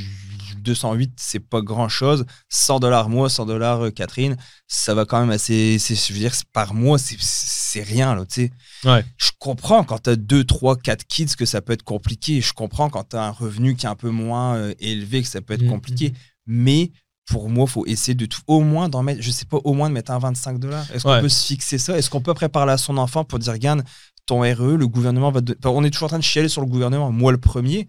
208, 0.61 1.12
c'est 1.16 1.40
pas 1.40 1.61
grand 1.62 1.88
chose. 1.88 2.25
100 2.49 2.81
dollars 2.81 3.09
moi, 3.09 3.29
100 3.31 3.46
dollars 3.46 3.87
euh, 3.87 3.90
Catherine, 3.90 4.37
ça 4.66 4.94
va 4.94 5.05
quand 5.05 5.20
même 5.20 5.31
assez. 5.31 5.79
Je 5.79 6.12
veux 6.12 6.18
dire, 6.18 6.33
par 6.53 6.75
mois, 6.75 6.99
c'est- 6.99 7.83
rien, 7.83 8.14
là, 8.14 8.25
tu 8.27 8.46
sais. 8.83 8.88
Ouais. 8.88 9.05
Je 9.16 9.31
comprends 9.38 9.85
quand 9.85 9.99
t'as 9.99 10.16
2, 10.16 10.44
3, 10.44 10.77
4 10.77 11.05
kids 11.07 11.37
que 11.38 11.44
ça 11.46 11.61
peut 11.62 11.73
être 11.73 11.83
compliqué. 11.85 12.40
Je 12.40 12.53
comprends 12.53 12.90
quand 12.90 13.05
t'as 13.05 13.27
un 13.27 13.31
revenu 13.31 13.77
qui 13.77 13.87
est 13.87 13.88
un 13.88 13.94
peu 13.94 14.11
moins 14.11 14.57
euh, 14.57 14.75
élevé 14.81 15.23
que 15.23 15.29
ça 15.29 15.40
peut 15.40 15.55
être 15.55 15.62
Mhm. 15.62 15.70
compliqué. 15.70 16.12
Mais 16.46 16.90
pour 17.29 17.49
moi, 17.49 17.66
faut 17.68 17.87
essayer 17.87 18.14
de 18.16 18.27
tout, 18.27 18.40
au 18.49 18.61
moins 18.61 18.88
d'en 18.88 19.05
mettre, 19.05 19.23
je 19.23 19.31
sais 19.31 19.44
pas, 19.44 19.59
au 19.62 19.73
moins 19.73 19.88
de 19.88 19.94
mettre 19.94 20.11
un 20.11 20.18
25 20.18 20.59
dollars. 20.59 20.85
Est-ce 20.92 21.05
qu'on 21.05 21.20
peut 21.20 21.29
se 21.29 21.46
fixer 21.46 21.79
ça? 21.79 21.96
Est-ce 21.96 22.11
qu'on 22.11 22.20
peut 22.20 22.33
après 22.33 22.49
parler 22.49 22.73
à 22.73 22.77
son 22.79 22.96
enfant 22.99 23.23
pour 23.25 23.38
dire, 23.38 23.53
regarde, 23.53 23.85
ton 24.27 24.40
RE, 24.40 24.77
le 24.77 24.88
gouvernement 24.88 25.31
va. 25.31 25.40
te- 25.40 25.53
Enfin, 25.59 25.70
on 25.70 25.85
est 25.85 25.90
toujours 25.90 26.07
en 26.07 26.09
train 26.09 26.18
de 26.18 26.25
chialer 26.25 26.49
sur 26.49 26.61
le 26.61 26.66
gouvernement, 26.66 27.12
moi 27.12 27.31
le 27.31 27.38
premier, 27.38 27.88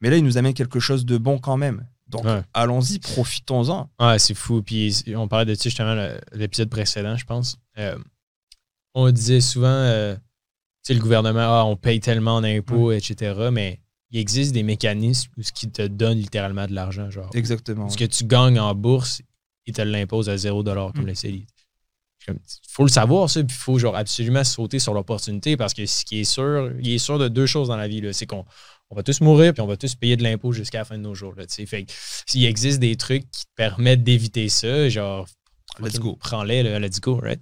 mais 0.00 0.10
là, 0.10 0.16
il 0.18 0.24
nous 0.24 0.38
amène 0.38 0.54
quelque 0.54 0.78
chose 0.78 1.04
de 1.04 1.18
bon 1.18 1.38
quand 1.38 1.56
même. 1.56 1.84
Donc, 2.08 2.24
Ouais. 2.24 2.42
allons-y, 2.54 2.98
profitons-en. 3.00 3.90
Ouais, 4.00 4.18
c'est 4.18 4.34
fou. 4.34 4.62
Puis 4.62 5.02
on 5.16 5.26
parlait 5.28 5.44
de 5.46 5.54
ça 5.54 5.64
justement 5.64 5.94
l'épisode 6.32 6.68
précédent, 6.70 7.16
je 7.16 7.24
pense. 7.24 7.56
Euh, 7.78 7.98
on 8.94 9.10
disait 9.10 9.40
souvent, 9.40 9.66
euh, 9.68 10.14
tu 10.14 10.20
sais, 10.84 10.94
le 10.94 11.00
gouvernement, 11.00 11.40
ah, 11.60 11.64
on 11.66 11.76
paye 11.76 12.00
tellement 12.00 12.40
d'impôts, 12.40 12.92
etc. 12.92 13.48
Mais 13.52 13.80
il 14.10 14.20
existe 14.20 14.52
des 14.52 14.62
mécanismes 14.62 15.32
où 15.36 15.42
ce 15.42 15.52
qui 15.52 15.68
te 15.70 15.82
donne 15.82 16.18
littéralement 16.18 16.66
de 16.66 16.72
l'argent. 16.74 17.10
Genre, 17.10 17.30
Exactement. 17.34 17.88
ce 17.88 17.96
que 17.98 18.04
tu 18.04 18.24
gagnes 18.24 18.60
en 18.60 18.74
bourse, 18.74 19.20
ils 19.66 19.74
te 19.74 19.82
l'imposent 19.82 20.28
à 20.28 20.36
0 20.36 20.62
comme 20.62 21.02
Mm. 21.02 21.06
les 21.06 21.14
CELI. 21.16 21.46
Il 22.28 22.34
faut 22.68 22.82
le 22.82 22.88
savoir, 22.88 23.30
ça, 23.30 23.42
puis 23.44 23.54
il 23.56 23.60
faut 23.60 23.78
genre 23.78 23.94
absolument 23.94 24.42
sauter 24.42 24.78
sur 24.80 24.94
l'opportunité 24.94 25.56
parce 25.56 25.74
que 25.74 25.86
ce 25.86 26.04
qui 26.04 26.20
est 26.20 26.24
sûr, 26.24 26.72
il 26.80 26.90
est 26.90 26.98
sûr 26.98 27.18
de 27.20 27.28
deux 27.28 27.46
choses 27.46 27.68
dans 27.68 27.76
la 27.76 27.86
vie, 27.86 28.00
là, 28.00 28.12
c'est 28.12 28.26
qu'on 28.26 28.44
on 28.90 28.96
va 28.96 29.02
tous 29.02 29.20
mourir 29.20 29.52
puis 29.52 29.60
on 29.60 29.66
va 29.66 29.76
tous 29.76 29.94
payer 29.94 30.16
de 30.16 30.22
l'impôt 30.22 30.52
jusqu'à 30.52 30.78
la 30.78 30.84
fin 30.84 30.96
de 30.96 31.02
nos 31.02 31.14
jours. 31.14 31.34
Là, 31.36 31.44
fait 31.48 31.84
que 31.84 31.92
s'il 32.26 32.44
existe 32.44 32.78
des 32.78 32.96
trucs 32.96 33.30
qui 33.30 33.44
te 33.44 33.50
permettent 33.56 34.04
d'éviter 34.04 34.48
ça, 34.48 34.88
genre 34.88 35.26
Let's 35.78 35.98
go. 35.98 36.16
Prends-les, 36.16 36.62
let's 36.78 37.00
go, 37.00 37.16
right? 37.16 37.40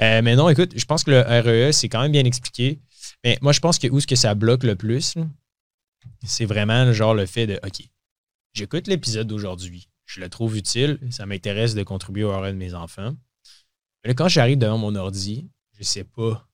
Euh, 0.00 0.22
mais 0.22 0.36
non, 0.36 0.48
écoute, 0.48 0.72
je 0.76 0.84
pense 0.84 1.02
que 1.02 1.10
le 1.10 1.20
REE, 1.20 1.72
c'est 1.72 1.88
quand 1.88 2.02
même 2.02 2.12
bien 2.12 2.24
expliqué. 2.24 2.80
Mais 3.24 3.38
moi, 3.42 3.52
je 3.52 3.60
pense 3.60 3.78
que 3.78 3.88
où 3.88 4.00
ce 4.00 4.06
que 4.06 4.14
ça 4.14 4.34
bloque 4.34 4.62
le 4.62 4.76
plus, 4.76 5.14
c'est 6.24 6.44
vraiment 6.44 6.92
genre 6.92 7.14
le 7.14 7.26
fait 7.26 7.46
de 7.46 7.58
OK, 7.64 7.82
j'écoute 8.52 8.86
l'épisode 8.86 9.26
d'aujourd'hui, 9.26 9.88
je 10.06 10.20
le 10.20 10.28
trouve 10.28 10.56
utile, 10.56 10.98
ça 11.10 11.26
m'intéresse 11.26 11.74
de 11.74 11.82
contribuer 11.82 12.24
au 12.24 12.38
REE 12.38 12.52
de 12.52 12.58
mes 12.58 12.74
enfants. 12.74 13.14
Mais 14.02 14.08
là, 14.08 14.14
quand 14.14 14.28
j'arrive 14.28 14.58
devant 14.58 14.78
mon 14.78 14.94
ordi, 14.94 15.48
je 15.78 15.82
sais 15.82 16.04
pas 16.04 16.46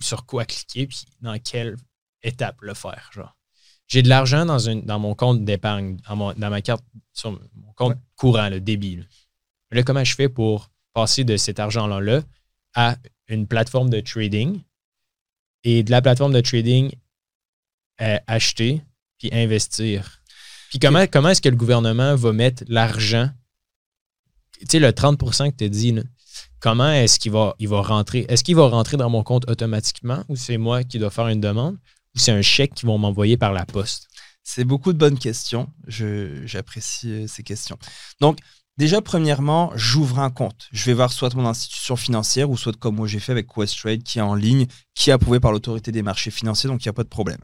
sur 0.00 0.26
quoi 0.26 0.44
cliquer 0.44 0.86
puis 0.86 1.06
dans 1.20 1.38
quelle 1.38 1.76
étape 2.22 2.60
le 2.60 2.74
faire. 2.74 3.10
Genre. 3.12 3.34
J'ai 3.86 4.02
de 4.02 4.08
l'argent 4.08 4.46
dans, 4.46 4.58
une, 4.58 4.82
dans 4.82 4.98
mon 4.98 5.14
compte 5.14 5.44
d'épargne, 5.44 5.98
dans, 6.08 6.50
ma 6.50 6.62
carte, 6.62 6.84
sur 7.12 7.32
mon 7.32 7.72
compte 7.74 7.92
Ouais. 7.92 8.00
courant, 8.16 8.48
le 8.48 8.60
débit. 8.60 8.96
Là. 8.96 9.02
Mais 9.70 9.78
là, 9.78 9.82
comment 9.82 10.04
je 10.04 10.14
fais 10.14 10.28
pour 10.28 10.70
passer 10.92 11.24
de 11.24 11.36
cet 11.36 11.58
argent-là 11.58 12.00
là, 12.00 12.22
à 12.74 12.96
une 13.28 13.46
plateforme 13.46 13.90
de 13.90 14.00
trading 14.00 14.60
et 15.64 15.82
de 15.82 15.90
la 15.90 16.00
plateforme 16.02 16.32
de 16.32 16.40
trading 16.40 16.92
euh, 18.00 18.18
acheter 18.26 18.82
puis 19.18 19.28
investir? 19.32 20.22
Puis 20.70 20.78
comment, 20.78 21.06
comment 21.06 21.28
est-ce 21.28 21.42
que 21.42 21.48
le 21.48 21.56
gouvernement 21.56 22.16
va 22.16 22.32
mettre 22.32 22.64
l'argent? 22.68 23.30
Tu 24.60 24.66
sais, 24.70 24.78
le 24.78 24.92
30 24.92 25.18
que 25.18 25.56
tu 25.56 25.64
as 25.64 25.68
dit, 25.68 25.92
là, 25.92 26.02
comment 26.58 26.90
est-ce 26.90 27.18
qu'il 27.18 27.32
va, 27.32 27.54
il 27.58 27.68
va 27.68 27.82
rentrer? 27.82 28.24
Est-ce 28.28 28.42
qu'il 28.42 28.56
va 28.56 28.66
rentrer 28.68 28.96
dans 28.96 29.10
mon 29.10 29.22
compte 29.22 29.48
automatiquement 29.50 30.24
ou 30.28 30.36
c'est 30.36 30.56
moi 30.56 30.82
qui 30.82 30.98
dois 30.98 31.10
faire 31.10 31.28
une 31.28 31.40
demande? 31.40 31.76
Ou 32.14 32.18
c'est 32.18 32.32
un 32.32 32.42
chèque 32.42 32.74
qu'ils 32.74 32.86
vont 32.86 32.98
m'envoyer 32.98 33.36
par 33.36 33.52
la 33.52 33.66
poste? 33.66 34.08
C'est 34.42 34.64
beaucoup 34.64 34.92
de 34.92 34.98
bonnes 34.98 35.18
questions. 35.18 35.68
J'apprécie 35.86 37.10
euh, 37.10 37.26
ces 37.26 37.42
questions. 37.42 37.78
Donc, 38.20 38.38
déjà, 38.76 39.00
premièrement, 39.00 39.72
j'ouvre 39.74 40.18
un 40.18 40.30
compte. 40.30 40.68
Je 40.70 40.84
vais 40.84 40.92
voir 40.92 41.12
soit 41.12 41.34
mon 41.34 41.46
institution 41.46 41.96
financière 41.96 42.50
ou 42.50 42.56
soit 42.56 42.76
comme 42.76 42.96
moi 42.96 43.06
j'ai 43.06 43.20
fait 43.20 43.32
avec 43.32 43.48
Questrade 43.48 44.02
qui 44.02 44.18
est 44.18 44.22
en 44.22 44.34
ligne, 44.34 44.66
qui 44.94 45.10
est 45.10 45.14
approuvé 45.14 45.40
par 45.40 45.50
l'autorité 45.50 45.92
des 45.92 46.02
marchés 46.02 46.30
financiers, 46.30 46.68
donc 46.68 46.84
il 46.84 46.88
n'y 46.88 46.90
a 46.90 46.94
pas 46.94 47.04
de 47.04 47.08
problème. 47.08 47.40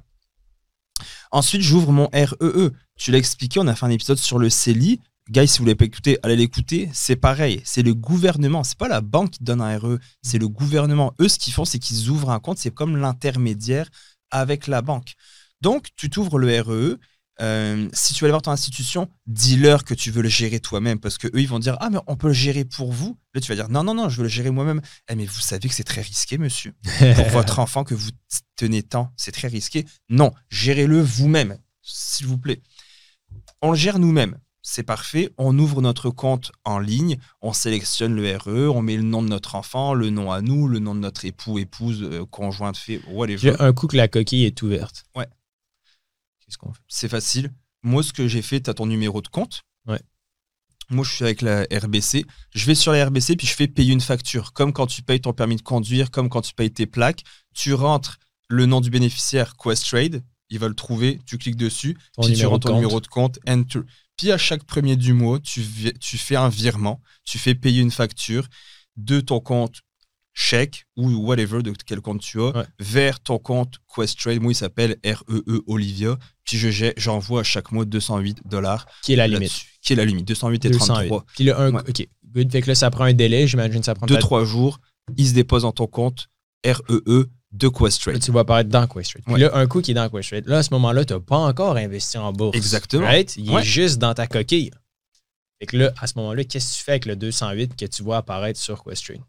Ensuite, 1.31 1.63
j'ouvre 1.63 1.93
mon 1.93 2.09
REE. 2.13 2.71
Tu 2.97 3.11
l'as 3.11 3.19
expliqué, 3.19 3.61
on 3.61 3.67
a 3.67 3.75
fait 3.75 3.87
un 3.87 3.91
épisode 3.91 4.19
sur 4.19 4.39
le 4.39 4.51
CELI. 4.51 5.01
Guys, 5.31 5.49
si 5.49 5.59
vous 5.59 5.65
ne 5.65 5.69
l'avez 5.69 5.77
pas 5.77 5.85
écouté, 5.85 6.19
allez 6.23 6.37
l'écouter. 6.37 6.91
C'est 6.93 7.17
pareil. 7.17 7.63
C'est 7.65 7.83
le 7.83 7.95
gouvernement. 7.95 8.65
C'est 8.65 8.77
pas 8.77 8.89
la 8.89 9.01
banque 9.01 9.31
qui 9.31 9.45
donne 9.45 9.61
un 9.61 9.79
REE. 9.79 9.99
C'est 10.23 10.39
le 10.39 10.49
gouvernement. 10.49 11.15
Eux, 11.21 11.29
ce 11.29 11.39
qu'ils 11.39 11.53
font, 11.53 11.65
c'est 11.65 11.79
qu'ils 11.79 12.11
ouvrent 12.11 12.31
un 12.31 12.41
compte. 12.41 12.59
C'est 12.59 12.75
comme 12.75 12.97
l'intermédiaire 12.97 13.89
avec 14.31 14.67
la 14.67 14.83
banque. 14.83 15.15
Donc, 15.61 15.89
tu 15.97 16.11
t'ouvres 16.11 16.39
le 16.39 16.61
REE. 16.61 16.97
Euh, 17.41 17.89
si 17.95 18.13
tu 18.13 18.21
vas 18.21 18.27
aller 18.27 18.33
voir 18.33 18.43
ton 18.43 18.51
institution, 18.51 19.09
dis-leur 19.27 19.85
que 19.85 19.95
tu 19.95 20.11
veux 20.11 20.21
le 20.21 20.29
gérer 20.29 20.61
toi-même 20.61 21.01
parce 21.01 21.17
que 21.17 21.27
eux 21.29 21.41
ils 21.41 21.49
vont 21.49 21.59
dire 21.59 21.75
ah 21.81 21.89
mais 21.89 21.97
on 22.07 22.15
peut 22.15 22.27
le 22.27 22.35
gérer 22.35 22.67
pour 22.67 22.93
vous. 22.93 23.19
Là 23.33 23.41
tu 23.41 23.49
vas 23.49 23.55
dire 23.55 23.71
non 23.71 23.83
non 23.83 23.95
non 23.95 24.11
je 24.11 24.19
veux 24.19 24.25
le 24.25 24.29
gérer 24.29 24.51
moi-même. 24.51 24.83
Eh, 25.09 25.15
mais 25.15 25.25
vous 25.25 25.41
savez 25.41 25.67
que 25.67 25.75
c'est 25.75 25.85
très 25.85 26.03
risqué 26.03 26.37
monsieur 26.37 26.75
pour 26.99 27.29
votre 27.31 27.59
enfant 27.59 27.83
que 27.83 27.95
vous 27.95 28.11
tenez 28.57 28.83
tant 28.83 29.15
c'est 29.17 29.33
très 29.33 29.49
risqué. 29.49 29.87
Non 30.11 30.33
gérez-le 30.51 31.01
vous-même 31.01 31.57
s'il 31.81 32.27
vous 32.27 32.37
plaît. 32.37 32.61
On 33.63 33.71
le 33.71 33.77
gère 33.77 33.99
nous-mêmes. 33.99 34.37
C'est 34.63 34.83
parfait. 34.83 35.33
On 35.39 35.59
ouvre 35.59 35.81
notre 35.81 36.11
compte 36.11 36.53
en 36.65 36.79
ligne, 36.79 37.19
on 37.41 37.53
sélectionne 37.53 38.15
le 38.15 38.37
RE, 38.37 38.75
on 38.75 38.83
met 38.83 38.97
le 38.97 39.03
nom 39.03 39.23
de 39.23 39.29
notre 39.29 39.55
enfant, 39.55 39.95
le 39.95 40.11
nom 40.11 40.31
à 40.31 40.43
nous, 40.43 40.69
le 40.69 40.79
nom 40.79 40.95
de 40.95 41.01
notre 41.01 41.25
époux, 41.25 41.59
épouse, 41.59 42.03
euh, 42.03 42.27
conjointe, 42.27 42.77
fait, 42.77 43.01
whatever. 43.09 43.39
J'ai 43.39 43.61
un 43.61 43.73
coup 43.73 43.87
que 43.87 43.97
la 43.97 44.09
coquille 44.09 44.45
est 44.45 44.61
ouverte. 44.63 45.05
Ouais. 45.17 45.27
Qu'est-ce 46.45 46.59
qu'on 46.59 46.73
fait? 46.73 46.81
c'est 46.89 47.09
facile. 47.09 47.51
Moi, 47.83 48.03
ce 48.03 48.13
que 48.13 48.29
j'ai 48.29 48.43
fait, 48.43 48.61
tu 48.61 48.69
as 48.69 48.75
ton 48.75 48.87
numéro 48.87 49.23
de 49.23 49.29
compte. 49.29 49.63
Ouais. 49.87 50.01
Moi, 50.91 51.05
je 51.05 51.13
suis 51.13 51.25
avec 51.25 51.41
la 51.41 51.63
RBC. 51.73 52.27
Je 52.55 52.67
vais 52.67 52.75
sur 52.75 52.93
la 52.93 53.07
RBC, 53.07 53.37
puis 53.37 53.47
je 53.47 53.55
fais 53.55 53.69
payer 53.69 53.93
une 53.93 54.01
facture. 54.01 54.53
Comme 54.53 54.73
quand 54.73 54.87
tu 54.87 55.03
payes 55.03 55.21
ton 55.21 55.33
permis 55.33 55.57
de 55.57 55.63
conduire, 55.63 56.11
comme 56.11 56.29
quand 56.29 56.43
tu 56.43 56.53
payes 56.53 56.73
tes 56.73 56.87
plaques. 56.87 57.23
Tu 57.55 57.73
rentres 57.73 58.19
le 58.49 58.67
nom 58.67 58.81
du 58.81 58.91
bénéficiaire 58.91 59.57
Questrade. 59.57 60.23
Il 60.51 60.59
va 60.59 60.69
le 60.69 60.75
trouver. 60.75 61.21
Tu 61.27 61.39
cliques 61.39 61.57
dessus. 61.57 61.97
Ton 62.15 62.25
puis 62.25 62.35
tu 62.35 62.45
rentres 62.45 62.67
ton 62.67 62.75
numéro 62.75 63.01
de 63.01 63.07
compte. 63.07 63.39
Enter. 63.49 63.81
Puis 64.21 64.31
à 64.31 64.37
chaque 64.37 64.65
premier 64.65 64.97
du 64.97 65.15
mois, 65.15 65.39
tu, 65.41 65.63
fais 65.63 66.37
un 66.37 66.51
virement. 66.51 67.01
Tu 67.25 67.39
fais 67.39 67.55
payer 67.55 67.81
une 67.81 67.91
facture 67.91 68.47
de 68.99 69.21
ton 69.21 69.41
compte 69.41 69.81
chèque 70.35 70.85
ou 70.95 71.09
whatever 71.27 71.63
de 71.63 71.73
quel 71.87 72.03
compte 72.03 72.21
tu 72.21 72.39
as 72.39 72.55
Ouais. 72.55 72.65
vers 72.79 73.21
ton 73.21 73.39
compte 73.39 73.79
Questrade. 73.97 74.43
Moi, 74.43 74.53
il 74.53 74.57
s'appelle 74.57 74.99
REE 75.03 75.63
Olivia. 75.67 76.19
Puis 76.45 76.59
je 76.59 76.93
j'envoie 76.99 77.41
à 77.41 77.45
chaque 77.45 77.73
mois 77.73 77.87
208 77.87 78.43
dollars. 78.45 78.85
Qui 79.03 79.15
est 79.15 79.17
la 79.17 79.27
limite? 79.27 79.53
Qui 79.81 79.95
est 79.95 79.97
la 79.97 80.05
limite 80.05 80.29
208 80.29 80.67
et 80.67 80.69
208. 80.69 81.09
33. 81.09 81.25
Puis 81.35 81.51
un, 81.51 81.73
Ouais. 81.73 81.81
OK, 81.89 82.07
good. 82.27 82.53
Fait 82.53 82.61
que 82.61 82.67
là, 82.67 82.75
ça 82.75 82.91
prend 82.91 83.05
un 83.05 83.15
délai. 83.15 83.47
J'imagine 83.47 83.83
ça 83.83 83.95
prend 83.95 84.05
2-3 84.05 84.45
jours, 84.45 84.81
il 85.17 85.27
se 85.27 85.33
dépose 85.33 85.63
dans 85.63 85.73
ton 85.73 85.87
compte 85.87 86.29
REE 86.63 87.25
de 87.53 87.67
Là, 87.67 87.73
Questrade. 87.73 88.21
tu 88.23 88.31
vas 88.33 88.41
apparaître 88.41 88.71
dans 88.71 88.87
Questrade. 88.87 89.25
Puis 89.25 89.35
Ouais. 89.35 89.41
là, 89.41 89.51
un 89.55 89.67
coup 89.67 89.81
qui 89.83 89.91
est 89.91 89.95
dans 89.95 90.09
Questrade, 90.09 90.47
là, 90.47 90.59
à 90.59 90.63
ce 90.63 90.71
moment-là, 90.75 91.05
tu 91.05 91.13
n'as 91.15 91.21
pas 91.21 91.39
encore 91.39 91.77
investi 91.77 92.17
en 92.19 92.33
bourse. 92.33 92.57
Exactement. 92.57 93.05
Right? 93.07 93.35
Il 93.37 93.51
Ouais. 93.51 93.63
est 93.63 93.65
juste 93.65 93.99
dans 93.99 94.15
ta 94.15 94.27
coquille. 94.27 94.71
Fait 95.59 95.67
que 95.67 95.77
là, 95.77 95.93
à 95.99 96.07
ce 96.07 96.15
moment-là, 96.17 96.45
qu'est-ce 96.45 96.73
que 96.75 96.79
tu 96.79 96.85
fais 96.85 96.93
avec 96.93 97.07
le 97.07 97.17
208 97.17 97.77
que 97.77 97.85
tu 97.87 98.03
vois 98.03 98.19
apparaître 98.19 98.59
sur 98.59 98.83
Questrade? 98.85 99.21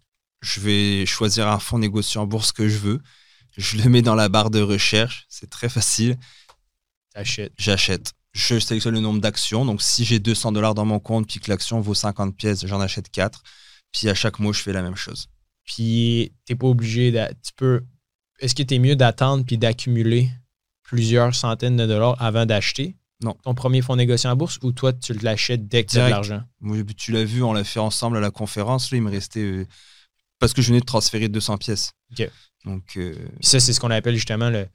Je 0.41 0.59
vais 0.59 1.05
choisir 1.05 1.47
un 1.47 1.59
fonds 1.59 1.77
négocié 1.79 2.19
en 2.19 2.25
bourse 2.25 2.51
que 2.51 2.67
je 2.69 2.77
veux. 2.77 2.99
Je 3.57 3.77
le 3.77 3.89
mets 3.89 4.01
dans 4.01 4.15
la 4.15 4.29
barre 4.29 4.49
de 4.49 4.61
recherche. 4.61 5.25
C'est 5.29 5.49
très 5.49 5.67
facile. 5.69 6.17
T'achètes. 7.13 7.53
J'achète. 7.57 8.13
Je 8.33 8.59
sélectionne 8.59 8.93
le 8.93 9.01
nombre 9.01 9.19
d'actions. 9.19 9.65
Donc, 9.65 9.81
si 9.81 10.05
j'ai 10.05 10.19
200 10.19 10.53
dollars 10.53 10.73
dans 10.73 10.85
mon 10.85 10.99
compte 10.99 11.27
puis 11.27 11.39
que 11.41 11.49
l'action 11.51 11.81
vaut 11.81 11.93
50 11.93 12.35
pièces, 12.37 12.65
j'en 12.65 12.79
achète 12.79 13.09
4. 13.09 13.43
Puis 13.91 14.07
à 14.07 14.13
chaque 14.15 14.39
mois, 14.39 14.53
je 14.53 14.61
fais 14.61 14.71
la 14.71 14.81
même 14.81 14.95
chose. 14.95 15.27
Puis, 15.65 16.31
t'es 16.45 16.55
pas 16.55 16.67
obligé 16.67 17.11
de. 17.11 17.19
Tu 17.43 17.51
peux. 17.57 17.83
Est-ce 18.41 18.55
que 18.55 18.63
t'es 18.63 18.79
mieux 18.79 18.95
d'attendre 18.95 19.45
puis 19.45 19.57
d'accumuler 19.57 20.29
plusieurs 20.83 21.33
centaines 21.35 21.77
de 21.77 21.85
dollars 21.85 22.21
avant 22.21 22.45
d'acheter? 22.45 22.95
Non. 23.23 23.35
ton 23.43 23.53
premier 23.53 23.83
fonds 23.83 23.95
négocié 23.95 24.27
en 24.31 24.35
bourse 24.35 24.57
ou 24.63 24.71
toi, 24.71 24.93
tu 24.93 25.13
l'achètes 25.13 25.67
dès 25.67 25.83
que 25.85 25.91
tu 25.91 25.99
as 25.99 26.05
de 26.05 26.09
l'argent? 26.09 26.41
Moi, 26.59 26.77
tu 26.97 27.11
l'as 27.11 27.23
vu, 27.23 27.43
on 27.43 27.53
l'a 27.53 27.63
fait 27.63 27.79
ensemble 27.79 28.17
à 28.17 28.19
la 28.19 28.31
conférence. 28.31 28.89
Là, 28.91 28.97
il 28.97 29.03
me 29.03 29.11
restait. 29.11 29.41
euh, 29.41 29.65
parce 30.39 30.53
que 30.53 30.63
je 30.63 30.69
venais 30.69 30.79
de 30.79 30.85
transférer 30.85 31.29
200 31.29 31.57
pièces. 31.59 31.91
OK. 32.11 32.27
Donc, 32.65 32.97
euh, 32.97 33.13
ça, 33.41 33.59
c'est 33.59 33.73
ce 33.73 33.79
qu'on 33.79 33.91
appelle 33.91 34.15
justement 34.15 34.49
le, 34.49 34.65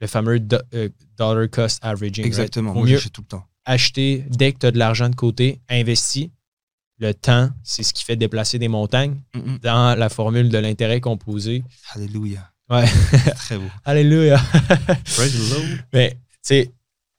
le 0.00 0.06
fameux 0.06 0.38
do- 0.38 0.56
euh, 0.72 0.88
dollar 1.18 1.50
cost 1.50 1.84
averaging. 1.84 2.22
right? 2.22 2.26
exactement. 2.26 2.72
Faut 2.72 2.78
Moi, 2.78 2.88
j'achète 2.90 3.12
tout 3.12 3.22
le 3.22 3.26
temps. 3.26 3.44
acheter 3.64 4.24
dès 4.30 4.52
que 4.52 4.58
tu 4.58 4.66
as 4.66 4.70
de 4.70 4.78
l'argent 4.78 5.08
de 5.08 5.16
côté, 5.16 5.60
investis. 5.68 6.28
Le 6.98 7.12
temps, 7.12 7.50
c'est 7.64 7.82
ce 7.82 7.92
qui 7.92 8.04
fait 8.04 8.14
déplacer 8.14 8.60
des 8.60 8.68
montagnes 8.68 9.20
Mm, 9.34 9.56
dans 9.62 9.98
la 9.98 10.08
formule 10.10 10.48
de 10.48 10.58
l'intérêt 10.58 11.00
composé. 11.00 11.64
Alléluia. 11.94 12.49
Ouais. 12.70 12.86
Très 13.34 13.58
beau. 13.58 13.66
Alléluia. 13.84 14.38
Praise 14.38 15.32
the 15.34 15.50
Lord. 15.52 15.78
Mais, 15.92 16.10
tu 16.12 16.18
sais, 16.42 16.72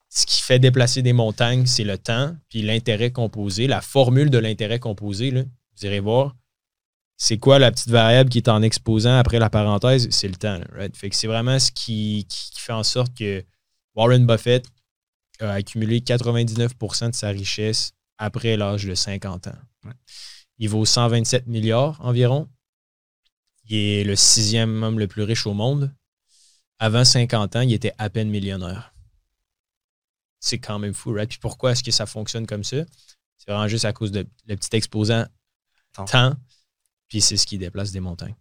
ce 0.10 0.26
qui 0.26 0.42
fait 0.42 0.60
déplacer 0.60 1.02
des 1.02 1.14
montagnes, 1.14 1.66
c'est 1.66 1.84
le 1.84 1.98
temps, 1.98 2.36
puis 2.50 2.62
l'intérêt 2.62 3.12
composé. 3.12 3.68
La 3.68 3.82
formule 3.82 4.30
de 4.30 4.38
l'intérêt 4.38 4.80
composé, 4.80 5.32
là, 5.32 5.42
vous 5.44 5.86
irez 5.86 6.00
voir, 6.00 6.36
c'est 7.18 7.38
quoi 7.38 7.60
la 7.60 7.72
petite 7.72 7.90
variable 7.90 8.30
qui 8.30 8.40
est 8.40 8.50
en 8.50 8.62
exposant 8.62 9.18
après 9.18 9.40
la 9.40 9.50
parenthèse? 9.50 10.08
C'est 10.10 10.28
le 10.28 10.36
temps. 10.36 10.58
là, 10.58 10.66
right? 10.74 10.96
Fait 10.96 11.10
que 11.10 11.16
c'est 11.16 11.28
vraiment 11.28 11.60
ce 11.60 11.72
qui, 11.72 12.26
qui- 12.30 12.52
qui 12.52 12.60
fait 12.62 12.74
en 12.74 12.84
sorte 12.84 13.14
que 13.16 13.44
Warren 13.96 14.26
Buffett 14.26 14.66
a 15.40 15.52
accumulé 15.52 16.00
99% 16.02 17.10
de 17.10 17.16
sa 17.16 17.30
richesse 17.30 17.92
après 18.18 18.58
l'âge 18.58 18.86
de 18.86 18.96
50 18.96 19.48
ans. 19.48 19.56
Ouais. 19.86 19.92
Il 20.60 20.70
vaut 20.70 20.86
127 20.86 21.48
milliards 21.48 21.98
environ. 22.04 22.48
Il 23.72 23.78
est 23.78 24.04
le 24.04 24.18
sixième 24.18 24.84
homme 24.84 25.00
le 25.00 25.08
plus 25.08 25.24
riche 25.24 25.48
au 25.48 25.54
monde. 25.54 25.96
Avant 26.78 27.06
50 27.06 27.56
ans, 27.56 27.62
il 27.62 27.72
était 27.72 27.94
à 27.98 28.10
peine 28.10 28.30
millionnaire. 28.30 28.94
C'est 30.42 30.58
quand 30.60 30.78
même 30.78 30.94
fou, 30.94 31.14
right? 31.14 31.30
Puis 31.30 31.40
pourquoi 31.40 31.72
est-ce 31.72 31.82
que 31.82 31.92
ça 31.92 32.06
fonctionne 32.06 32.46
comme 32.46 32.66
ça? 32.66 32.84
C'est 33.38 33.50
vraiment 33.50 33.70
juste 33.70 33.86
à 33.86 33.94
cause 33.94 34.12
de 34.12 34.28
le 34.46 34.56
petit 34.58 34.76
exposant 34.76 35.26
Temps. 35.94 36.04
temps. 36.04 36.34
Puis 37.08 37.22
c'est 37.22 37.38
ce 37.38 37.46
qui 37.46 37.58
déplace 37.58 37.94
des 37.94 38.02
montagnes. 38.02 38.36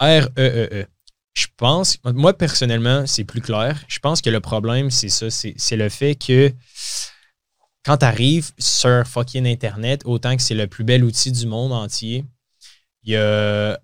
R-E-E-E. 0.00 0.86
Je 1.34 1.46
pense, 1.56 1.98
moi 2.02 2.36
personnellement, 2.36 3.06
c'est 3.06 3.24
plus 3.24 3.40
clair. 3.40 3.80
Je 3.86 4.00
pense 4.00 4.20
que 4.20 4.30
le 4.30 4.40
problème, 4.40 4.90
c'est 4.90 5.08
ça. 5.08 5.30
C'est 5.30 5.54
c'est 5.56 5.76
le 5.76 5.88
fait 5.88 6.16
que 6.16 6.52
quand 7.84 7.98
tu 7.98 8.04
arrives 8.04 8.50
sur 8.58 9.06
fucking 9.06 9.46
Internet, 9.46 10.02
autant 10.04 10.36
que 10.36 10.42
c'est 10.42 10.56
le 10.56 10.66
plus 10.66 10.82
bel 10.82 11.04
outil 11.04 11.30
du 11.30 11.46
monde 11.46 11.72
entier, 11.72 12.24
il 13.04 13.12
y 13.12 13.16
a. 13.16 13.78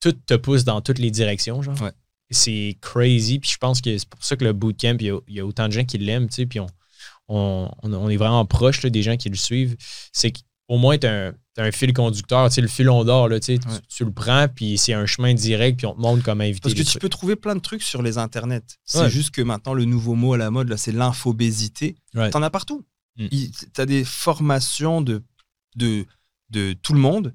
Tout 0.00 0.12
te 0.12 0.34
pousse 0.34 0.64
dans 0.64 0.80
toutes 0.80 0.98
les 0.98 1.10
directions, 1.10 1.62
genre. 1.62 1.80
Ouais. 1.80 1.92
C'est 2.30 2.76
crazy. 2.80 3.38
Puis 3.38 3.50
je 3.50 3.56
pense 3.58 3.80
que 3.80 3.96
c'est 3.96 4.08
pour 4.08 4.22
ça 4.22 4.36
que 4.36 4.44
le 4.44 4.52
bootcamp, 4.52 4.96
il 5.00 5.06
y 5.06 5.10
a, 5.10 5.18
il 5.28 5.34
y 5.34 5.40
a 5.40 5.46
autant 5.46 5.68
de 5.68 5.72
gens 5.72 5.84
qui 5.84 5.98
l'aiment, 5.98 6.28
tu 6.28 6.34
sais. 6.34 6.46
Puis 6.46 6.60
on, 6.60 6.66
on, 7.28 7.70
on- 7.82 8.08
est 8.08 8.16
vraiment 8.16 8.44
proche 8.44 8.82
là, 8.82 8.90
des 8.90 9.02
gens 9.02 9.16
qui 9.16 9.28
le 9.28 9.36
suivent. 9.36 9.76
C'est 10.12 10.32
qu'au 10.32 10.76
moins, 10.76 10.98
tu 10.98 11.06
as, 11.06 11.32
un 11.58 11.72
fil 11.72 11.92
conducteur, 11.94 12.48
tu 12.48 12.56
sais, 12.56 12.60
le 12.60 12.68
filon 12.68 13.04
d'or, 13.04 13.28
là, 13.28 13.40
tu, 13.40 13.54
sais, 13.54 13.58
tu- 13.58 13.68
Ouais. 13.68 13.78
tu 13.88 14.04
le 14.04 14.12
prends, 14.12 14.46
puis 14.54 14.76
c'est 14.76 14.92
un 14.92 15.06
chemin 15.06 15.32
direct, 15.34 15.78
puis 15.78 15.86
on 15.86 15.94
te 15.94 16.00
montre 16.00 16.22
comment 16.22 16.44
éviter 16.44 16.60
Parce 16.64 16.74
que 16.74 16.80
tu 16.80 16.84
trucs. 16.84 17.00
peux 17.02 17.08
trouver 17.08 17.34
plein 17.36 17.54
de 17.56 17.60
trucs 17.60 17.82
sur 17.82 18.02
les 18.02 18.18
internets. 18.18 18.60
C'est 18.84 18.98
Ouais. 19.00 19.10
juste 19.10 19.30
que 19.30 19.40
maintenant, 19.40 19.72
le 19.72 19.86
nouveau 19.86 20.14
mot 20.14 20.34
à 20.34 20.38
la 20.38 20.50
mode, 20.50 20.68
là, 20.68 20.76
c'est 20.76 20.92
l'infobésité. 20.92 21.96
T'en 22.32 22.42
as 22.42 22.50
partout. 22.50 22.84
Mm. 23.16 23.28
Tu 23.28 23.80
as 23.80 23.86
des 23.86 24.04
formations 24.04 25.00
de, 25.00 25.22
de, 25.76 26.04
de 26.50 26.74
tout 26.74 26.92
le 26.92 27.00
monde, 27.00 27.34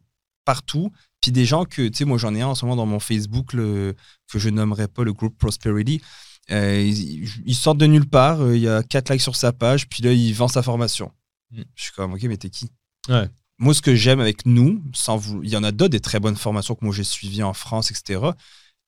partout. 0.51 0.91
Puis 1.21 1.31
des 1.31 1.45
gens 1.45 1.63
que, 1.65 1.87
tu 1.87 1.97
sais, 1.99 2.05
moi 2.05 2.17
j'en 2.17 2.33
ai 2.35 2.41
un 2.41 2.47
en 2.47 2.55
ce 2.55 2.65
moment 2.65 2.75
dans 2.75 2.85
mon 2.85 2.99
Facebook 2.99 3.53
le, 3.53 3.95
que 4.31 4.39
je 4.39 4.49
nommerai 4.49 4.87
pas 4.87 5.03
le 5.03 5.13
groupe 5.13 5.37
Prosperity. 5.37 6.01
Euh, 6.49 6.81
ils, 6.81 7.29
ils 7.45 7.55
sortent 7.55 7.77
de 7.77 7.85
nulle 7.85 8.07
part, 8.09 8.41
euh, 8.41 8.57
il 8.57 8.63
y 8.63 8.67
a 8.67 8.83
4 8.83 9.11
likes 9.11 9.21
sur 9.21 9.35
sa 9.35 9.53
page, 9.53 9.87
puis 9.87 10.03
là, 10.03 10.11
il 10.11 10.33
vend 10.33 10.47
sa 10.49 10.61
formation. 10.63 11.11
Mm. 11.51 11.61
Je 11.75 11.83
suis 11.83 11.91
comme, 11.93 12.13
ok, 12.13 12.23
mais 12.23 12.37
t'es 12.37 12.49
qui? 12.49 12.69
Ouais. 13.07 13.29
Moi, 13.59 13.73
ce 13.75 13.81
que 13.81 13.95
j'aime 13.95 14.19
avec 14.19 14.45
nous, 14.45 14.83
sans 14.93 15.15
vous, 15.17 15.41
il 15.43 15.49
y 15.49 15.55
en 15.55 15.63
a 15.63 15.71
d'autres 15.71 15.91
des 15.91 15.99
très 15.99 16.19
bonnes 16.19 16.35
formations 16.35 16.73
que 16.75 16.83
moi 16.83 16.93
j'ai 16.93 17.03
suivies 17.03 17.43
en 17.43 17.53
France, 17.53 17.91
etc. 17.91 18.19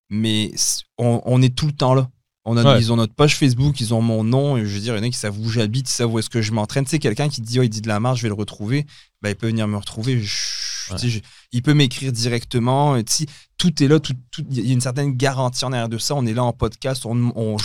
Mais 0.09 0.51
on, 0.97 1.21
on 1.25 1.41
est 1.41 1.55
tout 1.55 1.67
le 1.67 1.71
temps 1.73 1.93
là. 1.93 2.09
On 2.45 2.57
a, 2.57 2.63
Ouais. 2.63 2.79
Ils 2.81 2.91
ont 2.91 2.97
notre 2.97 3.13
page 3.13 3.37
Facebook, 3.37 3.79
ils 3.79 3.93
ont 3.93 4.01
mon 4.01 4.23
nom. 4.23 4.57
Et 4.57 4.65
je 4.65 4.73
veux 4.75 4.81
dire, 4.81 4.95
il 4.95 4.97
y 4.97 5.01
en 5.01 5.03
a 5.03 5.09
qui 5.09 5.17
savent 5.17 5.39
où 5.39 5.47
j'habite, 5.49 5.87
ils 5.89 5.93
savent 5.93 6.11
où 6.11 6.19
est-ce 6.19 6.29
que 6.29 6.41
je 6.41 6.51
m'entraîne. 6.51 6.83
Tu 6.83 6.89
sais, 6.91 6.99
quelqu'un 6.99 7.29
qui 7.29 7.39
dit, 7.41 7.59
oh, 7.59 7.63
il 7.63 7.69
dit 7.69 7.81
de 7.81 7.87
la 7.87 7.99
marche, 8.01 8.17
je 8.19 8.23
vais 8.23 8.29
le 8.29 8.33
retrouver. 8.35 8.85
Bah, 9.21 9.29
il 9.29 9.35
peut 9.35 9.47
venir 9.47 9.67
me 9.67 9.77
retrouver. 9.77 10.19
Je- 10.19 10.91
Ouais. 10.91 10.97
tu 10.99 11.09
sais, 11.09 11.09
je- 11.09 11.21
il 11.53 11.61
peut 11.61 11.73
m'écrire 11.73 12.11
directement. 12.11 12.97
Tu 13.03 13.13
sais, 13.13 13.25
tout 13.57 13.81
est 13.81 13.87
là. 13.87 13.99
tout- 13.99 14.13
tout- 14.31 14.43
Il 14.51 14.65
y 14.67 14.69
a 14.71 14.73
une 14.73 14.81
certaine 14.81 15.13
garantie 15.13 15.63
en 15.63 15.71
arrière 15.71 15.87
de 15.89 15.97
ça. 15.97 16.15
On 16.15 16.25
est 16.25 16.33
là 16.33 16.43
en 16.43 16.51
podcast, 16.53 17.05
on, 17.05 17.15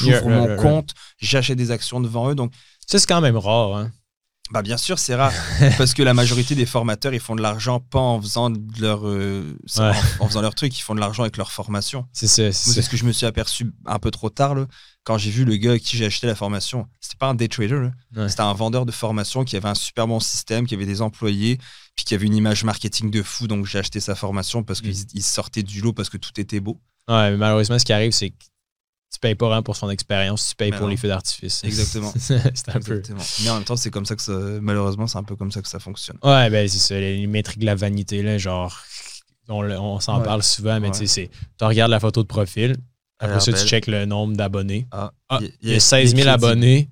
Yeah, 0.03 0.21
yeah, 0.21 0.23
mon 0.23 0.47
yeah, 0.47 0.57
compte, 0.57 0.95
j'achète 1.19 1.59
des 1.59 1.71
actions 1.73 2.01
devant 2.01 2.31
eux. 2.31 2.35
Donc, 2.37 2.53
c'est 2.87 3.05
quand 3.07 3.21
même 3.21 3.37
rare. 3.37 3.77
Hein? 3.77 3.91
bah 4.51 4.63
bien 4.63 4.79
sûr, 4.79 4.99
c'est 4.99 5.15
rare 5.15 5.31
parce 5.77 5.93
que 5.93 6.03
la 6.03 6.15
majorité 6.15 6.55
des 6.55 6.65
formateurs, 6.65 7.13
ils 7.13 7.21
font 7.21 7.37
de 7.37 7.43
l'argent 7.43 7.81
pas 7.81 7.99
en 7.99 8.19
faisant 8.19 8.49
de 8.49 8.81
leur 8.81 9.07
euh, 9.07 9.55
Ouais. 9.77 9.93
en, 10.21 10.25
en 10.25 10.29
faisant 10.29 10.41
leur 10.41 10.55
truc, 10.55 10.75
ils 10.79 10.81
font 10.81 10.95
de 10.95 11.01
l'argent 11.01 11.23
avec 11.23 11.37
leur 11.37 11.53
formation. 11.53 12.07
C'est 12.15 12.27
ce 12.29 12.89
que 12.89 12.97
je 12.97 13.05
me 13.05 13.13
suis 13.13 13.27
aperçu 13.27 13.71
un 13.85 13.99
peu 13.99 14.11
trop 14.11 14.31
tard 14.31 14.55
là, 14.55 14.65
quand 15.05 15.19
j'ai 15.19 15.31
vu 15.31 15.45
le 15.45 15.55
gars 15.57 15.71
avec 15.73 15.83
qui 15.83 15.99
j'ai 15.99 16.07
acheté 16.07 16.27
la 16.27 16.35
formation. 16.35 16.87
C'était 16.99 17.19
pas 17.19 17.29
un 17.29 17.35
day 17.35 17.49
trader. 17.49 17.91
Ouais. 18.17 18.29
c'était 18.31 18.41
un 18.41 18.55
vendeur 18.55 18.87
de 18.87 18.93
formation 18.93 19.45
qui 19.45 19.55
avait 19.55 19.69
un 19.69 19.75
super 19.75 20.07
bon 20.07 20.19
système, 20.19 20.67
qui 20.67 20.75
avait 20.75 20.87
des 20.87 21.03
employés, 21.03 21.59
puis 21.99 22.05
qui 22.05 22.15
avait 22.15 22.27
une 22.27 22.37
image 22.37 22.63
marketing 22.63 23.11
de 23.11 23.25
fou. 23.25 23.49
Donc 23.49 23.67
j'ai 23.67 23.81
acheté 23.81 23.99
sa 23.99 24.15
formation 24.15 24.63
parce 24.63 24.79
Mm. 24.81 24.83
qu'il 24.85 24.97
il 25.15 25.23
sortait 25.25 25.65
du 25.65 25.81
lot 25.81 25.93
parce 25.93 26.09
que 26.09 26.17
tout 26.17 26.31
était 26.41 26.61
beau. 26.61 26.81
Ouais, 27.09 27.33
mais 27.33 27.37
malheureusement, 27.37 27.77
ce 27.77 27.85
qui 27.85 27.93
arrive, 27.93 28.13
c'est 28.13 28.31
que 28.31 28.37
tu 29.13 29.19
payes 29.19 29.35
pas 29.35 29.47
vraiment 29.47 29.65
pour 29.65 29.75
son 29.75 29.91
expérience, 29.91 30.51
tu 30.51 30.55
payes 30.55 30.71
pour 30.71 30.83
non. 30.83 30.87
les 30.89 30.97
feux 30.97 31.09
d'artifice. 31.09 31.65
Exactement. 31.65 32.13
c'est 32.17 32.69
un 32.69 32.79
peu. 32.81 33.03
Mais 33.43 33.51
en 33.51 33.55
même 33.57 33.65
temps, 33.65 33.75
c'est 33.77 33.91
comme 33.91 34.07
ça 34.07 34.15
que 34.15 34.23
ça, 34.23 34.33
malheureusement, 34.61 35.09
c'est 35.09 35.19
un 35.19 35.25
peu 35.25 35.35
comme 35.35 35.51
ça 35.51 35.61
que 35.61 35.67
ça 35.69 35.81
fonctionne. 35.81 36.19
Ouais, 36.23 36.49
ben 36.51 36.69
c'est 36.69 36.79
ça, 36.79 36.95
les 37.01 37.27
métriques 37.27 37.59
de 37.59 37.67
la 37.67 37.75
vanité, 37.75 38.23
là, 38.23 38.39
genre, 38.39 38.79
on, 39.49 39.99
s'en 39.99 40.19
Ouais. 40.19 40.25
parle 40.25 40.43
souvent, 40.45 40.79
mais 40.79 40.89
Ouais. 40.89 40.93
tu 40.93 40.99
sais, 41.01 41.07
c'est- 41.07 41.31
tu 41.59 41.65
regardes 41.65 41.91
la 41.91 41.99
photo 42.01 42.23
de 42.23 42.29
profil, 42.29 42.77
après 43.19 43.41
ça, 43.41 43.53
tu 43.53 43.67
checkes 43.67 43.87
le 43.89 44.05
nombre 44.05 44.37
d'abonnés. 44.37 44.87
Ah, 44.93 45.13
Ah, 45.31 45.39
il 45.41 45.47
y 45.47 45.49
a- 45.49 45.53
il 45.63 45.71
y 45.71 45.75
a 45.75 45.81
16 45.81 46.11
000 46.11 46.19
il 46.19 46.21
est 46.21 46.25
crédible. 46.31 46.45
abonnés, 46.47 46.89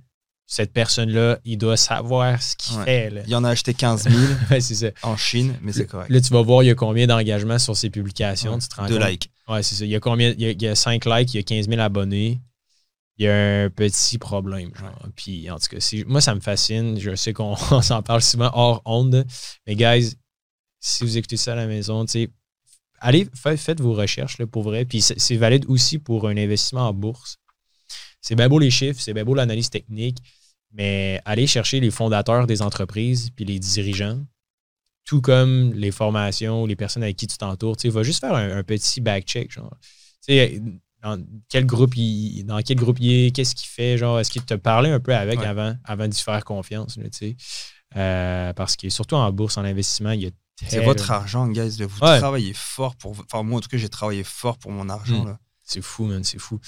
cette 0.46 0.72
personne-là, 0.72 1.38
il 1.44 1.58
doit 1.58 1.76
savoir 1.76 2.40
ce 2.40 2.54
qu'il 2.56 2.76
Ouais. 2.78 2.84
fait, 2.84 3.10
là. 3.10 3.22
Il 3.24 3.30
y 3.30 3.34
en 3.34 3.42
a 3.44 3.50
acheté 3.50 3.74
15 3.74 4.04
000 4.08 4.14
Ouais, 4.50 4.60
ça. 4.60 4.86
en 5.02 5.16
Chine, 5.16 5.56
mais 5.60 5.72
c'est 5.72 5.86
correct. 5.86 6.08
Là, 6.10 6.20
tu 6.20 6.32
vas 6.32 6.42
voir, 6.42 6.62
il 6.62 6.66
y 6.66 6.70
a 6.70 6.74
combien 6.74 7.06
d'engagements 7.06 7.58
sur 7.58 7.76
ses 7.76 7.90
publications, 7.90 8.54
Ouais. 8.54 8.58
tu 8.60 8.68
te 8.68 8.76
rends 8.76 8.86
De 8.86 8.96
compte? 8.98 9.08
likes. 9.08 9.30
Ouais, 9.48 9.62
c'est 9.62 9.74
ça. 9.74 9.84
Il 9.84 9.90
y 9.90 9.96
a 9.96 10.00
combien 10.00 10.30
il 10.30 10.40
y 10.40 10.46
a, 10.46 10.50
il 10.50 10.62
y 10.62 10.68
a 10.68 10.74
5 10.74 11.04
likes, 11.04 11.34
il 11.34 11.38
y 11.38 11.40
a 11.40 11.42
15 11.42 11.68
000 11.68 11.80
abonnés. 11.80 12.40
Il 13.18 13.24
y 13.24 13.28
a 13.28 13.62
un 13.64 13.70
petit 13.70 14.18
problème. 14.18 14.70
genre. 14.78 15.08
Puis, 15.16 15.50
en 15.50 15.58
tout 15.58 15.68
cas, 15.68 15.78
moi, 16.06 16.20
ça 16.20 16.34
me 16.34 16.40
fascine. 16.40 17.00
Je 17.00 17.14
sais 17.16 17.32
qu'on 17.32 17.56
on 17.70 17.80
s'en 17.82 18.02
parle 18.02 18.20
souvent 18.22 18.50
hors 18.52 18.82
onde. 18.84 19.24
Mais, 19.66 19.74
guys, 19.74 20.14
si 20.80 21.02
vous 21.02 21.16
écoutez 21.16 21.36
ça 21.38 21.52
à 21.52 21.56
la 21.56 21.66
maison, 21.66 22.04
tu 22.04 22.12
sais, 22.12 22.28
allez, 23.00 23.26
fa- 23.34 23.56
faites 23.56 23.80
vos 23.80 23.94
recherches 23.94 24.36
là, 24.38 24.46
pour 24.46 24.62
vrai. 24.64 24.84
Puis, 24.84 25.00
c'est 25.00 25.36
valide 25.36 25.64
aussi 25.68 25.98
pour 25.98 26.28
un 26.28 26.36
investissement 26.36 26.88
en 26.88 26.92
bourse. 26.92 27.38
C'est 28.26 28.34
bien 28.34 28.48
beau 28.48 28.58
les 28.58 28.70
chiffres, 28.70 29.00
c'est 29.00 29.14
bien 29.14 29.24
beau 29.24 29.34
l'analyse 29.34 29.70
technique, 29.70 30.18
mais 30.72 31.20
allez 31.24 31.46
chercher 31.46 31.78
les 31.80 31.90
fondateurs 31.90 32.46
des 32.46 32.60
entreprises 32.60 33.30
puis 33.30 33.44
les 33.44 33.58
dirigeants 33.58 34.20
tout 35.04 35.20
comme 35.20 35.72
les 35.74 35.92
formations, 35.92 36.66
les 36.66 36.74
personnes 36.74 37.04
avec 37.04 37.16
qui 37.16 37.28
tu 37.28 37.36
t'entoures. 37.38 37.76
Tu 37.76 37.88
va 37.90 38.02
juste 38.02 38.18
faire 38.20 38.34
un, 38.34 38.56
un 38.58 38.64
petit 38.64 39.00
back-check. 39.00 39.52
Genre. 39.52 39.72
Tu 40.26 40.32
sais, 40.34 40.60
dans 41.00 41.24
quel 41.48 41.64
groupe 41.64 41.96
il, 41.96 42.42
dans 42.42 42.60
quel 42.60 42.76
groupe 42.76 42.96
il 42.98 43.26
est, 43.26 43.30
qu'est-ce 43.30 43.54
qu'il 43.54 43.68
fait, 43.68 43.96
genre, 43.98 44.18
est-ce 44.18 44.32
qu'il 44.32 44.42
te 44.42 44.54
parlait 44.54 44.90
un 44.90 44.98
peu 44.98 45.14
avec 45.14 45.38
Ouais. 45.38 45.46
avant, 45.46 45.76
avant 45.84 46.08
d'y 46.08 46.20
faire 46.20 46.44
confiance, 46.44 46.94
tu 46.96 47.08
sais? 47.12 47.36
Euh, 47.94 48.52
parce 48.54 48.74
que 48.74 48.88
surtout 48.88 49.14
en 49.14 49.30
bourse, 49.30 49.56
en 49.58 49.64
investissement, 49.64 50.10
il 50.10 50.22
y 50.22 50.26
a 50.26 50.30
C'est 50.66 50.84
votre 50.84 51.08
argent, 51.12 51.46
guys. 51.46 51.76
Vous 51.84 52.04
Ouais. 52.04 52.18
travaillez 52.18 52.52
fort 52.52 52.96
pour. 52.96 53.12
Enfin, 53.12 53.44
moi, 53.44 53.58
en 53.58 53.60
tout 53.60 53.68
cas, 53.68 53.76
j'ai 53.76 53.88
travaillé 53.88 54.24
fort 54.24 54.58
pour 54.58 54.72
mon 54.72 54.88
argent. 54.88 55.22
Mm. 55.22 55.28
là. 55.28 55.38
C'est 55.66 55.82
fou, 55.82 56.04
man, 56.04 56.22
c'est 56.22 56.38
fou. 56.38 56.60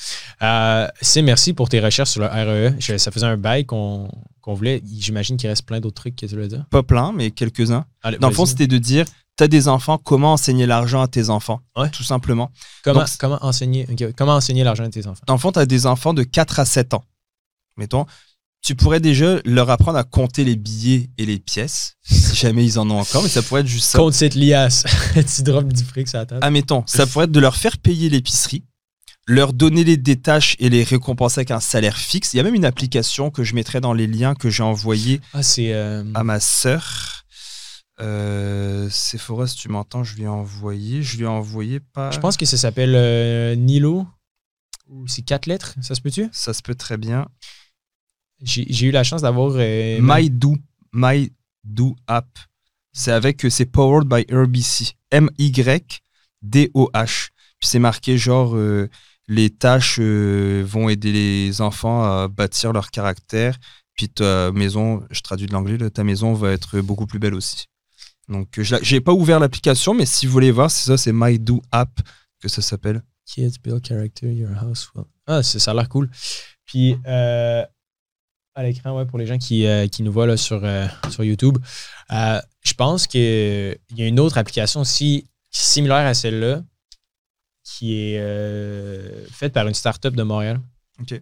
Euh, 0.42 0.88
c'est 1.00 1.22
merci 1.22 1.52
pour 1.54 1.68
tes 1.68 1.78
recherches 1.80 2.10
sur 2.10 2.20
le 2.20 2.26
REE. 2.26 2.74
Je- 2.80 2.96
ça 2.98 3.10
faisait 3.12 3.26
un 3.26 3.36
bail 3.36 3.64
qu'on 3.64 4.10
qu'on 4.40 4.54
voulait. 4.54 4.82
J'imagine 4.98 5.36
qu'il 5.36 5.48
reste 5.48 5.64
plein 5.66 5.78
d'autres 5.78 5.94
trucs 6.02 6.16
que 6.16 6.26
tu 6.26 6.34
voulais 6.34 6.48
dire. 6.48 6.64
Pas 6.70 6.82
plein, 6.82 7.12
mais 7.12 7.30
quelques-uns. 7.30 7.84
Dans 8.20 8.28
le 8.28 8.34
fond, 8.34 8.44
c'était 8.46 8.66
de 8.66 8.78
dire 8.78 9.04
t'as 9.36 9.46
des 9.46 9.68
enfants, 9.68 9.98
comment 9.98 10.32
enseigner 10.32 10.66
l'argent 10.66 11.00
à 11.00 11.06
tes 11.06 11.30
enfants? 11.30 11.60
Ouais. 11.76 11.90
Tout 11.90 12.02
simplement. 12.02 12.50
comment, 12.82 13.00
donc- 13.00 13.08
comment 13.20 13.38
enseigner, 13.42 13.86
comment 14.16 14.34
enseigner 14.34 14.64
l'argent 14.64 14.84
à 14.84 14.88
tes 14.88 15.06
enfants? 15.06 15.22
Dans 15.28 15.34
le 15.34 15.38
fond, 15.38 15.52
tu 15.52 15.60
as 15.60 15.66
des 15.66 15.86
enfants 15.86 16.12
de 16.12 16.24
4 16.24 16.58
à 16.58 16.64
7 16.64 16.92
ans. 16.94 17.04
Mettons, 17.76 18.04
tu 18.62 18.74
pourrais 18.74 18.98
déjà 18.98 19.36
leur 19.44 19.70
apprendre 19.70 19.96
à 19.98 20.02
compter 20.02 20.42
les 20.42 20.56
billets 20.56 21.10
et 21.18 21.24
les 21.26 21.38
pièces, 21.38 21.96
si 22.02 22.34
jamais 22.34 22.64
ils 22.64 22.78
en 22.80 22.90
ont 22.90 22.98
encore, 22.98 23.22
mais 23.22 23.28
ça 23.28 23.42
pourrait 23.42 23.60
être 23.60 23.68
juste 23.68 23.84
ça. 23.90 23.98
Compte 23.98 24.14
cette 24.14 24.34
liasse. 24.34 24.84
tu 25.36 25.42
drops 25.44 25.72
du 25.72 25.84
fric 25.84 26.10
la 26.12 26.26
table. 26.26 26.40
Admettons, 26.44 26.82
ça 26.86 27.06
pourrait 27.06 27.26
être 27.26 27.30
de 27.32 27.38
leur 27.38 27.54
faire 27.54 27.78
payer 27.78 28.08
l'épicerie, 28.10 28.64
leur 29.28 29.52
donner 29.52 29.84
les 29.84 29.98
détaches 29.98 30.56
et 30.58 30.70
les 30.70 30.82
récompenser 30.82 31.40
avec 31.40 31.50
un 31.50 31.60
salaire 31.60 31.98
fixe. 31.98 32.32
Il 32.32 32.38
y 32.38 32.40
a 32.40 32.42
même 32.42 32.54
une 32.54 32.64
application 32.64 33.30
que 33.30 33.44
je 33.44 33.54
mettrai 33.54 33.80
dans 33.80 33.92
les 33.92 34.06
liens 34.06 34.34
que 34.34 34.48
j'ai 34.48 34.62
envoyés 34.62 35.20
Ah, 35.34 35.40
euh, 35.58 36.04
à 36.14 36.24
ma 36.24 36.40
sœur. 36.40 37.24
Euh, 38.00 38.88
Sephora, 38.90 39.46
si 39.46 39.56
tu 39.56 39.68
m'entends, 39.68 40.02
je 40.02 40.16
lui 40.16 40.22
ai 40.22 40.28
envoyé. 40.28 41.02
Je 41.02 41.18
lui 41.18 41.24
ai 41.24 41.28
envoyé 41.28 41.78
pas. 41.80 42.10
Je 42.10 42.18
pense 42.20 42.38
que 42.38 42.46
ça 42.46 42.56
s'appelle 42.56 42.94
euh, 42.94 43.54
Nilo. 43.54 44.06
Ou 44.88 45.06
c'est 45.06 45.20
quatre 45.22 45.44
lettres, 45.44 45.74
ça 45.82 45.94
se 45.94 46.00
peut-tu? 46.00 46.30
Ça 46.32 46.54
se 46.54 46.62
peut 46.62 46.74
très 46.74 46.96
bien. 46.96 47.28
J'ai 48.42 48.86
eu 48.86 48.90
la 48.90 49.04
chance 49.04 49.20
d'avoir. 49.20 49.52
euh, 49.56 49.98
My 50.00 50.30
Do, 50.30 50.56
My 50.94 51.30
Do 51.64 51.96
App. 52.06 52.38
C'est 52.92 53.12
avec, 53.12 53.44
c'est 53.50 53.66
powered 53.66 54.08
by 54.08 54.24
RBC. 54.34 54.94
M-Y-D-O-H. 55.10 55.88
Puis 57.60 57.68
c'est 57.68 57.78
marqué 57.78 58.16
genre, 58.16 58.56
euh, 58.56 58.88
les 59.28 59.50
tâches 59.50 59.98
euh, 60.00 60.64
vont 60.66 60.88
aider 60.88 61.12
les 61.12 61.60
enfants 61.60 62.02
à 62.02 62.28
bâtir 62.28 62.72
leur 62.72 62.90
caractère. 62.90 63.56
Puis 63.94 64.08
ta 64.08 64.50
maison, 64.52 65.02
je 65.10 65.20
traduis 65.20 65.46
de 65.46 65.52
l'anglais, 65.52 65.78
ta 65.90 66.04
maison 66.04 66.32
va 66.32 66.52
être 66.52 66.80
beaucoup 66.80 67.06
plus 67.06 67.18
belle 67.18 67.34
aussi. 67.34 67.66
Donc, 68.28 68.58
euh, 68.58 68.62
je 68.62 68.76
l'ai- 68.76 68.84
j'ai 68.84 69.00
pas 69.00 69.12
ouvert 69.12 69.40
l'application, 69.40 69.94
mais 69.94 70.06
si 70.06 70.26
vous 70.26 70.32
voulez 70.32 70.50
voir, 70.50 70.70
c'est 70.70 70.84
ça, 70.86 70.96
c'est 70.96 71.12
My 71.12 71.38
Do 71.38 71.62
App 71.72 72.00
que 72.40 72.48
ça 72.48 72.62
s'appelle. 72.62 73.02
Kids 73.26 73.54
build 73.62 73.86
character, 73.86 74.32
your 74.32 74.50
house 74.62 74.88
will. 74.94 75.04
Ah, 75.26 75.42
c'est- 75.42 75.58
ça 75.58 75.72
a 75.72 75.74
l'air 75.74 75.88
cool. 75.88 76.08
Puis, 76.64 76.96
euh, 77.06 77.64
à 78.54 78.62
l'écran, 78.62 78.96
ouais, 78.96 79.04
pour 79.06 79.18
les 79.18 79.26
gens 79.26 79.38
qui, 79.38 79.66
euh, 79.66 79.86
qui 79.88 80.02
nous 80.02 80.12
voient 80.12 80.26
là, 80.26 80.36
sur, 80.36 80.60
euh, 80.64 80.86
sur 81.10 81.24
YouTube, 81.24 81.58
euh, 82.12 82.40
je 82.62 82.72
pense 82.74 83.06
qu'il 83.06 83.20
y 83.96 84.02
a 84.02 84.06
une 84.06 84.20
autre 84.20 84.38
application 84.38 84.80
aussi 84.80 85.26
similaire 85.50 86.06
à 86.06 86.14
celle-là 86.14 86.62
qui 87.68 87.94
est 87.94 88.18
euh, 88.18 89.26
faite 89.30 89.52
par 89.52 89.66
une 89.68 89.74
startup 89.74 90.14
de 90.16 90.22
Montréal. 90.22 90.60
Ok. 91.00 91.20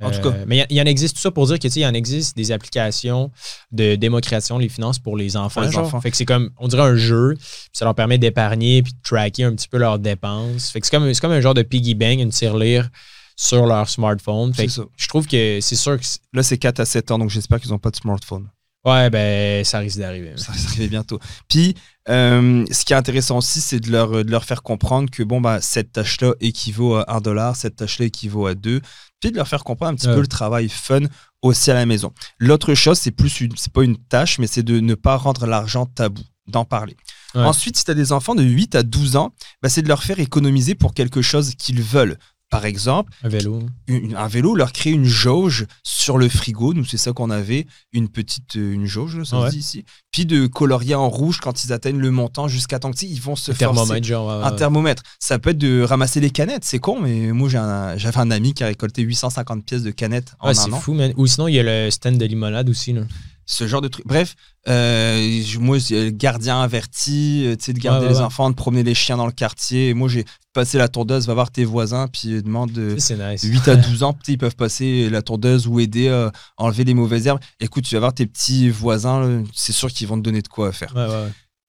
En 0.00 0.10
tout 0.10 0.20
cas. 0.20 0.30
Euh, 0.30 0.44
mais 0.46 0.66
il 0.68 0.76
y 0.76 0.82
en 0.82 0.84
existe 0.84 1.16
tout 1.16 1.22
ça 1.22 1.30
pour 1.30 1.46
dire 1.46 1.56
que 1.56 1.62
tu 1.62 1.70
sais, 1.70 1.80
il 1.80 1.84
y 1.84 1.86
en 1.86 1.94
existe 1.94 2.36
des 2.36 2.50
applications 2.50 3.30
de 3.70 3.94
démocratisation 3.94 4.58
des 4.58 4.68
finances 4.68 4.98
pour 4.98 5.16
les 5.16 5.36
enfants. 5.36 5.60
Pour 5.60 5.70
les 5.70 5.76
enfants. 5.76 6.00
Fait 6.00 6.10
que 6.10 6.16
c'est 6.16 6.24
comme, 6.24 6.50
on 6.58 6.68
dirait 6.68 6.82
un 6.82 6.96
jeu, 6.96 7.34
puis 7.36 7.70
ça 7.72 7.84
leur 7.84 7.94
permet 7.94 8.18
d'épargner 8.18 8.82
puis 8.82 8.92
de 8.92 8.98
tracker 9.02 9.44
un 9.44 9.54
petit 9.54 9.68
peu 9.68 9.78
leurs 9.78 9.98
dépenses. 9.98 10.70
Fait 10.70 10.80
que 10.80 10.86
c'est 10.86 10.96
comme, 10.96 11.10
comme 11.14 11.32
un 11.32 11.40
genre 11.40 11.54
de 11.54 11.62
piggy 11.62 11.94
bank, 11.94 12.18
une 12.18 12.30
tirelire 12.30 12.90
sur 13.36 13.66
leur 13.66 13.88
smartphone. 13.88 14.52
Fait 14.52 14.66
que 14.66 14.72
ça. 14.72 14.82
je 14.96 15.08
trouve 15.08 15.26
que 15.26 15.60
c'est 15.60 15.76
sûr 15.76 15.98
que. 15.98 16.04
Là, 16.32 16.42
c'est 16.42 16.58
4 16.58 16.80
à 16.80 16.84
7 16.84 17.10
ans, 17.12 17.18
donc 17.18 17.30
j'espère 17.30 17.60
qu'ils 17.60 17.70
n'ont 17.70 17.78
pas 17.78 17.90
de 17.90 17.96
smartphone. 17.96 18.48
Ouais, 18.84 19.10
ben, 19.10 19.64
ça 19.64 19.78
risque 19.78 19.98
d'arriver. 19.98 20.32
Ça 20.36 20.50
va 20.52 20.58
arriver 20.68 20.88
bientôt. 20.88 21.20
Puis, 21.48 21.74
euh, 22.08 22.64
ce 22.72 22.84
qui 22.84 22.92
est 22.92 22.96
intéressant 22.96 23.38
aussi, 23.38 23.60
c'est 23.60 23.78
de 23.78 23.90
leur, 23.92 24.24
de 24.24 24.30
leur 24.30 24.44
faire 24.44 24.62
comprendre 24.62 25.08
que 25.10 25.22
bon, 25.22 25.40
bah, 25.40 25.60
cette 25.60 25.92
tâche-là 25.92 26.32
équivaut 26.40 26.96
à 26.96 27.04
1 27.14 27.20
dollar, 27.20 27.54
cette 27.54 27.76
tâche-là 27.76 28.06
équivaut 28.06 28.46
à 28.46 28.54
2. 28.54 28.80
Puis 29.20 29.30
de 29.30 29.36
leur 29.36 29.46
faire 29.46 29.62
comprendre 29.62 29.92
un 29.92 29.94
petit 29.94 30.08
Ouais. 30.08 30.14
peu 30.16 30.20
le 30.20 30.26
travail 30.26 30.68
fun 30.68 31.02
aussi 31.42 31.70
à 31.70 31.74
la 31.74 31.86
maison. 31.86 32.12
L'autre 32.40 32.74
chose, 32.74 32.98
c'est 32.98 33.12
plus 33.12 33.40
une, 33.40 33.56
c'est 33.56 33.72
pas 33.72 33.84
une 33.84 33.96
tâche, 33.96 34.40
mais 34.40 34.48
c'est 34.48 34.64
de 34.64 34.80
ne 34.80 34.94
pas 34.96 35.16
rendre 35.16 35.46
l'argent 35.46 35.86
tabou, 35.86 36.22
d'en 36.48 36.64
parler. 36.64 36.96
Ouais. 37.36 37.42
Ensuite, 37.42 37.76
si 37.78 37.84
tu 37.84 37.90
as 37.92 37.94
des 37.94 38.10
enfants 38.10 38.34
de 38.34 38.42
8 38.42 38.74
à 38.74 38.82
12 38.82 39.14
ans, 39.14 39.32
bah, 39.62 39.68
c'est 39.68 39.82
de 39.82 39.88
leur 39.88 40.02
faire 40.02 40.18
économiser 40.18 40.74
pour 40.74 40.92
quelque 40.92 41.22
chose 41.22 41.54
qu'ils 41.54 41.80
veulent. 41.82 42.18
Par 42.52 42.64
exemple, 42.66 43.10
Un 43.24 43.28
vélo. 43.28 43.60
une- 43.88 44.14
un 44.14 44.28
vélo 44.28 44.54
leur 44.54 44.72
crée 44.72 44.90
une 44.90 45.06
jauge 45.06 45.66
sur 45.82 46.18
le 46.18 46.28
frigo. 46.28 46.72
Nous, 46.74 46.84
c'est 46.84 46.98
ça 46.98 47.12
qu'on 47.12 47.30
avait, 47.30 47.66
une 47.92 48.08
petite 48.08 48.56
euh, 48.56 48.72
une 48.74 48.86
jauge, 48.86 49.24
ça 49.24 49.40
Ouais. 49.40 49.46
se 49.46 49.52
dit 49.54 49.58
ici. 49.58 49.84
Puis 50.12 50.26
de 50.26 50.46
colorier 50.46 50.94
en 50.94 51.08
rouge 51.08 51.40
quand 51.40 51.64
ils 51.64 51.72
atteignent 51.72 51.98
le 51.98 52.10
montant 52.10 52.48
jusqu'à 52.48 52.78
temps 52.78 52.90
que 52.92 53.04
ils 53.04 53.20
vont 53.20 53.34
se 53.36 53.50
Un 53.50 53.54
forcer. 53.54 53.58
thermomètre, 53.74 54.06
genre. 54.06 54.30
euh, 54.30 54.42
Un 54.44 54.52
thermomètre. 54.52 55.02
Ça 55.18 55.38
peut 55.38 55.50
être 55.50 55.58
de 55.58 55.82
ramasser 55.82 56.20
des 56.20 56.30
canettes, 56.30 56.64
c'est 56.64 56.78
con, 56.78 57.00
mais 57.00 57.32
moi 57.32 57.48
un- 57.56 57.96
j'avais 57.96 58.18
un 58.18 58.30
ami 58.30 58.52
qui 58.54 58.62
a 58.62 58.66
récolté 58.66 59.02
850 59.02 59.64
pièces 59.64 59.82
de 59.82 59.90
canettes 59.90 60.34
en 60.38 60.48
ouais, 60.48 60.50
un 60.50 60.54
c'est 60.54 60.72
an. 60.72 60.78
fou, 60.78 60.92
man. 60.92 61.12
Ou 61.16 61.26
sinon, 61.26 61.48
il 61.48 61.54
y 61.54 61.58
a 61.58 61.62
le 61.62 61.90
stand 61.90 62.18
de 62.18 62.24
limonade 62.26 62.68
aussi. 62.68 62.92
Là. 62.92 63.02
Ce 63.46 63.66
genre 63.66 63.80
de 63.80 63.88
truc. 63.88 64.06
Bref, 64.06 64.34
euh, 64.68 65.42
moi, 65.58 65.78
gardien 66.12 66.60
averti, 66.60 67.44
euh, 67.46 67.56
tu 67.56 67.64
sais, 67.66 67.72
de 67.72 67.78
garder 67.78 68.00
Ouais, 68.00 68.06
ouais, 68.06 68.12
les 68.12 68.18
ouais. 68.20 68.24
enfants, 68.24 68.50
de 68.50 68.54
promener 68.54 68.82
les 68.82 68.94
chiens 68.94 69.16
dans 69.16 69.26
le 69.26 69.32
quartier. 69.32 69.88
Et 69.90 69.94
moi, 69.94 70.08
j'ai 70.08 70.24
passé 70.52 70.78
la 70.78 70.88
tondeuse, 70.88 71.26
va 71.26 71.34
voir 71.34 71.50
tes 71.50 71.64
voisins, 71.64 72.06
puis 72.08 72.34
euh, 72.34 72.42
demande 72.42 72.70
de. 72.72 72.96
Ça, 72.98 73.16
C'est 73.16 73.32
nice. 73.32 73.42
8 73.42 73.68
à 73.68 73.76
12 73.88 74.02
ans, 74.04 74.16
ils 74.28 74.38
peuvent 74.38 74.56
passer 74.56 75.08
la 75.10 75.22
tondeuse 75.22 75.66
ou 75.66 75.80
aider 75.80 76.08
à 76.08 76.30
enlever 76.56 76.84
les 76.84 76.94
mauvaises 76.94 77.26
herbes. 77.26 77.40
Écoute, 77.60 77.84
tu 77.84 77.94
vas 77.94 78.00
voir 78.00 78.14
tes 78.14 78.26
petits 78.26 78.70
voisins, 78.70 79.42
c'est 79.54 79.72
sûr 79.72 79.90
qu'ils 79.90 80.06
vont 80.06 80.16
te 80.16 80.22
donner 80.22 80.42
de 80.42 80.48
quoi 80.48 80.72
faire. 80.72 80.92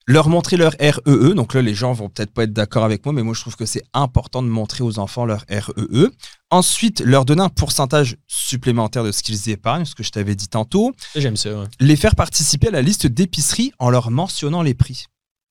Leur 0.05 0.27
montrer 0.27 0.57
leur 0.57 0.73
REE, 0.81 1.33
donc 1.33 1.53
là, 1.53 1.61
les 1.61 1.73
gens 1.73 1.93
vont 1.93 2.09
peut-être 2.09 2.31
pas 2.33 2.43
être 2.43 2.51
d'accord 2.51 2.83
avec 2.83 3.05
moi, 3.05 3.13
mais 3.13 3.23
moi, 3.23 3.33
je 3.33 3.39
trouve 3.41 3.55
que 3.55 3.65
c'est 3.65 3.83
important 3.93 4.43
de 4.43 4.49
montrer 4.49 4.83
aux 4.83 4.99
enfants 4.99 5.23
leur 5.25 5.45
REE. 5.49 6.09
Ensuite, 6.49 6.99
leur 6.99 7.23
donner 7.25 7.41
un 7.41 7.49
pourcentage 7.49 8.17
supplémentaire 8.27 9.03
de 9.03 9.11
ce 9.11 9.23
qu'ils 9.23 9.49
épargnent, 9.49 9.85
ce 9.85 9.95
que 9.95 10.03
je 10.03 10.09
t'avais 10.11 10.35
dit 10.35 10.47
tantôt. 10.49 10.93
J'aime 11.15 11.37
ça. 11.37 11.57
ouais. 11.57 11.65
Les 11.79 11.95
faire 11.95 12.15
participer 12.15 12.67
à 12.67 12.71
la 12.71 12.81
liste 12.81 13.07
d'épicerie 13.07 13.71
en 13.79 13.89
leur 13.89 14.11
mentionnant 14.11 14.61
les 14.61 14.73
prix. 14.73 15.05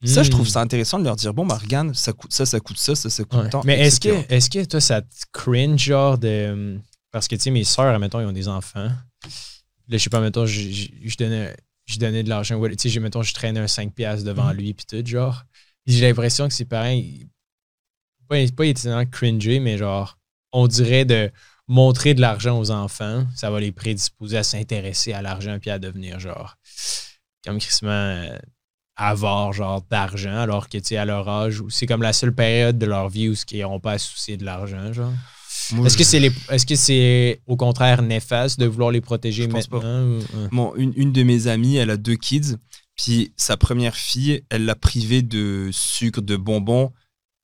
Ça, 0.04 0.24
je 0.24 0.30
trouve 0.30 0.46
Mm. 0.46 0.50
ça 0.50 0.60
intéressant 0.60 0.98
de 0.98 1.04
leur 1.04 1.14
dire 1.16 1.32
bon, 1.32 1.46
bah, 1.46 1.56
regarde, 1.62 1.94
ça 1.94 2.12
coûte 2.12 2.32
ça, 2.32 2.44
ça 2.44 2.58
coûte 2.58 2.76
ça, 2.78 2.94
ça, 2.96 3.08
ça 3.08 3.22
coûte 3.24 3.38
Ouais. 3.40 3.48
tant. 3.50 3.62
Mais 3.64 3.78
est-ce 3.80 4.00
que, 4.00 4.08
est-ce 4.28 4.50
que 4.50 4.64
toi, 4.64 4.80
ça 4.80 5.00
te 5.00 5.06
cringe, 5.32 5.80
genre 5.80 6.18
de. 6.18 6.78
Parce 7.12 7.28
que, 7.28 7.36
tu 7.36 7.42
sais, 7.42 7.50
mes 7.50 7.62
soeurs, 7.64 7.98
mettons, 8.00 8.20
ils 8.20 8.26
ont 8.26 8.32
des 8.32 8.48
enfants. 8.48 8.80
Là, 8.84 8.92
je 9.88 9.98
sais 9.98 10.10
pas, 10.10 10.20
mettons, 10.20 10.44
je, 10.44 10.60
je, 10.60 10.88
je 11.04 11.16
donnais, 11.16 11.54
je 11.92 11.98
donnais 11.98 12.22
de 12.22 12.28
l'argent. 12.28 12.60
Tu 12.62 12.74
sais, 12.78 12.88
j'ai- 12.88 13.00
mettons, 13.00 13.22
je 13.22 13.32
traînais 13.34 13.60
un 13.60 13.66
5$ 13.68 13.94
piastres 13.94 14.24
devant 14.26 14.48
Mhm. 14.50 14.56
lui, 14.56 14.74
puis 14.74 14.86
tout, 14.86 15.04
genre. 15.06 15.44
J'ai 15.86 16.00
l'impression 16.06 16.46
que 16.48 16.54
ses 16.54 16.64
parents, 16.64 17.00
pas, 18.28 18.36
pas 18.56 18.66
étonnamment 18.66 19.06
cringy, 19.06 19.60
mais 19.60 19.78
genre, 19.78 20.18
on 20.52 20.66
dirait 20.66 21.04
de 21.04 21.30
montrer 21.68 22.14
de 22.14 22.20
l'argent 22.20 22.58
aux 22.58 22.70
enfants, 22.70 23.26
ça 23.34 23.50
va 23.50 23.60
les 23.60 23.72
prédisposer 23.72 24.36
à 24.38 24.42
s'intéresser 24.42 25.12
à 25.12 25.22
l'argent 25.22 25.58
puis 25.60 25.70
à 25.70 25.78
devenir, 25.78 26.18
genre, 26.20 26.56
comme 27.44 27.58
crissement 27.58 27.90
euh, 27.90 28.36
avare, 28.96 29.52
genre, 29.52 29.82
d'argent, 29.82 30.36
alors 30.36 30.68
que, 30.68 30.78
tu 30.78 30.88
sais, 30.88 30.96
à 30.96 31.04
leur 31.04 31.28
âge, 31.28 31.62
c'est 31.70 31.86
comme 31.86 32.02
la 32.02 32.12
seule 32.12 32.34
période 32.34 32.78
de 32.78 32.86
leur 32.86 33.08
vie 33.08 33.28
où 33.28 33.34
ils 33.50 33.60
n'auront 33.60 33.80
pas 33.80 33.92
à 33.92 33.98
se 33.98 34.08
soucier 34.10 34.36
de 34.36 34.44
l'argent, 34.44 34.92
genre. 34.92 35.12
Moi, 35.72 35.86
Est-ce 35.86 35.96
que 35.96 36.04
c'est 36.04 36.20
les, 36.20 36.32
est-ce 36.50 36.66
que 36.66 36.74
c'est 36.76 37.40
au 37.46 37.56
contraire 37.56 38.02
néfaste 38.02 38.58
de 38.58 38.66
vouloir 38.66 38.90
les 38.90 39.00
protéger 39.00 39.44
Je 39.44 39.48
pense 39.48 39.66
pas. 39.68 39.76
maintenant? 39.80 40.18
ou-. 40.18 40.48
Bon, 40.50 40.74
une, 40.76 40.92
une 40.96 41.12
de 41.12 41.22
mes 41.22 41.46
amies, 41.46 41.76
elle 41.76 41.90
a 41.90 41.96
deux 41.96 42.16
kids. 42.16 42.56
Puis 42.96 43.32
sa 43.36 43.56
première 43.56 43.96
fille, 43.96 44.42
elle 44.50 44.64
l'a 44.66 44.74
privée 44.74 45.22
de 45.22 45.70
sucre, 45.72 46.20
de 46.20 46.36
bonbons 46.36 46.92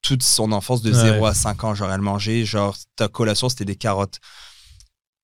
toute 0.02 0.22
son 0.22 0.52
enfance 0.52 0.82
de 0.82 0.92
Ouais. 0.92 1.12
0 1.14 1.26
à 1.26 1.34
5 1.34 1.64
ans. 1.64 1.74
Genre, 1.74 1.90
elle 1.90 2.00
mangeait, 2.00 2.44
genre, 2.44 2.76
ta 2.96 3.08
collation, 3.08 3.48
c'était 3.48 3.64
des 3.64 3.76
carottes. 3.76 4.18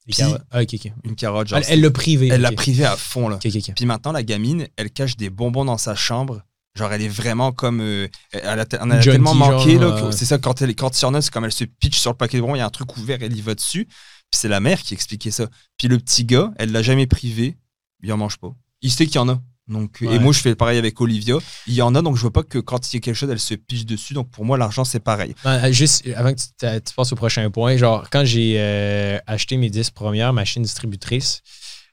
Puis-. 0.07 0.23
Ah. 0.51 0.63
Une 1.05 1.15
carotte, 1.17 1.49
genre. 1.49 1.59
Elle 1.61 1.65
elle 1.69 1.81
l'a 1.81 1.91
privé. 1.91 2.29
elle 2.29 2.41
l'a 2.41 2.53
privée 2.53 2.85
à 2.85 2.97
fond, 2.97 3.29
là. 3.29 3.39
Puis 3.41 3.87
maintenant, 3.87 4.13
la 4.13 4.23
gamine, 4.23 4.67
elle 4.77 4.91
cache 4.91 5.17
des 5.17 5.31
bonbons 5.31 5.65
dans 5.65 5.79
sa 5.79 5.95
chambre. 5.95 6.43
Genre, 6.77 6.93
elle 6.93 7.03
est 7.03 7.09
vraiment 7.09 7.53
comme. 7.53 7.81
euh, 7.81 8.09
elle 8.33 8.59
a, 8.61 8.67
on 8.81 8.91
a 8.91 9.01
Junkie, 9.01 9.11
tellement 9.13 9.35
manqué, 9.35 9.75
genre, 9.75 9.83
là. 9.95 10.05
euh. 10.07 10.11
C'est 10.11 10.25
ça, 10.25 10.39
quand, 10.39 10.61
elle, 10.61 10.75
quand 10.75 10.99
il 11.01 11.03
y 11.03 11.05
en 11.05 11.15
a, 11.15 11.23
c'est 11.23 11.31
comme 11.33 11.45
elle 11.45 11.53
se 11.53 11.65
pitch 11.65 11.97
sur 11.99 12.11
le 12.11 12.17
paquet 12.17 12.39
de 12.39 12.43
bonbons, 12.43 12.57
il 12.57 12.59
y 12.59 12.63
a 12.63 12.67
un 12.67 12.71
truc 12.71 12.97
ouvert, 12.97 13.19
elle 13.21 13.37
y 13.37 13.41
va 13.41 13.55
dessus. 13.55 13.85
Puis 13.87 14.41
c'est 14.41 14.49
la 14.49 14.59
mère 14.59 14.83
qui 14.83 14.93
expliquait 14.95 15.31
ça. 15.31 15.47
Puis 15.79 15.87
le 15.87 15.99
petit 15.99 16.25
gars, 16.25 16.51
elle 16.57 16.73
l'a 16.73 16.83
jamais 16.83 17.07
privé, 17.07 17.57
il 18.03 18.13
en 18.13 18.17
mange 18.17 18.39
pas. 18.39 18.53
Il 18.83 18.91
sait 18.91 19.07
qu'il 19.07 19.15
y 19.17 19.19
en 19.19 19.29
a. 19.29 19.41
Donc, 19.69 19.99
Ouais. 20.03 20.17
Et 20.17 20.19
moi, 20.19 20.33
je 20.33 20.41
fais 20.41 20.55
pareil 20.57 20.77
avec 20.77 21.01
Olivia. 21.01 21.37
Il 21.69 21.75
y 21.75 21.81
en 21.81 21.95
a, 21.95 22.03
donc 22.03 22.17
je 22.17 22.25
veux 22.25 22.31
pas 22.31 22.43
que 22.43 22.59
quand 22.59 22.93
il 22.93 22.97
y 22.97 22.99
a 22.99 23.01
quelque 23.01 23.15
chose, 23.15 23.31
elle 23.31 23.39
se 23.41 23.55
pitche 23.55 23.87
dessus. 23.87 24.13
Donc 24.13 24.29
pour 24.31 24.45
moi, 24.45 24.59
l'argent, 24.59 24.85
c'est 24.85 24.99
pareil. 25.01 25.35
Ben, 25.45 25.71
juste 25.71 26.07
avant 26.17 26.35
que 26.35 26.41
tu, 26.41 26.95
passes 26.95 27.13
au 27.13 27.17
prochain 27.17 27.49
point, 27.51 27.77
genre, 27.77 28.11
quand 28.11 28.25
j'ai 28.25 28.57
euh, 28.59 29.19
acheté 29.29 29.57
mes 29.59 29.71
10 29.71 29.91
premières 29.91 30.33
machines 30.33 30.63
distributrices, 30.65 31.41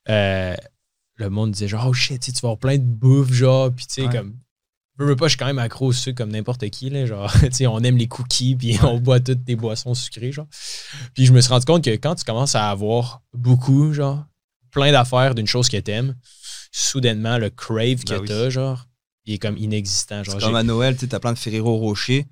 euh, 0.09 0.55
le 1.17 1.29
monde 1.29 1.51
disait 1.51 1.67
genre, 1.67 1.85
oh 1.87 1.93
shit, 1.93 2.19
tu 2.19 2.31
vas 2.31 2.39
avoir 2.49 2.57
plein 2.57 2.77
de 2.77 2.83
bouffe, 2.83 3.31
genre, 3.31 3.71
puis 3.71 3.85
tu 3.85 3.93
sais, 3.93 4.07
Ouais. 4.07 4.09
comme. 4.17 4.35
Je 5.01 5.05
veux 5.07 5.15
pas, 5.15 5.25
je 5.27 5.31
suis 5.31 5.37
quand 5.37 5.45
même 5.47 5.59
accro 5.59 5.87
au 5.87 5.91
sucre 5.91 6.17
comme 6.17 6.31
n'importe 6.31 6.69
qui, 6.69 6.89
là, 6.89 7.05
genre, 7.05 7.31
on 7.67 7.83
aime 7.83 7.97
les 7.97 8.07
cookies, 8.07 8.55
puis 8.55 8.77
on 8.83 8.99
boit 8.99 9.19
toutes 9.19 9.43
des 9.43 9.55
boissons 9.55 9.93
sucrées, 9.93 10.31
genre. 10.31 10.47
Puis 11.13 11.25
je 11.25 11.33
me 11.33 11.41
suis 11.41 11.51
rendu 11.51 11.65
compte 11.65 11.83
que 11.83 11.89
quand 11.91 12.15
tu 12.15 12.23
commences 12.23 12.55
à 12.55 12.69
avoir 12.69 13.21
beaucoup, 13.33 13.93
genre, 13.93 14.25
plein 14.71 14.91
d'affaires 14.91 15.35
d'une 15.35 15.47
chose 15.47 15.69
que 15.69 15.77
t'aimes, 15.77 16.15
soudainement, 16.71 17.37
le 17.37 17.49
crave 17.49 18.03
que 18.03 18.15
oui. 18.19 18.27
t'as, 18.27 18.49
genre, 18.49 18.87
il 19.25 19.33
est 19.33 19.39
comme 19.39 19.57
inexistant. 19.57 20.23
Genre, 20.23 20.39
comme 20.39 20.55
à 20.55 20.63
Noël, 20.63 20.95
tu 20.97 21.07
t'as 21.07 21.19
plein 21.19 21.33
de 21.33 21.37
Ferrero 21.37 21.77
Rocher. 21.77 22.25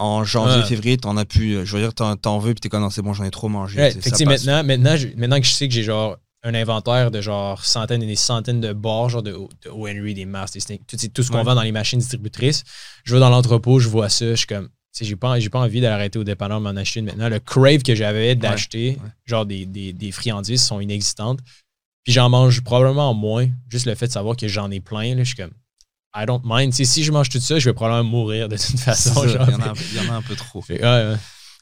En 0.00 0.22
janvier, 0.22 0.62
février, 0.62 0.96
t'en 0.96 1.16
as 1.16 1.24
plus. 1.24 1.66
Je 1.66 1.76
veux 1.76 1.82
dire, 1.82 1.92
t'en, 1.92 2.38
veux, 2.38 2.54
puis 2.54 2.60
t'es 2.60 2.68
comme, 2.68 2.82
non, 2.82 2.90
c'est 2.90 3.02
bon, 3.02 3.14
j'en 3.14 3.24
ai 3.24 3.32
trop 3.32 3.48
mangé. 3.48 3.80
Ouais, 3.80 3.90
fait 3.90 4.12
que, 4.12 4.16
ça 4.16 4.24
maintenant, 4.24 4.62
maintenant, 4.62 4.96
je- 4.96 5.08
maintenant 5.16 5.40
que 5.40 5.46
je 5.46 5.50
sais 5.50 5.66
que 5.66 5.74
j'ai 5.74 5.82
genre 5.82 6.16
un 6.44 6.54
inventaire 6.54 7.10
de 7.10 7.20
genre 7.20 7.64
centaines 7.64 8.02
et 8.02 8.06
des 8.06 8.16
centaines 8.16 8.60
de 8.60 8.72
bars, 8.72 9.08
genre 9.08 9.22
de, 9.22 9.32
de 9.32 9.70
O. 9.70 9.88
Henry, 9.88 10.14
des 10.14 10.24
Mars, 10.24 10.52
des 10.52 10.60
Snake, 10.60 10.82
tout, 10.86 11.22
ce 11.22 11.30
qu'on 11.30 11.38
Ouais. 11.38 11.42
vend 11.44 11.54
dans 11.56 11.62
les 11.62 11.72
machines 11.72 11.98
distributrices. 11.98 12.62
Je 13.04 13.14
vais 13.14 13.20
dans 13.20 13.30
l'entrepôt, 13.30 13.80
je 13.80 13.88
vois 13.88 14.08
ça, 14.08 14.30
je 14.30 14.34
suis 14.36 14.46
comme, 14.46 14.68
j'ai 15.00 15.16
pas, 15.16 15.38
j'ai 15.40 15.50
pas 15.50 15.58
envie 15.60 15.80
d'arrêter 15.80 16.18
au 16.18 16.24
dépanneur 16.24 16.58
de 16.58 16.64
m'en 16.64 16.70
acheter 16.76 17.00
une 17.00 17.06
maintenant. 17.06 17.28
Le 17.28 17.38
crave 17.40 17.82
que 17.82 17.94
j'avais 17.94 18.34
d'acheter, 18.36 18.98
ouais. 19.02 19.10
genre 19.26 19.46
des, 19.46 19.66
des, 19.66 19.92
des 19.92 20.12
friandises 20.12 20.62
sont 20.64 20.80
inexistantes. 20.80 21.40
Puis 22.04 22.12
j'en 22.12 22.28
mange 22.30 22.62
probablement 22.62 23.12
moins. 23.14 23.48
Juste 23.68 23.86
le 23.86 23.94
fait 23.94 24.06
de 24.06 24.12
savoir 24.12 24.36
que 24.36 24.48
j'en 24.48 24.70
ai 24.70 24.80
plein, 24.80 25.14
là, 25.14 25.24
je 25.24 25.34
suis 25.34 25.36
comme, 25.36 25.50
I 26.16 26.24
don't 26.24 26.40
mind. 26.44 26.70
Tu 26.72 26.78
sais, 26.78 26.84
si 26.84 27.04
je 27.04 27.12
mange 27.12 27.28
tout 27.28 27.38
ça, 27.40 27.58
je 27.58 27.68
vais 27.68 27.74
probablement 27.74 28.08
mourir 28.08 28.48
de 28.48 28.56
toute 28.56 28.78
façon. 28.80 29.24
il, 29.24 29.32
y 29.32 29.36
en 29.36 29.40
a, 29.60 29.68
un- 29.70 29.74
il 29.92 29.96
y 29.96 30.08
en 30.08 30.12
a 30.12 30.16
un 30.16 30.22
peu 30.22 30.34
trop. 30.36 30.62
Fait- 30.62 30.80
ouais, 30.82 31.10
ouais. 31.12 31.16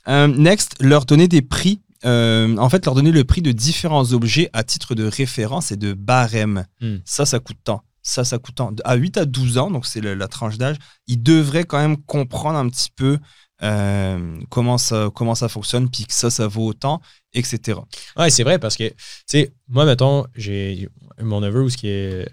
Euh, 0.08 0.26
next, 0.28 0.76
leur 0.80 1.04
donner 1.04 1.26
des 1.28 1.42
prix. 1.42 1.80
Euh, 2.04 2.56
en 2.56 2.68
fait, 2.68 2.84
leur 2.84 2.94
donner 2.94 3.12
le 3.12 3.24
prix 3.24 3.42
de 3.42 3.52
différents 3.52 4.12
objets 4.12 4.50
à 4.52 4.64
titre 4.64 4.94
de 4.94 5.04
référence 5.04 5.72
et 5.72 5.76
de 5.76 5.92
barème. 5.92 6.66
Hmm. 6.80 6.96
Ça, 7.04 7.26
ça 7.26 7.38
coûte 7.38 7.58
tant. 7.64 7.82
Ça, 8.02 8.24
ça 8.24 8.38
coûte 8.38 8.56
tant. 8.56 8.72
À 8.84 8.94
8 8.94 9.16
à 9.16 9.24
12 9.24 9.58
ans, 9.58 9.70
donc 9.70 9.86
c'est 9.86 10.00
la 10.00 10.28
tranche 10.28 10.58
d'âge, 10.58 10.76
ils 11.06 11.22
devraient 11.22 11.64
quand 11.64 11.78
même 11.78 11.96
comprendre 11.96 12.58
un 12.58 12.68
petit 12.68 12.90
peu 12.94 13.18
euh, 13.62 14.36
comment, 14.50 14.78
ça, 14.78 15.10
comment 15.14 15.34
ça 15.34 15.48
fonctionne, 15.48 15.90
puis 15.90 16.04
que 16.04 16.12
ça, 16.12 16.30
ça 16.30 16.46
vaut 16.46 16.66
autant, 16.66 17.00
etc. 17.32 17.80
Ouais, 18.16 18.30
c'est 18.30 18.44
vrai 18.44 18.58
parce 18.58 18.76
que, 18.76 18.88
tu 18.88 18.94
sais, 19.26 19.52
moi, 19.68 19.84
mettons, 19.86 20.26
j'ai 20.34 20.88
mon 21.20 21.40
neveu 21.40 21.62
où 21.62 21.70
ce 21.70 21.76
qui 21.76 21.88
est. 21.88 22.28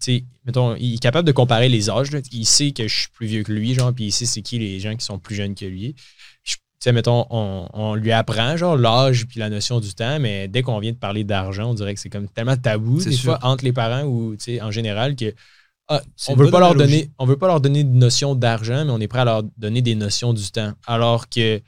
Tu 0.00 0.18
sais, 0.18 0.24
mettons, 0.44 0.76
il 0.76 0.94
est 0.94 0.98
capable 0.98 1.26
de 1.26 1.32
comparer 1.32 1.68
les 1.68 1.90
âges. 1.90 2.12
là. 2.12 2.20
Il 2.30 2.46
sait 2.46 2.70
que 2.70 2.86
je 2.86 3.00
suis 3.00 3.08
plus 3.08 3.26
vieux 3.26 3.42
que 3.42 3.52
lui, 3.52 3.74
genre, 3.74 3.92
puis 3.92 4.06
il 4.06 4.12
sait 4.12 4.26
c'est 4.26 4.42
qui 4.42 4.58
les 4.58 4.78
gens 4.78 4.94
qui 4.94 5.04
sont 5.04 5.18
plus 5.18 5.34
jeunes 5.34 5.56
que 5.56 5.64
lui. 5.64 5.96
Tu 6.80 6.84
sais, 6.84 6.92
mettons, 6.92 7.26
on, 7.30 7.68
on 7.72 7.94
lui 7.96 8.12
apprend, 8.12 8.56
genre, 8.56 8.76
l'âge 8.76 9.26
puis 9.26 9.40
la 9.40 9.50
notion 9.50 9.80
du 9.80 9.92
temps, 9.94 10.20
mais 10.20 10.46
dès 10.46 10.62
qu'on 10.62 10.78
vient 10.78 10.92
de 10.92 10.96
parler 10.96 11.24
d'argent, 11.24 11.70
on 11.70 11.74
dirait 11.74 11.92
que 11.94 12.00
c'est 12.00 12.08
comme 12.08 12.28
tellement 12.28 12.56
tabou, 12.56 13.00
des 13.02 13.16
sûr. 13.16 13.24
fois, 13.32 13.38
entre 13.42 13.64
les 13.64 13.72
parents 13.72 14.04
ou, 14.04 14.36
tu 14.36 14.44
sais, 14.44 14.62
en 14.62 14.70
général, 14.70 15.16
que. 15.16 15.34
ah, 15.88 16.00
on 16.28 16.36
veut 16.36 16.50
pas 16.50 16.60
leur 16.60 16.74
donner, 16.76 17.10
on 17.18 17.26
veut 17.26 17.36
pas 17.36 17.48
leur 17.48 17.60
donner 17.60 17.82
de 17.82 17.92
notion 17.96 18.34
d'argent, 18.36 18.84
mais 18.84 18.92
on 18.92 19.00
est 19.00 19.08
prêt 19.08 19.20
à 19.20 19.24
leur 19.24 19.42
donner 19.56 19.82
des 19.82 19.96
notions 19.96 20.32
du 20.32 20.48
temps. 20.52 20.72
Alors 20.86 21.28
que 21.28 21.60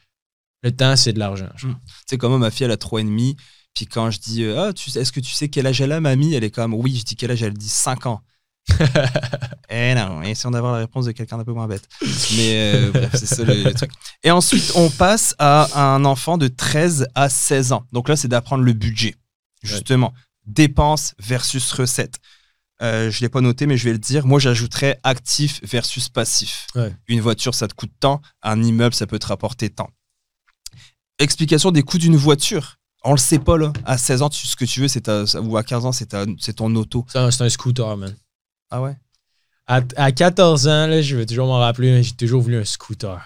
le 0.62 0.70
temps, 0.76 0.94
c'est 0.94 1.12
de 1.12 1.18
l'argent. 1.18 1.48
genre. 1.56 1.72
Tu 1.82 1.94
sais, 2.06 2.18
comme 2.18 2.30
moi, 2.30 2.38
ma 2.38 2.50
fille, 2.50 2.66
elle 2.66 2.70
a 2.72 2.76
3,5. 2.76 3.34
Puis 3.74 3.86
quand 3.86 4.10
je 4.10 4.18
dis, 4.20 4.44
euh, 4.44 4.68
ah, 4.68 4.72
tu 4.72 4.90
sais- 4.90 5.00
est-ce 5.00 5.12
que 5.12 5.20
tu 5.20 5.32
sais 5.32 5.48
quel 5.48 5.66
âge 5.66 5.80
elle 5.80 5.92
a, 5.92 6.00
mamie 6.00 6.34
Elle 6.34 6.44
est 6.44 6.50
comme, 6.50 6.74
oui, 6.74 6.94
je 6.96 7.04
dis 7.04 7.16
quel 7.16 7.30
âge 7.30 7.42
elle 7.42 7.54
dit 7.54 7.68
5 7.68 8.06
ans. 8.06 8.20
Eh 9.72 9.94
non, 9.94 10.22
essayons 10.22 10.50
d'avoir 10.50 10.72
la 10.72 10.78
réponse 10.80 11.04
de 11.06 11.12
quelqu'un 11.12 11.38
d'un 11.38 11.44
peu 11.44 11.52
moins 11.52 11.68
bête. 11.68 11.88
Mais 12.36 12.74
euh, 12.74 12.90
bref, 12.92 13.10
c'est 13.14 13.26
ça 13.26 13.44
le, 13.44 13.54
le 13.62 13.72
truc. 13.72 13.90
Et 14.24 14.30
ensuite, 14.32 14.72
on 14.74 14.90
passe 14.90 15.34
à 15.38 15.80
un 15.94 16.04
enfant 16.04 16.38
de 16.38 16.48
13 16.48 17.06
à 17.14 17.28
16 17.28 17.72
ans. 17.72 17.84
Donc 17.92 18.08
là, 18.08 18.16
c'est 18.16 18.26
d'apprendre 18.28 18.64
le 18.64 18.72
budget. 18.72 19.14
Justement, 19.62 20.12
dépenses 20.44 21.14
versus 21.20 21.70
recettes. 21.72 22.16
Euh, 22.82 23.10
je 23.12 23.18
ne 23.18 23.20
l'ai 23.22 23.28
pas 23.28 23.40
noté, 23.42 23.66
mais 23.66 23.76
je 23.76 23.84
vais 23.84 23.92
le 23.92 23.98
dire. 23.98 24.26
Moi, 24.26 24.40
j'ajouterais 24.40 24.98
actif 25.04 25.60
versus 25.62 26.08
passif. 26.08 26.66
Ouais. 26.74 26.92
Une 27.06 27.20
voiture, 27.20 27.54
ça 27.54 27.68
te 27.68 27.74
coûte 27.74 27.92
tant. 28.00 28.20
Un 28.42 28.60
immeuble, 28.62 28.94
ça 28.94 29.06
peut 29.06 29.18
te 29.20 29.26
rapporter 29.26 29.70
tant. 29.70 29.90
Explication 31.18 31.70
des 31.70 31.82
coûts 31.82 31.98
d'une 31.98 32.16
voiture. 32.16 32.76
On 33.04 33.12
le 33.12 33.18
sait 33.18 33.38
pas, 33.38 33.56
là. 33.56 33.72
À 33.84 33.98
16 33.98 34.22
ans, 34.22 34.30
tu- 34.30 34.46
ce 34.46 34.56
que 34.56 34.64
tu 34.64 34.80
veux, 34.80 34.88
c'est 34.88 35.08
ou 35.38 35.56
à 35.56 35.62
15 35.62 35.84
ans, 35.86 35.92
c'est 35.92 36.06
ton 36.56 36.74
auto. 36.74 37.04
C'est 37.08 37.18
un, 37.18 37.30
c'est 37.30 37.44
un 37.44 37.48
scooter, 37.48 37.96
man. 37.96 38.14
Ah 38.70 38.82
ouais? 38.82 38.96
À, 39.66 39.80
à 39.96 40.12
14 40.12 40.66
ans, 40.68 40.86
là, 40.86 41.00
je 41.02 41.16
vais 41.16 41.26
toujours 41.26 41.46
m'en 41.46 41.58
rappeler, 41.58 41.90
mais 41.92 42.02
j'ai 42.02 42.12
toujours 42.12 42.42
voulu 42.42 42.56
un 42.58 42.64
scooter. 42.64 43.20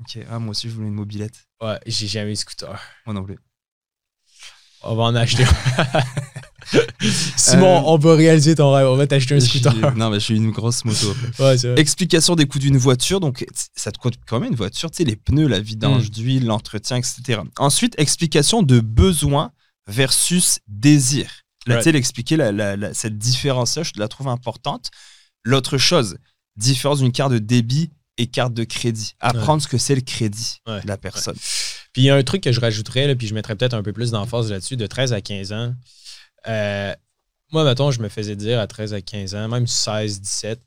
Ok. 0.00 0.18
Ah, 0.30 0.38
moi 0.38 0.50
aussi, 0.52 0.68
je 0.68 0.74
voulais 0.74 0.88
une 0.88 0.94
mobilette. 0.94 1.46
Ouais, 1.62 1.78
j'ai 1.86 2.06
jamais 2.06 2.30
eu 2.30 2.34
de 2.34 2.38
scooter. 2.38 2.78
Moi 3.06 3.14
non 3.14 3.22
plus. 3.24 3.38
On 4.82 4.94
va 4.96 5.02
en 5.04 5.14
acheter 5.14 5.44
un. 5.44 6.00
Simon, 7.36 7.78
Euh, 7.78 7.82
on 7.84 7.98
va 7.98 8.14
réaliser 8.14 8.54
ton 8.54 8.72
rêve. 8.72 8.86
On 8.86 8.96
va 8.96 9.06
t'acheter 9.06 9.34
un 9.34 9.40
scooter. 9.40 9.94
Non, 9.96 10.08
mais 10.10 10.20
j'ai 10.20 10.36
une 10.36 10.50
grosse 10.52 10.84
moto. 10.84 11.14
Ouais, 11.38 11.56
vrai. 11.56 11.74
Explication 11.78 12.34
des 12.36 12.46
coûts 12.46 12.58
d'une 12.58 12.78
voiture. 12.78 13.20
Donc, 13.20 13.44
ça 13.74 13.90
te 13.92 13.98
coûte 13.98 14.14
quand 14.26 14.40
même 14.40 14.50
une 14.50 14.56
voiture, 14.56 14.90
tu 14.90 14.98
sais, 14.98 15.04
les 15.04 15.16
pneus, 15.16 15.48
la 15.48 15.60
vidange 15.60 16.06
Mm. 16.06 16.10
d'huile, 16.10 16.46
l'entretien, 16.46 16.96
etc. 16.96 17.40
Ensuite, 17.58 17.94
explication 17.98 18.62
de 18.62 18.80
besoin 18.80 19.52
versus 19.86 20.60
désir. 20.68 21.39
Là, 21.66 21.74
Right. 21.74 21.84
tu 21.84 21.88
sais, 21.90 21.92
l'expliquer, 21.92 22.36
la- 22.36 22.52
la- 22.52 22.76
la- 22.76 22.94
cette 22.94 23.18
différence-là, 23.18 23.82
je 23.82 23.92
la 23.96 24.08
trouve 24.08 24.28
importante. 24.28 24.90
L'autre 25.44 25.76
chose, 25.78 26.16
différence 26.56 26.98
d'une 27.00 27.12
carte 27.12 27.32
de 27.32 27.38
débit 27.38 27.90
et 28.18 28.26
carte 28.26 28.54
de 28.54 28.64
crédit. 28.64 29.14
Apprendre 29.20 29.62
ce 29.62 29.68
que 29.68 29.78
c'est 29.78 29.94
le 29.94 30.00
crédit 30.00 30.58
Ouais. 30.66 30.80
de 30.82 30.88
la 30.88 30.96
personne. 30.96 31.36
Puis 31.92 32.02
il 32.02 32.04
y 32.04 32.10
a 32.10 32.14
un 32.16 32.22
truc 32.22 32.42
que 32.42 32.52
je 32.52 32.60
rajouterais, 32.60 33.06
là, 33.06 33.14
puis 33.14 33.26
je 33.26 33.34
mettrais 33.34 33.56
peut-être 33.56 33.74
un 33.74 33.82
peu 33.82 33.92
plus 33.92 34.10
d'emphase 34.10 34.50
là-dessus, 34.50 34.76
de 34.76 34.86
13 34.86 35.12
à 35.12 35.20
15 35.20 35.52
ans. 35.52 35.74
Euh, 36.48 36.94
moi, 37.52 37.64
mettons, 37.64 37.90
je 37.90 38.00
me 38.00 38.08
faisais 38.08 38.36
dire 38.36 38.58
à 38.60 38.66
13 38.66 38.94
à 38.94 39.00
15 39.00 39.34
ans, 39.34 39.48
même 39.48 39.66
16, 39.66 40.20
17, 40.20 40.60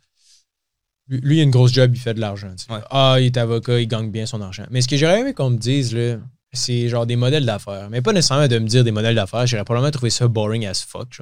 lui, 1.07 1.19
lui, 1.21 1.37
il 1.37 1.39
a 1.41 1.43
une 1.43 1.51
grosse 1.51 1.73
job, 1.73 1.91
il 1.95 1.99
fait 1.99 2.13
de 2.13 2.19
l'argent. 2.21 2.53
tu 2.55 2.65
sais. 2.65 2.71
Ouais. 2.73 2.81
Ah, 2.89 3.15
il 3.19 3.25
est 3.25 3.37
avocat, 3.37 3.79
il 3.79 3.87
gagne 3.87 4.09
bien 4.11 4.25
son 4.25 4.41
argent. 4.41 4.65
Mais 4.71 4.81
ce 4.81 4.87
que 4.87 4.95
j'aurais 4.97 5.19
aimé 5.21 5.33
qu'on 5.33 5.49
me 5.49 5.57
dise, 5.57 5.93
là, 5.93 6.17
c'est 6.53 6.87
genre 6.87 7.05
des 7.05 7.15
modèles 7.15 7.45
d'affaires. 7.45 7.89
Mais 7.89 8.01
pas 8.01 8.13
nécessairement 8.13 8.47
de 8.47 8.59
me 8.59 8.67
dire 8.67 8.83
des 8.83 8.91
modèles 8.91 9.15
d'affaires. 9.15 9.47
J'aurais 9.47 9.63
probablement 9.63 9.91
trouvé 9.91 10.09
ça 10.09 10.27
boring 10.27 10.65
as 10.65 10.85
fuck. 10.87 11.19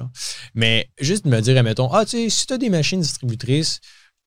Mais 0.54 0.90
juste 1.00 1.24
de 1.24 1.30
me 1.30 1.40
dire, 1.40 1.62
mettons, 1.62 1.90
ah, 1.92 2.04
tu 2.04 2.10
sais, 2.10 2.30
si 2.30 2.46
tu 2.46 2.52
as 2.52 2.58
des 2.58 2.70
machines 2.70 3.00
distributrices, 3.00 3.80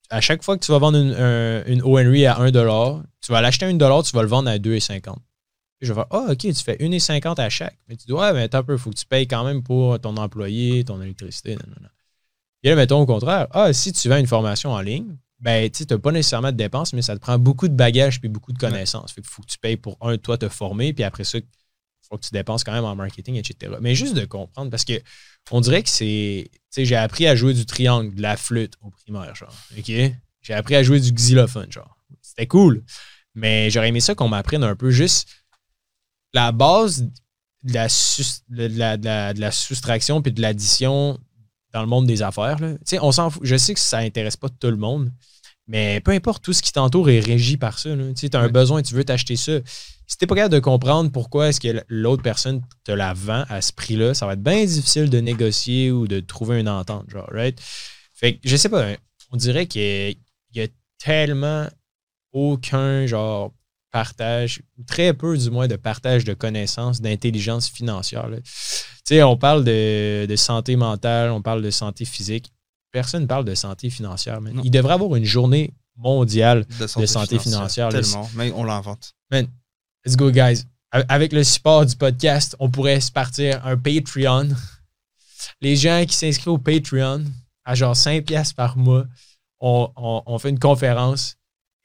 à 0.09 0.21
chaque 0.21 0.43
fois 0.43 0.57
que 0.57 0.65
tu 0.65 0.71
vas 0.71 0.79
vendre 0.79 0.97
une, 0.97 1.13
un- 1.13 1.63
une 1.65 1.81
à 1.81 2.39
1$, 2.39 3.03
tu 3.21 3.31
vas 3.31 3.41
l'acheter 3.41 3.65
à 3.65 3.69
1$, 3.69 4.03
tu 4.03 4.15
vas 4.15 4.21
le 4.21 4.27
vendre 4.27 4.49
à 4.49 4.57
2,50$. 4.57 5.01
Puis 5.77 5.87
je 5.87 5.93
vais 5.93 5.95
faire, 5.95 6.07
ah, 6.11 6.27
OK, 6.31 6.37
tu 6.37 6.53
fais 6.53 6.77
1,50$ 6.77 7.39
à 7.39 7.49
chaque. 7.49 7.77
Mais 7.87 7.95
tu 7.95 8.05
dis, 8.07 8.13
ouais, 8.13 8.33
mais 8.33 8.43
attends 8.43 8.59
un 8.59 8.63
peu, 8.63 8.73
il 8.73 8.79
faut 8.79 8.89
que 8.89 8.95
tu 8.95 9.05
payes 9.05 9.27
quand 9.27 9.43
même 9.43 9.61
pour 9.63 9.99
ton 9.99 10.15
employé, 10.17 10.83
ton 10.83 11.01
électricité. 11.01 11.57
Et 12.63 12.69
là, 12.69 12.75
mettons 12.75 12.99
au 12.99 13.05
contraire, 13.05 13.47
ah, 13.51 13.73
si 13.73 13.91
tu 13.93 14.09
vends 14.09 14.17
une 14.17 14.27
formation 14.27 14.71
en 14.71 14.81
ligne, 14.81 15.17
ben, 15.39 15.69
tu 15.69 15.83
n'as 15.89 15.97
pas 15.97 16.11
nécessairement 16.11 16.51
de 16.51 16.57
dépenses, 16.57 16.93
mais 16.93 17.01
ça 17.01 17.15
te 17.15 17.19
prend 17.21 17.37
beaucoup 17.37 17.67
de 17.67 17.73
bagages 17.75 18.19
puis 18.19 18.29
beaucoup 18.29 18.53
de 18.53 18.57
connaissances. 18.57 19.11
Fait 19.11 19.21
qu'il 19.21 19.29
faut 19.29 19.41
que 19.41 19.47
tu 19.47 19.57
payes 19.57 19.77
pour, 19.77 19.97
un, 20.01 20.17
toi, 20.17 20.37
te 20.37 20.47
former, 20.49 20.93
puis 20.93 21.03
après 21.03 21.23
ça, 21.23 21.37
il 21.37 21.43
faut 22.09 22.17
que 22.17 22.23
tu 22.25 22.31
dépenses 22.31 22.63
quand 22.63 22.71
même 22.71 22.85
en 22.85 22.95
marketing, 22.95 23.35
etc. 23.35 23.73
Mais 23.81 23.95
juste 23.95 24.13
de 24.15 24.25
comprendre, 24.25 24.69
parce 24.71 24.85
que 24.85 25.01
on 25.51 25.61
dirait 25.61 25.83
que 25.83 25.89
c'est. 25.89 26.49
Tu 26.51 26.59
sais, 26.69 26.85
j'ai 26.85 26.95
appris 26.95 27.27
à 27.27 27.35
jouer 27.35 27.53
du 27.53 27.65
triangle, 27.65 28.15
de 28.15 28.21
la 28.21 28.37
flûte 28.37 28.73
au 28.81 28.89
primaire, 28.89 29.35
genre. 29.35 29.53
OK? 29.77 29.91
J'ai 30.41 30.53
appris 30.53 30.75
à 30.75 30.83
jouer 30.83 30.99
du 30.99 31.11
xylophone, 31.11 31.71
genre. 31.71 31.97
C'était 32.21 32.47
cool. 32.47 32.83
Mais 33.33 33.69
j'aurais 33.69 33.89
aimé 33.89 33.99
ça 33.99 34.15
qu'on 34.15 34.29
m'apprenne 34.29 34.63
un 34.63 34.75
peu 34.75 34.89
juste 34.91 35.27
la 36.33 36.51
base 36.51 37.09
de 37.63 37.73
la, 37.73 37.89
sus- 37.89 38.41
de 38.49 38.67
la, 38.67 38.97
de 38.97 39.05
la- 39.05 39.33
de 39.33 39.39
la 39.41 39.51
soustraction 39.51 40.21
puis 40.21 40.31
de 40.31 40.41
l'addition 40.41 41.19
dans 41.75 41.81
le 41.81 41.87
monde 41.87 42.07
des 42.07 42.21
affaires. 42.21 42.57
là. 42.59 42.71
Tu 42.75 42.77
sais, 42.85 42.99
on 43.01 43.11
fout. 43.11 43.41
Je 43.43 43.57
sais 43.57 43.73
que 43.73 43.79
ça 43.81 43.97
intéresse 43.97 44.37
pas 44.37 44.47
tout 44.47 44.67
le 44.71 44.77
monde, 44.77 45.11
mais 45.67 45.99
peu 45.99 46.11
importe, 46.11 46.41
tout 46.41 46.53
ce 46.53 46.61
qui 46.61 46.71
t'entoure 46.71 47.09
est 47.09 47.19
régi 47.19 47.57
par 47.57 47.77
ça. 47.79 47.89
Tu 48.17 48.29
as 48.31 48.39
un 48.39 48.43
Ouais. 48.45 48.49
besoin, 48.49 48.81
tu 48.81 48.93
veux 48.95 49.03
t'acheter 49.03 49.35
ça. 49.35 49.59
Si 50.07 50.17
t'es 50.17 50.25
pas 50.25 50.35
capable 50.35 50.53
de 50.53 50.59
comprendre 50.59 51.11
pourquoi 51.11 51.49
est-ce 51.49 51.59
que 51.59 51.83
l'autre 51.89 52.23
personne 52.23 52.61
te 52.85 52.91
la 52.93 53.13
vend 53.13 53.43
à 53.49 53.59
ce 53.61 53.73
prix-là, 53.73 54.13
ça 54.13 54.25
va 54.25 54.33
être 54.33 54.43
bien 54.43 54.63
difficile 54.63 55.09
de 55.09 55.19
négocier 55.19 55.91
ou 55.91 56.07
de 56.07 56.21
trouver 56.21 56.59
une 56.61 56.69
entente, 56.69 57.09
genre, 57.09 57.27
right? 57.31 57.59
Fait 58.13 58.35
que, 58.35 58.39
je 58.47 58.55
sais 58.55 58.69
pas, 58.69 58.85
on 59.31 59.37
dirait 59.37 59.65
qu'il 59.67 59.81
y 59.81 60.17
y 60.53 60.61
a 60.61 60.67
tellement 60.97 61.67
aucun, 62.31 63.05
genre, 63.05 63.51
partage, 63.99 64.61
ou 64.77 64.83
très 64.83 65.13
peu 65.13 65.37
du 65.37 65.49
moins 65.49 65.69
de 65.69 65.77
partage 65.77 66.25
de 66.25 66.33
connaissances, 66.33 66.99
d'intelligence 66.99 67.69
financière. 67.69 68.27
là. 68.27 68.37
Tu 68.43 68.51
sais, 69.05 69.23
on 69.23 69.37
parle 69.37 69.63
de, 69.63 70.25
de 70.25 70.35
santé 70.35 70.75
mentale, 70.75 71.31
on 71.31 71.41
parle 71.41 71.61
de 71.61 71.71
santé 71.71 72.03
physique. 72.03 72.51
Personne 72.91 73.21
ne 73.21 73.27
parle 73.27 73.45
de 73.45 73.55
santé 73.55 73.89
financière. 73.89 74.41
man. 74.41 74.59
Il 74.65 74.69
devrait 74.71 74.95
avoir 74.95 75.15
une 75.15 75.23
journée 75.23 75.71
mondiale. 75.95 76.65
De 76.77 76.87
santé, 76.87 77.07
santé 77.07 77.39
financière, 77.39 77.87
Tellement. 77.87 78.29
Mais 78.35 78.51
on 78.51 78.65
l'invente. 78.65 79.13
Let's 79.31 80.17
go, 80.17 80.29
guys. 80.29 80.65
Avec 80.91 81.31
le 81.31 81.45
support 81.45 81.85
du 81.85 81.95
podcast, 81.95 82.53
on 82.59 82.69
pourrait 82.69 82.99
se 82.99 83.11
partir 83.13 83.65
un 83.65 83.77
Patreon. 83.77 84.49
Les 85.61 85.77
gens 85.77 86.03
qui 86.05 86.15
s'inscrivent 86.17 86.53
au 86.53 86.57
Patreon, 86.57 87.23
à 87.63 87.75
genre 87.75 87.95
5 87.95 88.25
piastres 88.25 88.55
par 88.55 88.75
mois, 88.77 89.05
on, 89.61 89.89
on- 89.95 90.21
on 90.25 90.37
fait 90.37 90.49
une 90.49 90.59
conférence 90.59 91.35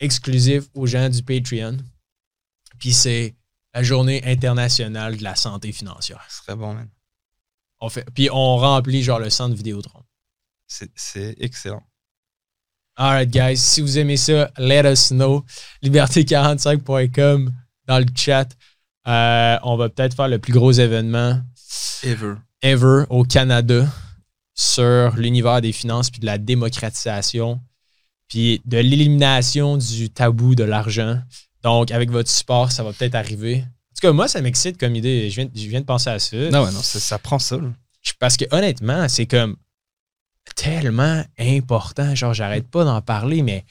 exclusive 0.01 0.67
aux 0.75 0.87
gens 0.87 1.09
du 1.09 1.23
Patreon. 1.23 1.77
Puis 2.81 2.93
c'est 2.93 3.37
la 3.73 3.85
journée 3.85 4.21
internationale 4.25 5.17
de 5.17 5.23
la 5.23 5.37
santé 5.37 5.71
financière. 5.71 6.25
Ce 6.29 6.39
serait 6.43 6.57
bon, 6.57 6.75
man. 6.75 6.89
On 7.79 7.89
fait, 7.89 8.05
puis 8.13 8.29
on 8.33 8.57
remplit 8.57 9.03
genre 9.05 9.21
le 9.21 9.31
centre 9.31 9.55
Vidéotron. 9.55 10.03
C'est- 10.67 10.91
C'est 10.97 11.37
excellent. 11.39 11.83
Alright, 12.97 13.31
guys. 13.31 13.57
Si 13.57 13.81
vous 13.81 13.97
aimez 13.99 14.17
ça, 14.17 14.51
let 14.59 14.91
us 14.91 15.09
know. 15.11 15.45
Liberté45.com 15.83 17.53
dans 17.87 17.99
le 17.99 18.07
chat. 18.15 18.49
Euh, 19.09 19.59
on 19.63 19.77
va 19.77 19.89
peut-être 19.89 20.15
faire 20.15 20.29
le 20.29 20.39
plus 20.39 20.53
gros 20.53 20.73
événement 20.73 21.41
Ever. 22.03 22.35
ever 22.63 23.05
au 23.09 23.25
Canada 23.25 23.87
sur 24.55 25.15
l'univers 25.17 25.61
des 25.63 25.73
finances 25.73 26.11
puis 26.11 26.21
de 26.21 26.27
la 26.27 26.37
démocratisation 26.39 27.61
puis 28.29 28.61
de 28.67 28.79
l'élimination 28.79 29.77
du 29.79 30.11
tabou 30.11 30.55
de 30.55 30.65
l'argent. 30.65 31.21
Donc, 31.63 31.91
avec 31.91 32.11
votre 32.11 32.31
support, 32.31 32.73
ça 32.73 32.83
va 32.83 32.93
peut-être 32.93 33.15
arriver. 33.15 33.57
En 33.65 33.95
tout 33.95 34.01
cas, 34.03 34.13
moi, 34.13 34.29
ça 34.29 34.41
m'excite 34.41 34.79
comme 34.79 34.97
idée. 34.97 35.29
Je 35.31 35.37
viens, 35.43 35.51
je 35.55 35.67
viens 35.69 35.81
de 35.81 35.85
penser 35.87 36.09
à 36.11 36.19
ça. 36.19 36.37
Non, 36.37 36.65
ouais, 36.65 36.73
non, 36.73 36.83
ça, 36.83 36.99
ça 37.01 37.19
prend 37.19 37.39
ça. 37.39 37.57
là. 37.57 37.69
Parce 38.19 38.37
que 38.37 38.45
honnêtement, 38.51 39.09
c'est 39.09 39.27
comme 39.27 39.57
tellement 40.57 41.23
important. 41.39 42.15
Genre, 42.15 42.35
j'arrête 42.35 42.69
pas 42.69 42.85
d'en 42.85 43.01
parler, 43.03 43.43
mais 43.43 43.65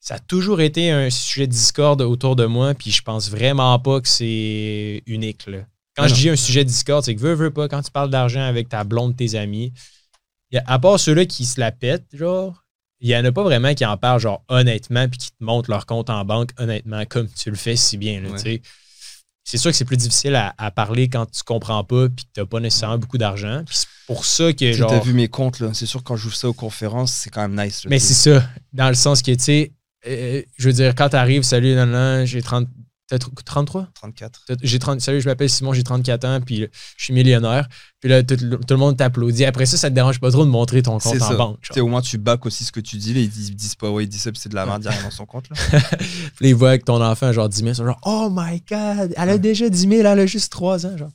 ça 0.00 0.16
a 0.16 0.18
toujours 0.18 0.60
été 0.60 0.90
un 0.90 1.10
sujet 1.10 1.46
de 1.46 1.52
discorde 1.52 2.02
autour 2.02 2.36
de 2.36 2.44
moi, 2.44 2.74
puis 2.74 2.90
je 2.90 3.02
pense 3.02 3.30
vraiment 3.30 3.78
pas 3.78 4.00
que 4.00 4.08
c'est 4.08 5.02
unique. 5.06 5.46
Là. 5.46 5.58
Quand 5.96 6.04
Ah 6.04 6.08
je 6.08 6.14
dis 6.14 6.28
un 6.28 6.36
sujet 6.36 6.64
de 6.64 6.68
discorde, 6.68 7.04
c'est 7.04 7.14
que 7.14 7.20
veux, 7.20 7.34
veux 7.34 7.50
pas, 7.52 7.68
quand 7.68 7.82
tu 7.82 7.90
parles 7.90 8.10
d'argent 8.10 8.42
avec 8.42 8.68
ta 8.68 8.84
blonde, 8.84 9.16
tes 9.16 9.34
amis, 9.36 9.72
y 10.50 10.58
a- 10.58 10.64
à 10.66 10.78
part 10.78 10.98
ceux-là 10.98 11.24
qui 11.26 11.44
se 11.44 11.60
la 11.60 11.70
pètent, 11.72 12.14
genre, 12.14 12.61
il 13.02 13.10
y 13.10 13.16
en 13.16 13.24
a 13.24 13.32
pas 13.32 13.42
vraiment 13.42 13.74
qui 13.74 13.84
en 13.84 13.96
parlent, 13.96 14.20
genre, 14.20 14.44
honnêtement, 14.48 15.08
puis 15.08 15.18
qui 15.18 15.30
te 15.30 15.42
montrent 15.44 15.68
leur 15.70 15.86
compte 15.86 16.08
en 16.08 16.24
banque, 16.24 16.50
honnêtement, 16.56 17.04
comme 17.04 17.28
tu 17.28 17.50
le 17.50 17.56
fais 17.56 17.74
si 17.76 17.98
bien. 17.98 18.24
Ouais. 18.24 18.40
tu. 18.40 18.62
C'est 19.44 19.58
sûr 19.58 19.72
que 19.72 19.76
c'est 19.76 19.84
plus 19.84 19.96
difficile 19.96 20.36
à, 20.36 20.54
à 20.56 20.70
parler 20.70 21.08
quand 21.08 21.26
tu 21.28 21.42
comprends 21.42 21.82
pas, 21.82 22.08
puis 22.08 22.24
que 22.24 22.30
t'as 22.32 22.46
pas 22.46 22.60
nécessairement 22.60 22.98
beaucoup 22.98 23.18
d'argent. 23.18 23.64
Puis 23.66 23.76
c'est 23.76 23.88
pour 24.06 24.24
ça 24.24 24.52
que, 24.52 24.58
Tu 24.58 24.74
genre. 24.74 24.92
as 24.92 25.00
vu 25.00 25.14
mes 25.14 25.26
comptes, 25.26 25.58
là. 25.58 25.70
C'est 25.74 25.84
sûr, 25.86 26.04
quand 26.04 26.14
je 26.14 26.22
joue 26.22 26.30
ça 26.30 26.48
aux 26.48 26.52
conférences, 26.54 27.12
c'est 27.12 27.30
quand 27.30 27.46
même 27.48 27.60
nice. 27.60 27.82
là, 27.84 27.90
Mais 27.90 27.98
tu 27.98 28.06
c'est 28.06 28.14
ça, 28.14 28.48
dans 28.72 28.88
le 28.88 28.94
sens 28.94 29.20
que, 29.20 29.32
tu 29.32 29.42
sais, 29.42 29.72
euh, 30.06 30.42
je 30.56 30.68
veux 30.68 30.72
dire, 30.72 30.94
quand 30.94 31.08
t'arrives, 31.08 31.42
salut, 31.42 31.74
non, 31.74 31.86
non, 31.86 32.24
j'ai 32.24 32.40
30, 32.40 32.68
t'as 33.18 33.26
tr- 33.26 33.44
33? 33.44 33.88
34. 33.94 34.40
T'as- 34.46 34.54
J'ai 34.62 34.78
30, 34.78 35.00
salut, 35.00 35.20
je 35.20 35.28
m'appelle 35.28 35.50
Simon, 35.50 35.72
j'ai 35.74 35.82
34 35.82 36.24
ans, 36.24 36.40
puis 36.40 36.66
je 36.96 37.04
suis 37.04 37.12
millionnaire. 37.12 37.68
Puis 38.00 38.08
là, 38.10 38.22
tout, 38.22 38.36
le- 38.40 38.56
tout 38.56 38.74
le 38.74 38.76
monde 38.78 38.96
t'applaudit. 38.96 39.44
Après 39.44 39.66
ça, 39.66 39.76
ça 39.76 39.88
te 39.90 39.94
dérange 39.94 40.18
pas 40.18 40.30
trop 40.30 40.44
de 40.44 40.50
montrer 40.50 40.82
ton 40.82 40.98
compte 40.98 41.20
en 41.22 41.28
ça. 41.28 41.34
banque. 41.34 41.58
Genre. 41.62 41.84
au 41.86 41.88
moins, 41.88 42.00
tu 42.02 42.18
back 42.18 42.44
aussi 42.46 42.64
ce 42.64 42.72
que 42.72 42.80
tu 42.80 42.96
dis. 42.96 43.14
Là, 43.14 43.20
ils 43.20 43.28
disent, 43.30 43.74
pas, 43.76 43.90
ouais, 43.90 44.04
ils 44.04 44.08
disent 44.08 44.22
ça, 44.22 44.32
puis 44.32 44.40
c'est 44.40 44.48
de 44.48 44.54
la 44.54 44.66
merde, 44.66 44.82
il 44.84 44.88
rien 44.88 45.02
dans 45.02 45.10
son 45.10 45.26
compte. 45.26 45.48
Là. 45.50 45.56
Puis 46.36 46.48
ils 46.48 46.54
voient 46.54 46.70
avec 46.70 46.84
ton 46.84 47.00
enfant, 47.02 47.32
genre 47.32 47.48
10 47.48 47.56
000, 47.58 47.68
ils 47.70 47.74
sont 47.76 47.84
genre, 47.84 48.00
oh 48.04 48.28
my 48.32 48.62
God, 48.68 49.14
elle 49.16 49.28
a 49.28 49.32
Ouais. 49.32 49.38
déjà 49.38 49.68
10 49.68 49.80
000, 49.88 49.92
elle 50.00 50.06
a 50.06 50.26
juste 50.26 50.50
3 50.50 50.84
ans. 50.86 50.96
Genre. 50.96 51.10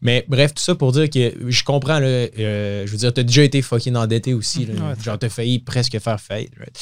Mais 0.00 0.24
bref, 0.28 0.54
tout 0.54 0.62
ça 0.62 0.74
pour 0.74 0.92
dire 0.92 1.10
que 1.10 1.34
je 1.48 1.64
comprends, 1.64 1.98
là, 1.98 2.06
euh, 2.06 2.86
je 2.86 2.90
veux 2.92 2.96
dire, 2.98 3.12
t'as 3.12 3.22
déjà 3.22 3.42
été 3.42 3.60
fucking 3.60 3.96
endetté 3.96 4.32
aussi. 4.32 4.64
Là, 4.66 4.74
Ouais, 4.88 4.94
genre, 5.02 5.18
t'as 5.18 5.28
failli 5.28 5.58
presque 5.58 5.98
faire 5.98 6.20
faillite. 6.20 6.52
right? 6.58 6.74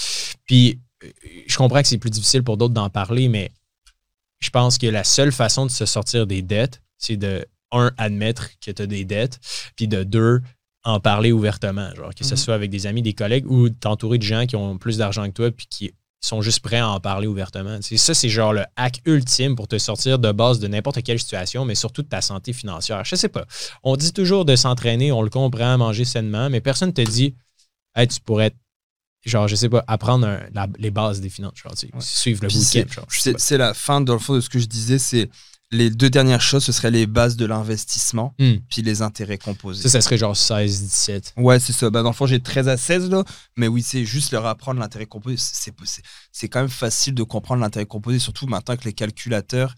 Puis, 0.47 0.81
euh, 1.05 1.09
je 1.47 1.57
comprends 1.57 1.83
que 1.83 1.89
c'est 1.89 1.99
plus 1.99 2.11
difficile 2.11 2.43
pour 2.45 2.57
d'autres 2.57 2.75
d'en 2.75 2.91
parler, 2.91 3.29
mais 3.29 3.51
je 4.41 4.51
pense 4.51 4.79
que 4.79 4.87
la 4.87 5.05
seule 5.05 5.33
façon 5.33 5.67
de 5.67 5.71
se 5.71 5.87
sortir 5.87 6.27
des 6.27 6.43
dettes, 6.43 6.83
c'est 6.97 7.17
de, 7.17 7.47
un, 7.73 7.91
admettre 7.99 8.49
que 8.61 8.71
tu 8.71 8.83
as 8.83 8.87
des 8.87 9.05
dettes, 9.05 9.39
puis 9.77 9.89
de 9.89 10.05
deux, 10.05 10.41
en 10.85 11.01
parler 11.01 11.33
ouvertement, 11.33 11.95
genre 11.95 12.15
que 12.15 12.25
ce 12.25 12.31
Mhm. 12.31 12.37
soit 12.37 12.55
avec 12.55 12.71
des 12.71 12.87
amis, 12.87 13.03
des 13.03 13.13
collègues 13.13 13.51
ou 13.51 13.69
t'entourer 13.69 14.17
de 14.19 14.23
gens 14.23 14.47
qui 14.47 14.57
ont 14.57 14.79
plus 14.79 14.97
d'argent 14.99 15.27
que 15.27 15.33
toi 15.33 15.51
puis 15.51 15.67
qui 15.69 15.93
sont 16.21 16.41
juste 16.41 16.61
prêts 16.61 16.79
à 16.79 16.89
en 16.89 16.99
parler 16.99 17.27
ouvertement. 17.27 17.79
Ça, 17.81 18.15
c'est 18.15 18.29
genre 18.29 18.53
le 18.53 18.65
hack 18.77 19.03
ultime 19.05 19.55
pour 19.55 19.69
te 19.69 19.79
sortir 19.79 20.19
de 20.19 20.33
base 20.33 20.59
de 20.59 20.67
n'importe 20.67 21.03
quelle 21.03 21.19
situation, 21.21 21.65
mais 21.65 21.75
surtout 21.75 22.03
de 22.03 22.09
ta 22.09 22.21
santé 22.21 22.53
financière. 22.53 23.05
Je 23.05 23.15
sais 23.17 23.29
pas. 23.29 23.45
On 23.83 23.97
dit 23.97 24.13
toujours 24.13 24.45
de 24.45 24.57
s'entraîner, 24.57 25.13
on 25.13 25.23
le 25.23 25.31
comprend, 25.31 25.77
manger 25.79 26.05
sainement, 26.05 26.49
mais 26.51 26.61
personne 26.61 26.93
te 26.93 27.03
dit, 27.03 27.37
hey, 27.95 28.09
tu 28.09 28.21
pourrais, 28.21 28.53
genre, 29.25 29.49
je 29.49 29.57
sais 29.57 29.69
pas, 29.69 29.85
apprendre 29.87 30.27
un- 30.27 30.41
la- 30.55 30.69
les 30.79 30.91
bases 30.91 31.21
des 31.21 31.29
finances, 31.31 31.55
genre, 31.63 31.73
tu 31.75 31.87
sais, 31.89 31.95
Ouais. 31.95 32.01
suivre 32.01 32.41
le 32.43 32.49
bootcamp, 32.49 33.05
c'est- 33.39 33.59
la 33.59 33.75
fin, 33.75 34.01
dans 34.01 34.13
le 34.15 34.19
fond, 34.19 34.35
de 34.35 34.41
ce 34.41 34.49
que 34.49 34.59
je 34.59 34.67
disais. 34.67 34.99
C'est 34.99 35.29
les 35.71 35.91
deux 35.91 36.09
dernières 36.09 36.41
choses, 36.41 36.65
ce 36.65 36.73
seraient 36.73 36.91
les 36.91 37.07
bases 37.07 37.37
de 37.37 37.45
l'investissement, 37.45 38.35
Hmm. 38.39 38.55
puis 38.71 38.81
les 38.81 39.03
intérêts 39.03 39.37
composés. 39.37 39.83
Ça, 39.83 39.91
ça 39.91 40.01
serait 40.01 40.17
genre 40.17 40.35
16, 40.37 40.81
17. 40.81 41.35
Ouais, 41.37 41.61
c'est 41.61 41.75
ça. 41.75 41.91
Bah, 41.91 42.03
dans 42.03 42.09
le 42.09 42.15
fond, 42.15 42.27
j'ai 42.27 42.41
13 42.41 42.69
à 42.69 42.79
16, 42.79 43.11
là. 43.11 43.23
Mais 43.57 43.69
oui, 43.69 43.83
c'est 43.83 44.07
juste 44.07 44.31
leur 44.33 44.47
apprendre 44.47 44.81
l'intérêt 44.81 45.05
composé. 45.05 45.37
C'est 46.33 46.49
quand 46.49 46.61
même 46.61 46.69
facile 46.71 47.15
de 47.15 47.23
comprendre 47.23 47.61
l'intérêt 47.61 47.85
composé, 47.87 48.19
surtout 48.19 48.47
maintenant 48.47 48.73
avec 48.73 48.85
les 48.87 48.95
calculateurs. 48.95 49.75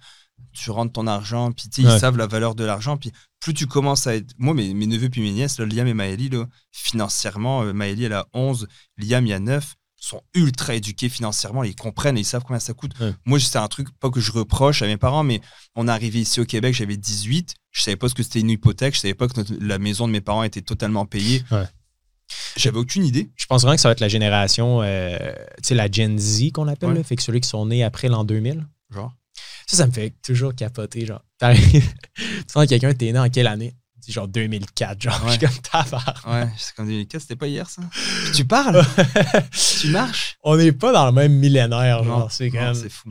Tu 0.53 0.71
rentres 0.71 0.93
ton 0.93 1.07
argent, 1.07 1.51
puis 1.53 1.69
Ouais. 1.85 1.93
ils 1.95 1.99
savent 2.01 2.17
la 2.17 2.27
valeur 2.27 2.55
de 2.55 2.65
l'argent. 2.65 2.97
Puis 2.97 3.13
plus 3.41 3.55
tu 3.55 3.67
commences 3.67 4.07
à 4.07 4.15
être. 4.17 4.33
Moi, 4.39 4.55
mes, 4.55 4.75
mes 4.75 4.87
neveux 4.87 5.09
puis 5.09 5.21
mes 5.23 5.33
nièces, 5.33 5.59
là, 5.59 5.67
Liam 5.67 5.87
et 5.87 5.95
Maëlie, 5.95 6.29
là, 6.29 6.47
financièrement, 6.73 7.63
euh, 7.63 7.73
Maëlie, 7.73 8.05
elle 8.05 8.13
a 8.13 8.27
11, 8.35 8.67
Liam, 8.99 9.25
il 9.27 9.31
y 9.31 9.33
a 9.33 9.39
9, 9.41 9.75
sont 9.97 10.23
ultra 10.35 10.75
éduqués 10.75 11.09
financièrement. 11.09 11.63
Ils 11.65 11.75
comprennent 11.77 12.17
et 12.17 12.21
ils 12.21 12.25
savent 12.25 12.43
combien 12.45 12.59
ça 12.61 12.73
coûte. 12.73 12.93
Ouais. 13.01 13.13
Moi, 13.27 13.39
c'est 13.41 13.59
un 13.59 13.69
truc, 13.69 13.89
pas 13.99 14.11
que 14.11 14.21
je 14.21 14.33
reproche 14.33 14.81
à 14.83 14.87
mes 14.87 14.97
parents, 14.97 15.23
mais 15.25 15.41
on 15.75 15.89
est 15.89 15.91
arrivé 15.91 16.21
ici 16.21 16.41
au 16.41 16.45
Québec, 16.47 16.75
j'avais 16.75 16.97
18. 16.97 17.55
Je 17.71 17.83
savais 17.83 17.97
pas 17.97 18.09
ce 18.09 18.15
que 18.15 18.23
c'était 18.23 18.41
une 18.41 18.51
hypothèque. 18.51 18.95
Je 18.95 19.01
savais 19.01 19.15
pas 19.15 19.29
que 19.29 19.37
notre- 19.39 19.55
la 19.61 19.79
maison 19.79 20.07
de 20.07 20.13
mes 20.13 20.21
parents 20.23 20.43
était 20.43 20.63
totalement 20.63 21.05
payée. 21.07 21.43
Ouais. 21.51 21.65
J'avais 22.57 22.79
aucune 22.79 23.05
idée. 23.05 23.31
Je 23.37 23.47
pense 23.47 23.63
vraiment 23.63 23.75
que 23.77 23.81
ça 23.81 23.89
va 23.89 23.93
être 23.93 24.01
la 24.01 24.09
génération, 24.09 24.81
euh, 24.83 25.19
tu 25.59 25.69
sais, 25.69 25.75
la 25.75 25.91
Gen 25.91 26.19
Z 26.19 26.53
qu'on 26.53 26.69
appelle, 26.69 26.91
Ouais. 26.91 26.95
là, 26.97 27.03
fait 27.05 27.17
que 27.17 27.23
ceux 27.23 27.39
qui 27.39 27.49
sont 27.49 27.67
nés 27.67 27.83
après 27.85 28.09
l'an 28.09 28.25
2000. 28.25 28.67
Genre. 28.91 29.13
Ça, 29.71 29.77
ça 29.79 29.87
me 29.87 29.93
fait 29.93 30.13
toujours 30.23 30.55
capoter. 30.55 31.07
Genre, 31.07 31.23
tu 31.41 31.83
sens 32.53 32.67
quelqu'un, 32.67 32.93
t'es 32.95 33.13
né 33.13 33.19
en 33.19 33.29
quelle 33.29 33.47
année? 33.47 33.75
Dit 33.99 34.13
genre 34.13 34.29
2004. 34.29 35.01
Genre, 35.03 35.21
je 35.27 35.31
suis 35.33 35.39
comme 35.41 35.59
tavard. 35.71 36.25
Ouais, 36.27 36.49
c'est 36.57 36.75
comme 36.75 36.87
des 36.89 37.07
c'était 37.11 37.37
pas 37.37 37.47
hier 37.47 37.69
ça? 37.69 37.83
Puis 38.25 38.33
tu 38.33 38.45
parles, 38.47 38.83
tu 39.81 39.89
marches? 39.91 40.37
On 40.43 40.57
n'est 40.57 40.73
pas 40.73 40.91
dans 40.93 41.07
le 41.07 41.13
même 41.13 41.33
millénaire, 41.35 42.03
genre, 42.03 42.33
c'est 42.33 42.51
quand 42.51 42.61
même. 42.63 42.75
c'est 42.75 42.89
fou. 42.89 43.11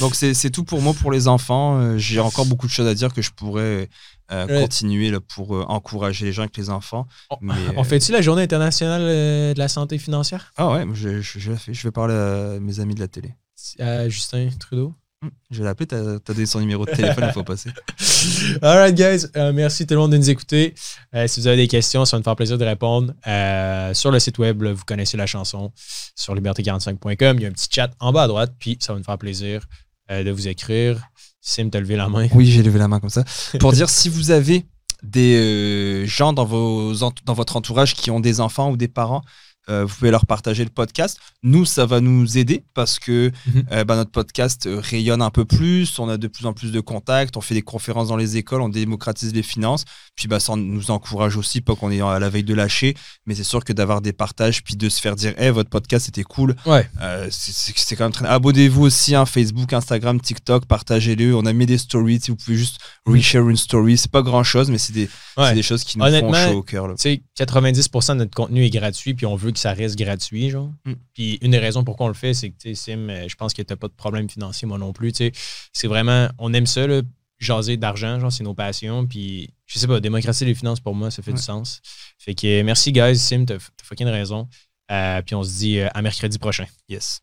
Donc 0.00 0.14
c'est 0.14 0.50
tout 0.50 0.64
pour 0.64 0.80
moi 0.80 0.94
pour 0.94 1.12
les 1.12 1.28
enfants. 1.28 1.78
Euh, 1.78 1.98
J'ai 1.98 2.20
encore 2.20 2.46
beaucoup 2.46 2.66
de 2.66 2.72
choses 2.72 2.86
à 2.86 2.94
dire 2.94 3.12
que 3.12 3.20
je 3.22 3.30
pourrais 3.32 3.88
euh, 4.32 4.46
Ouais. 4.46 4.60
continuer 4.62 5.10
là, 5.10 5.20
pour 5.20 5.54
euh, 5.54 5.64
encourager 5.68 6.24
les 6.24 6.32
gens 6.32 6.42
avec 6.42 6.56
les 6.56 6.70
enfants. 6.70 7.06
On, 7.28 7.36
Mais, 7.42 7.52
on 7.76 7.82
euh, 7.82 7.84
fait-tu 7.84 8.10
la 8.10 8.22
journée 8.22 8.42
internationale 8.42 9.02
euh, 9.04 9.52
de 9.52 9.58
la 9.58 9.68
santé 9.68 9.98
financière? 9.98 10.52
Ah 10.56 10.70
ouais, 10.72 10.86
je, 10.94 11.20
je, 11.20 11.38
je 11.38 11.52
la 11.52 11.58
fais. 11.58 11.74
Je 11.74 11.82
vais 11.82 11.92
parler 11.92 12.14
à 12.14 12.58
mes 12.60 12.80
amis 12.80 12.94
de 12.94 13.00
la 13.00 13.08
télé. 13.08 13.34
Euh, 13.80 14.08
Justin 14.08 14.48
Trudeau? 14.58 14.94
Hum, 15.24 15.30
Je 15.50 15.58
vais 15.60 15.64
l'appeler, 15.64 15.86
t'as 15.86 16.18
t'as 16.18 16.34
donné 16.34 16.44
son 16.44 16.60
numéro 16.60 16.84
de 16.84 16.90
téléphone, 16.90 17.24
il 17.28 17.32
faut 17.32 17.44
passer. 17.44 17.70
Alright, 18.62 18.94
guys. 18.94 19.26
Euh, 19.36 19.52
merci 19.54 19.86
tout 19.86 19.94
le 19.94 20.00
monde 20.00 20.12
de 20.12 20.18
nous 20.18 20.28
écouter. 20.28 20.74
Euh, 21.14 21.26
si 21.26 21.40
vous 21.40 21.46
avez 21.46 21.56
des 21.56 21.68
questions, 21.68 22.04
ça 22.04 22.16
va 22.16 22.20
nous 22.20 22.24
faire 22.24 22.36
plaisir 22.36 22.58
de 22.58 22.64
répondre. 22.64 23.14
Euh, 23.26 23.94
sur 23.94 24.10
le 24.10 24.18
site 24.18 24.38
web, 24.38 24.60
là, 24.60 24.74
vous 24.74 24.84
connaissez 24.84 25.16
la 25.16 25.26
chanson 25.26 25.72
sur 26.14 26.34
liberté45.com. 26.34 27.38
Il 27.38 27.42
y 27.42 27.46
a 27.46 27.48
un 27.48 27.52
petit 27.52 27.68
chat 27.70 27.90
en 28.00 28.12
bas 28.12 28.24
à 28.24 28.28
droite, 28.28 28.52
puis 28.58 28.76
ça 28.80 28.92
va 28.92 28.98
nous 28.98 29.04
faire 29.04 29.18
plaisir 29.18 29.66
de 30.10 30.30
vous 30.30 30.48
écrire. 30.48 31.00
Sim, 31.40 31.70
t'as 31.70 31.80
levé 31.80 31.96
la 31.96 32.10
main. 32.10 32.28
Oui, 32.34 32.44
j'ai 32.44 32.62
levé 32.62 32.78
la 32.78 32.88
main 32.88 33.00
comme 33.00 33.08
ça. 33.08 33.24
Pour 33.58 33.72
dire 33.72 33.88
si 33.88 34.10
vous 34.10 34.30
avez 34.30 34.66
des 35.02 36.04
gens 36.06 36.34
dans, 36.34 36.44
vos, 36.44 36.92
dans 36.94 37.32
votre 37.34 37.56
entourage 37.56 37.94
qui 37.94 38.10
ont 38.10 38.20
des 38.20 38.40
enfants 38.40 38.70
ou 38.70 38.76
des 38.76 38.88
parents, 38.88 39.22
euh, 39.70 39.84
vous 39.84 39.94
pouvez 39.94 40.10
leur 40.10 40.26
partager 40.26 40.64
le 40.64 40.70
podcast. 40.70 41.18
Nous, 41.42 41.64
ça 41.64 41.86
va 41.86 42.00
nous 42.00 42.38
aider 42.38 42.64
parce 42.74 42.98
que 42.98 43.30
Mhm. 43.46 43.64
euh, 43.72 43.84
bah, 43.84 43.96
notre 43.96 44.10
podcast 44.10 44.66
euh, 44.66 44.80
rayonne 44.80 45.22
un 45.22 45.30
peu 45.30 45.44
plus, 45.44 45.98
on 45.98 46.08
a 46.08 46.16
de 46.16 46.28
plus 46.28 46.46
en 46.46 46.52
plus 46.52 46.72
de 46.72 46.80
contacts, 46.80 47.36
on 47.36 47.40
fait 47.40 47.54
des 47.54 47.62
conférences 47.62 48.08
dans 48.08 48.16
les 48.16 48.36
écoles, 48.36 48.60
on 48.60 48.68
démocratise 48.68 49.32
les 49.34 49.42
finances. 49.42 49.84
Puis 50.16 50.28
bah, 50.28 50.40
ça 50.40 50.54
nous 50.56 50.90
encourage 50.90 51.36
aussi, 51.36 51.60
pas 51.60 51.74
qu'on 51.74 51.90
est 51.90 52.00
à 52.00 52.18
la 52.18 52.28
veille 52.28 52.44
de 52.44 52.54
lâcher, 52.54 52.94
mais 53.26 53.34
c'est 53.34 53.44
sûr 53.44 53.64
que 53.64 53.72
d'avoir 53.72 54.00
des 54.00 54.12
partages, 54.12 54.62
puis 54.62 54.76
de 54.76 54.88
se 54.88 55.00
faire 55.00 55.16
dire, 55.16 55.34
hey, 55.38 55.50
votre 55.50 55.70
podcast 55.70 56.08
était 56.08 56.22
cool, 56.24 56.54
Ouais. 56.66 56.88
euh, 57.02 57.28
c'est- 57.30 57.96
quand 57.96 58.04
même 58.04 58.12
très. 58.12 58.26
Abonnez-vous 58.26 58.82
aussi, 58.82 59.14
hein, 59.14 59.24
Facebook, 59.26 59.72
Instagram, 59.72 60.20
TikTok, 60.20 60.66
partagez-le. 60.66 61.34
On 61.36 61.46
a 61.46 61.52
mis 61.52 61.66
des 61.66 61.78
stories. 61.78 62.20
Si 62.20 62.30
vous 62.30 62.36
pouvez 62.36 62.56
juste 62.56 62.78
reshare 63.06 63.48
une 63.48 63.56
story, 63.56 63.96
c'est 63.96 64.10
pas 64.10 64.22
grand 64.22 64.42
chose, 64.44 64.70
mais 64.70 64.78
c'est 64.78 64.92
des, 64.92 65.08
Ouais. 65.36 65.48
c'est 65.48 65.54
des 65.54 65.62
choses 65.62 65.84
qui 65.84 65.98
nous 65.98 66.04
font 66.04 66.32
chaud 66.34 66.58
au 66.58 66.62
cœur. 66.62 66.88
là. 66.88 66.94
Tu 66.94 67.02
sais, 67.02 67.22
90% 67.36 68.14
de 68.14 68.18
notre 68.20 68.34
contenu 68.34 68.64
est 68.64 68.70
gratuit, 68.70 69.14
puis 69.14 69.26
on 69.26 69.36
veut 69.36 69.52
que 69.54 69.58
ça 69.60 69.72
reste 69.72 69.96
gratuit, 69.96 70.50
genre. 70.50 70.70
Mm. 70.84 70.92
Puis 71.14 71.38
une 71.40 71.52
des 71.52 71.58
raisons 71.58 71.82
pourquoi 71.84 72.06
on 72.06 72.08
le 72.10 72.14
fait, 72.14 72.34
c'est 72.34 72.50
que, 72.50 72.56
tu 72.58 72.74
sais, 72.74 72.92
Sim, 72.92 73.08
euh, 73.08 73.26
je 73.28 73.34
pense 73.36 73.54
que 73.54 73.62
t'as 73.62 73.76
pas 73.76 73.88
de 73.88 73.94
problème 73.94 74.28
financier, 74.28 74.68
moi 74.68 74.76
non 74.76 74.92
plus, 74.92 75.12
tu 75.12 75.24
sais. 75.24 75.32
C'est 75.72 75.88
vraiment, 75.88 76.28
on 76.38 76.52
aime 76.52 76.66
ça, 76.66 76.86
là, 76.86 77.00
jaser 77.38 77.76
d'argent, 77.78 78.20
genre, 78.20 78.30
c'est 78.32 78.44
nos 78.44 78.54
passions, 78.54 79.06
puis 79.06 79.50
je 79.66 79.78
sais 79.78 79.86
pas, 79.86 80.00
démocratiser 80.00 80.44
les 80.44 80.54
finances, 80.54 80.80
pour 80.80 80.94
moi, 80.94 81.10
ça 81.10 81.22
fait 81.22 81.30
Ouais. 81.30 81.36
du 81.38 81.42
sens. 81.42 81.80
Fait 82.18 82.34
que 82.34 82.62
merci, 82.62 82.92
guys, 82.92 83.16
Sim, 83.18 83.44
t'as 83.46 83.56
t'as 83.58 83.84
fucking 83.84 84.06
raison. 84.08 84.48
Euh, 84.90 85.22
puis 85.22 85.34
on 85.34 85.42
se 85.42 85.56
dit 85.58 85.78
euh, 85.78 85.88
à 85.94 86.02
mercredi 86.02 86.38
prochain. 86.38 86.66
Yes. 86.90 87.20